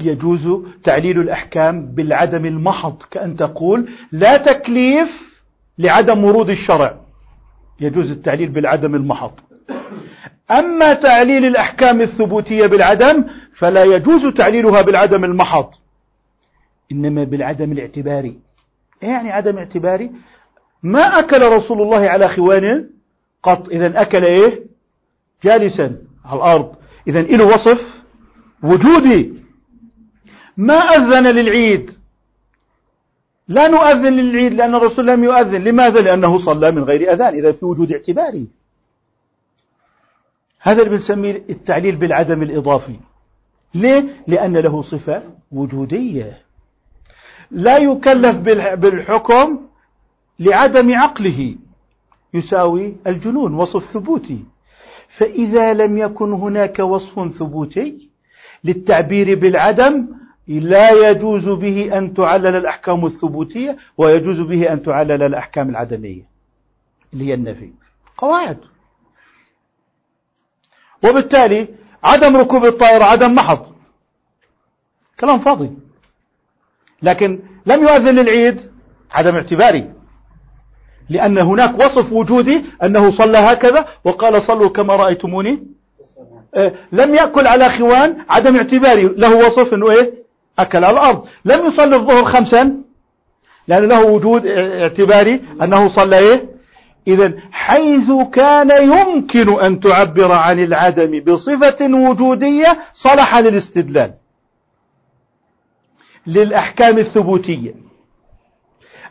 [0.00, 0.48] يجوز
[0.84, 5.42] تعليل الأحكام بالعدم المحض كأن تقول لا تكليف
[5.78, 7.00] لعدم ورود الشرع.
[7.80, 9.32] يجوز التعليل بالعدم المحض.
[10.50, 13.24] أما تعليل الأحكام الثبوتية بالعدم
[13.56, 15.70] فلا يجوز تعليلها بالعدم المحض.
[16.92, 18.38] إنما بالعدم الاعتباري.
[19.02, 20.12] إيه يعني عدم اعتباري؟
[20.82, 22.90] ما أكل رسول الله على خوان
[23.42, 23.68] قط.
[23.68, 24.62] إذا أكل إيه؟
[25.44, 26.74] جالسا على الأرض.
[27.08, 28.02] إذا له وصف
[28.62, 29.32] وجودي.
[30.56, 31.98] ما أذن للعيد؟
[33.48, 35.64] لا نؤذن للعيد لأن الرسول لم يؤذن.
[35.64, 37.34] لماذا؟ لأنه صلى من غير أذان.
[37.34, 38.46] إذا في وجود اعتباري.
[40.58, 42.96] هذا اللي بنسميه التعليل بالعدم الإضافي.
[43.74, 45.22] ليه؟ لأن له صفة
[45.52, 46.42] وجودية.
[47.50, 48.36] لا يكلف
[48.74, 49.60] بالحكم
[50.38, 51.54] لعدم عقله.
[52.34, 54.44] يساوي الجنون وصف ثبوتي.
[55.08, 58.08] فإذا لم يكن هناك وصف ثبوتي
[58.64, 60.06] للتعبير بالعدم
[60.48, 66.22] لا يجوز به أن تعلل الأحكام الثبوتية ويجوز به أن تعلل الأحكام العدمية.
[67.12, 67.70] اللي هي النفي.
[68.16, 68.58] قواعد.
[71.04, 71.68] وبالتالي
[72.06, 73.66] عدم ركوب الطائرة عدم محض.
[75.20, 75.70] كلام فاضي.
[77.02, 78.60] لكن لم يؤذن للعيد
[79.10, 79.92] عدم اعتباري.
[81.10, 85.66] لأن هناك وصف وجودي أنه صلى هكذا وقال صلوا كما رأيتموني.
[86.54, 89.02] آه، لم يأكل على خوان عدم اعتباري.
[89.02, 90.14] له وصف أنه إيه؟
[90.58, 91.26] أكل على الأرض.
[91.44, 92.82] لم يصلي الظهر خمسا.
[93.68, 96.55] لأن له وجود اعتباري أنه صلى إيه؟
[97.06, 104.14] إذا حيث كان يمكن أن تعبر عن العدم بصفة وجودية صلح للاستدلال.
[106.26, 107.74] للأحكام الثبوتية.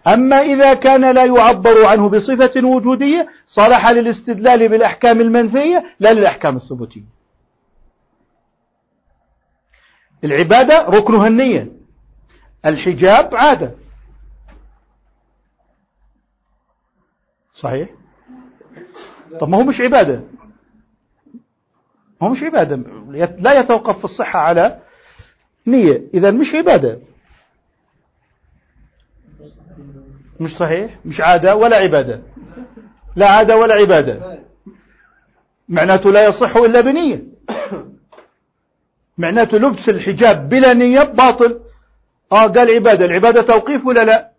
[0.07, 7.15] أما إذا كان لا يعبر عنه بصفة وجودية صلح للاستدلال بالأحكام المنفية لا للأحكام الثبوتية.
[10.23, 11.71] العبادة ركنها النية.
[12.65, 13.84] الحجاب عادة.
[17.65, 17.89] صحيح؟
[19.39, 20.21] طب ما هو مش عبادة.
[22.21, 22.75] ما هو مش عبادة.
[23.39, 24.79] لا يتوقف في الصحة على
[25.67, 26.03] نية.
[26.13, 26.99] إذا مش عبادة.
[30.39, 32.21] مش صحيح؟ مش عادة ولا عبادة.
[33.15, 34.39] لا عادة ولا عبادة.
[35.69, 37.23] معناته لا يصح إلا بنية.
[39.17, 41.61] معناته لبس الحجاب بلا نية باطل.
[42.31, 43.05] آه قال عبادة.
[43.05, 44.34] العبادة توقيف ولا لا؟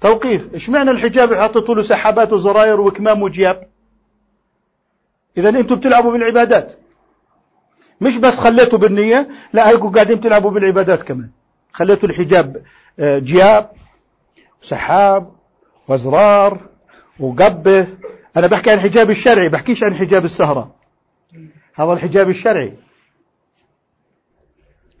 [0.00, 0.54] توقيف.
[0.54, 3.68] إيش معنى الحجاب حطيتوا له سحابات وزراير وكمام وجياب؟
[5.36, 6.78] اذا أنتم بتلعبوا بالعبادات.
[8.00, 11.30] مش بس خليتوا بالنية لا هيكم قاعدين تلعبوا بالعبادات كمان.
[11.72, 12.62] خليتوا الحجاب
[12.98, 13.70] آه، جياب
[14.62, 15.32] سحاب
[15.88, 16.60] وازرار
[17.20, 17.86] وقبة.
[18.36, 20.74] أنا بحكي عن الحجاب الشرعي بحكيش عن حجاب السهرة.
[21.74, 22.74] هذا الحجاب الشرعي.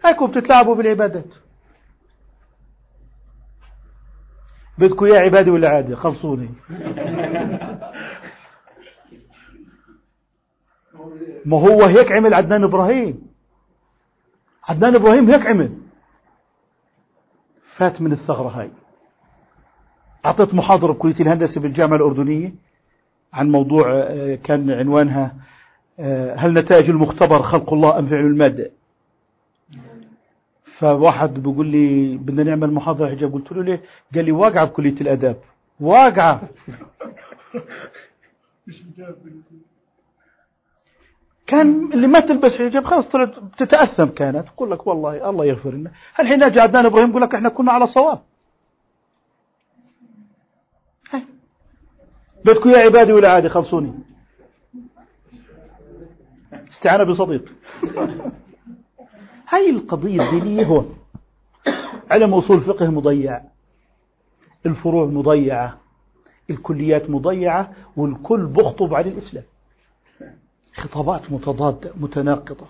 [0.04, 1.45] هيكم بتتلعبوا بالعبادات.
[4.78, 6.48] بدكم يا عبادي ولا عادي خلصوني.
[11.44, 13.26] ما هو هيك عمل عدنان إبراهيم.
[14.64, 15.72] عدنان إبراهيم هيك عمل.
[17.62, 18.70] فات من الثغرة هاي.
[20.26, 22.54] أعطيت محاضرة بكلية الهندسة بالجامعة الأردنية
[23.32, 25.34] عن موضوع آه، كان عنوانها
[26.00, 28.70] آه، هل نتائج المختبر خلق الله أم فعل المادة؟
[30.78, 33.32] فواحد بيقول لي بدنا نعمل محاضرة حجاب.
[33.32, 33.82] قلت له ليه؟
[34.14, 35.36] قال لي واقعة بكلية الأداب.
[35.80, 36.40] واقعة.
[41.46, 44.48] كان اللي ما تلبس حجاب خلاص طلعت بتتأثم كانت.
[44.48, 45.90] تقول لك والله الله يغفر لنا.
[46.20, 48.20] الحين اجى عدنان إبراهيم يقول لك إحنا كنا على صواب.
[52.44, 53.92] بدكم يا عبادي ولا عادي خلصوني.
[56.70, 57.52] استعانة بصديق.
[59.48, 60.84] هاي القضية الدينية هو
[62.10, 63.42] علم أصول فقه مضيع
[64.66, 65.78] الفروع مضيعة.
[66.50, 67.72] الكليات مضيعة.
[67.96, 69.44] والكل بخطب عن الإسلام.
[70.74, 72.66] خطابات متضادة متناقضة.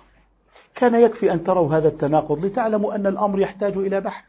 [0.74, 4.24] كان يكفي أن تروا هذا التناقض لتعلموا أن الأمر يحتاج إلى بحث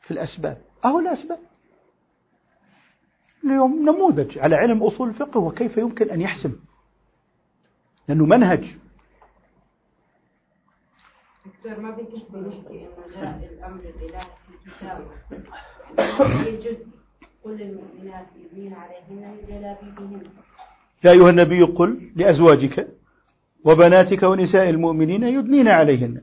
[0.00, 0.58] في الأسباب.
[0.84, 1.38] أهو الأسباب.
[3.44, 6.52] اليوم نموذج على علم أصول الفقه وكيف يمكن أن يحسم.
[8.08, 8.76] لأنه منهج.
[11.46, 15.04] دكتور ما بيكفي نحكي إنه جاء الأمر الالهي في كتابه
[16.64, 16.86] جزء
[17.44, 20.22] كل المؤمنات يبنين عليهن من جلابيبهن.
[21.04, 22.88] يا أيها النبي قل لأزواجك
[23.64, 26.22] وبناتك ونساء المؤمنين يدنين عليهن.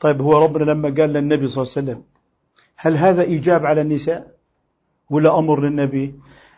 [0.00, 2.04] طيب هو ربنا لما قال للنبي صلى الله عليه وسلم
[2.76, 4.34] هل هذا إيجاب على النساء
[5.10, 6.14] ولا أمر للنبي؟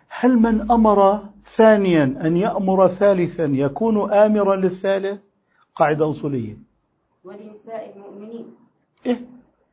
[0.08, 1.22] هل من أمر
[1.56, 5.22] ثانيا أن يأمر ثالثا يكون آمرا للثالث؟
[5.74, 6.69] قاعدة أصولية.
[7.24, 8.54] ولنساء المؤمنين.
[9.06, 9.20] إيه؟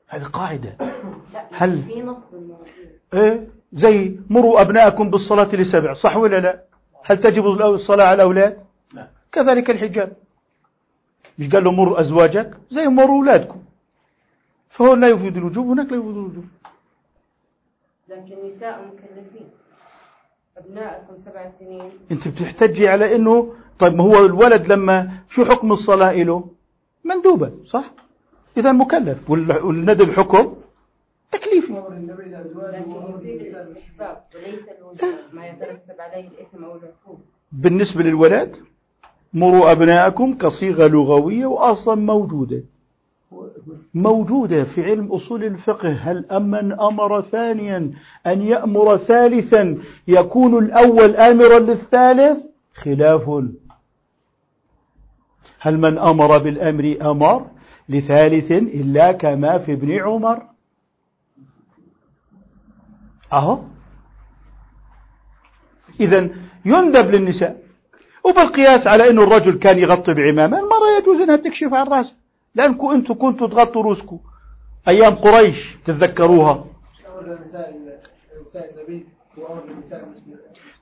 [0.08, 0.78] هذه قاعدة.
[1.34, 2.66] لا هل- في نص الموضوع.
[3.14, 6.64] إيه؟ زي مروا أبناءكم بالصلاة لسبع صح ولا لا؟
[7.04, 8.64] هل تجب الصلاة على الأولاد؟
[8.94, 9.08] لا.
[9.32, 10.14] كذلك الحجاب.
[11.40, 13.64] مش قال له مروا أزواجك؟ زي مروا أولادكم.
[14.70, 16.46] فهو لا يفيد الوجوب هناك لا يفيد الوجوب.
[18.10, 19.50] لكن نساء مكلفين.
[20.58, 21.92] أبنائكم سبع سنين.
[22.12, 26.50] أنت بتحتجي على أنه طيب ما هو الولد لما شو حكم الصلاة له
[27.04, 27.92] مندوبة صح؟
[28.58, 29.30] إذا مكلف.
[29.30, 30.56] وال- والندب حكم؟
[31.32, 31.74] تكليفي
[37.52, 38.56] بالنسبة للولد
[39.34, 42.64] مروا أبناءكم كصيغة لغوية وأصلا موجودة.
[43.94, 45.90] موجودة في علم أصول الفقه.
[45.90, 47.92] هل أمن أمر ثانيا
[48.28, 53.30] أن يأمر ثالثا؟ يكون الأول آمرا للثالث؟ خلاف.
[55.60, 57.46] هل من أمر بالأمر أمر
[57.90, 60.44] لثالث إلا كما في ابن عمر؟
[63.34, 63.60] أهو.
[66.00, 66.30] إذا
[66.66, 67.64] يندب للنساء.
[68.24, 72.16] وبالقياس على أنه الرجل كان يغطي بعمامة المرأة يجوز أنها تكشف عن رأسها.
[72.56, 74.20] لأنكم أنتم كنتوا تغطوا رؤوسكم
[74.88, 76.66] أيام قريش تتذكروها.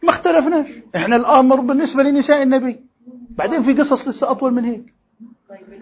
[0.04, 0.70] ما اختلفناش.
[0.96, 2.85] إحنا الأمر بالنسبة لنساء النبي.
[3.38, 4.94] بعدين في قصص لسه أطول من هيك.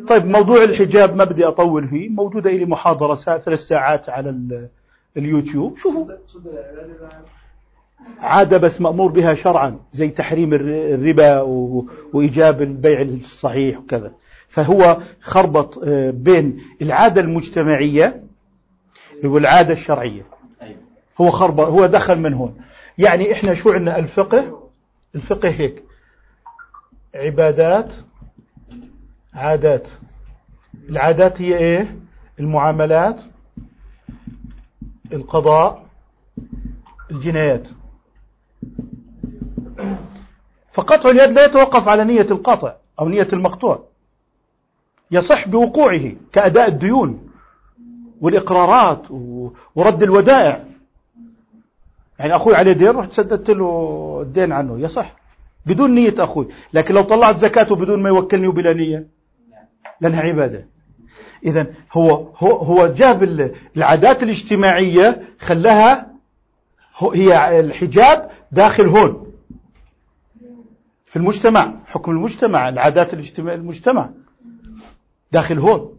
[0.07, 4.67] طيب موضوع الحجاب ما بدي أطول فيه موجودة لي محاضرة ساعة ثلاث ساعات على ال-
[5.17, 5.77] اليوتيوب.
[5.77, 6.05] شوفوا.
[8.19, 11.41] عادة بس مأمور بها شرعا زي تحريم الر- الربا
[12.13, 14.11] وإيجاب البيع الصحيح وكذا.
[14.49, 18.23] فهو خربط آه، بين العادة المجتمعية
[19.23, 20.25] والعادة الشرعية.
[21.21, 22.57] هو خربط هو دخل من هون.
[22.97, 24.69] يعني إحنا شو عندنا؟ الفقه.
[25.15, 25.82] الفقه هيك.
[27.15, 27.93] عبادات
[29.33, 29.87] عادات.
[30.89, 31.97] العادات هي إيه؟
[32.39, 33.21] المعاملات
[35.13, 35.85] القضاء
[37.11, 37.67] الجنايات.
[40.73, 43.83] فقطع اليد لا يتوقف على نية القاطع أو نية المقطوع.
[45.11, 47.29] يصح بوقوعه كأداء الديون
[48.21, 49.11] والإقرارات
[49.75, 50.63] ورد الودائع.
[52.19, 54.79] يعني أخوي عليه دين رحت سددت له الدين عنه.
[54.79, 55.22] يصح.
[55.65, 56.47] بدون نية أخوي.
[56.73, 59.07] لكن لو طلعت زكاته بدون ما يوكلني وبلا نية
[60.01, 60.67] لأنها عبادة.
[61.45, 66.07] إذا هو هو هو جاب ال- العادات الاجتماعية خلاها
[67.13, 69.31] هي الحجاب داخل هون.
[71.05, 74.09] في المجتمع حكم المجتمع العادات الاجتماع المجتمع
[75.31, 75.97] داخل هون.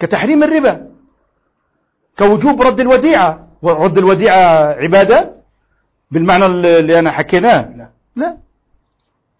[0.00, 0.90] كتحريم الربا
[2.18, 3.48] كوجوب رد الوديعة.
[3.62, 5.32] ورد الوديعة عبادة؟
[6.10, 7.90] بالمعنى اللي أنا حكيناه.
[8.16, 8.38] لا.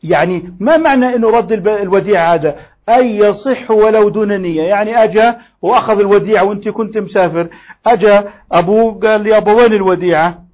[0.02, 2.56] يعني ما معنى أنه رد الوديعة هذا؟
[2.88, 4.62] أي يصح ولو دون نية.
[4.62, 7.48] يعني أجا وأخذ الوديعة وأنت كنت مسافر.
[7.86, 10.44] أجا أبوه قال لي أبا وين الوديعة؟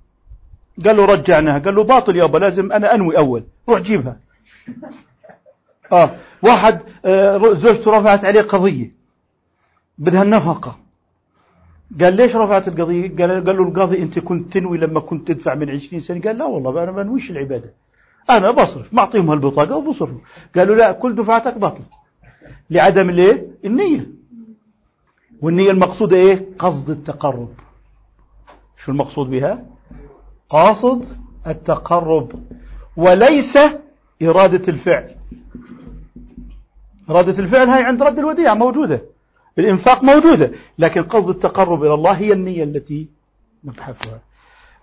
[0.85, 1.59] قال له رجعناها.
[1.59, 3.45] قال له باطل يابا لازم أنا أنوي أول.
[3.69, 4.17] روح جيبها.
[5.93, 6.11] آه.
[6.43, 8.91] واحد آه زوجته رفعت عليه قضية
[9.99, 10.79] بدها النفقة.
[12.01, 15.71] قال ليش رفعت القضية؟ قال, قال له القاضي أنت كنت تنوي لما كنت تدفع من
[15.71, 16.21] عشرين سنة.
[16.21, 17.73] قال لا والله أنا ما أنويش العبادة.
[18.31, 20.17] أنا بصرف معطيهم هالبطاقة وبصرف
[20.57, 21.85] قالوا لا كل دفعتك باطلة
[22.71, 24.11] لعدم الايه النية.
[25.41, 27.49] والنية المقصودة إيه؟ قصد التقرب.
[28.85, 29.65] شو المقصود بها؟
[30.51, 31.05] قاصد
[31.47, 32.43] التقرب.
[32.97, 33.59] وليس
[34.23, 35.15] إرادة الفعل.
[37.11, 39.03] إرادة الفعل هاي عند رد الوديعة موجودة.
[39.59, 40.53] الإنفاق موجودة.
[40.79, 43.07] لكن قصد التقرب إلى الله هي النية التي
[43.65, 44.21] نبحثها.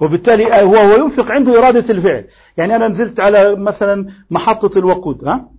[0.02, 2.26] وبالتالي هو هو ينفق عنده إرادة الفعل.
[2.58, 5.52] يعني أنا نزلت على مثلا محطة الوقود ها؟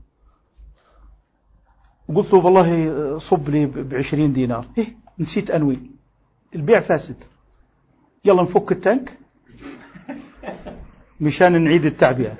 [2.09, 4.67] وقلت له والله صب لي ب 20 دينار.
[4.79, 5.79] إيه نسيت أنوي.
[6.55, 7.25] البيع فاسد.
[8.25, 9.19] يلا نفك التانك
[11.21, 12.37] مشان نعيد التعبئة.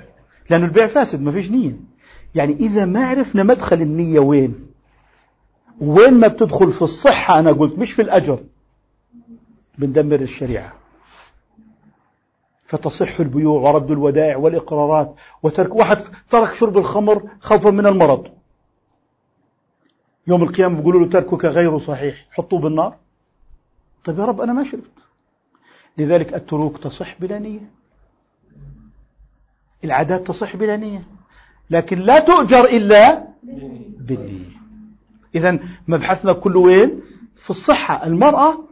[0.51, 1.77] لأنه البيع فاسد ما فيش نية.
[2.35, 4.67] يعني إذا ما عرفنا مدخل النية وين
[5.81, 8.39] وين ما بتدخل في الصحة أنا قلت مش في الأجر.
[9.79, 10.82] بندمر الشريعة.
[12.73, 15.99] فتصح البيوع ورد الودائع والإقرارات وترك واحد
[16.31, 18.29] ترك شرب الخمر خوفا من المرض.
[20.27, 22.97] يوم القيامة بيقولوا له تركك غير صحيح حطوه بالنار.
[24.05, 24.91] طيب يا رب أنا ما شربت.
[25.99, 27.71] لذلك التروك تصح بلا نية.
[29.85, 31.03] العادات تصح بلا نية.
[31.71, 33.29] لكن لا تؤجر إلا
[33.99, 34.53] بالنية.
[35.35, 35.59] إذا
[35.89, 37.01] مبحثنا كله وين؟
[37.37, 38.07] في الصحة.
[38.07, 38.65] المرأة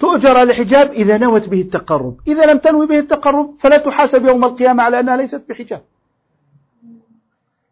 [0.00, 2.20] تؤجر على الحجاب إذا نوت به التقرب.
[2.28, 5.82] إذا لم تنوي به التقرب فلا تحاسب يوم القيامة على أنها ليست بحجاب.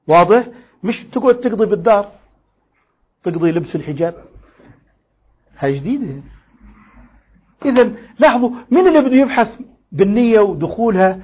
[0.06, 0.47] واضح؟
[0.82, 2.12] مش تقعد تقضي بالدار
[3.22, 4.24] تقضي لبس الحجاب.
[5.59, 6.22] هاي جديدة.
[7.64, 9.56] إذا لاحظوا من اللي بده يبحث
[9.93, 11.20] بالنية ودخولها؟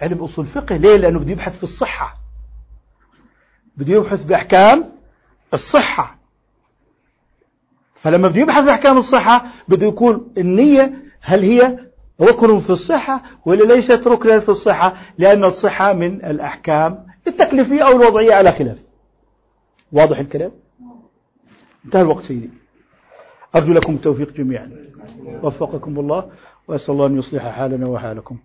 [0.00, 2.16] علم أصول فقه ليه؟ لأنه بده يبحث في الصحة.
[3.76, 4.92] بده يبحث بأحكام
[5.54, 6.15] الصحة.
[8.06, 11.78] فلما بده يبحث بأحكام الصحة بده يكون النية هل هي
[12.20, 18.34] ركن في الصحة ولا ليست ركنا في الصحة لأن الصحة من الأحكام التكليفية أو الوضعية
[18.34, 18.82] على خلاف.
[19.92, 20.50] واضح الكلام؟
[21.84, 22.50] انتهى الوقت سيدي.
[23.54, 24.70] أرجو لكم التوفيق جميعا.
[25.42, 26.30] وفقكم الله
[26.68, 28.36] وأسأل الله أن يصلح حالنا وحالكم.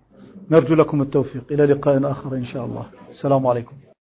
[0.52, 1.44] نرجو لكم التوفيق.
[1.52, 2.86] إلى لقاء آخر إن شاء الله.
[3.10, 3.74] السلام عليكم.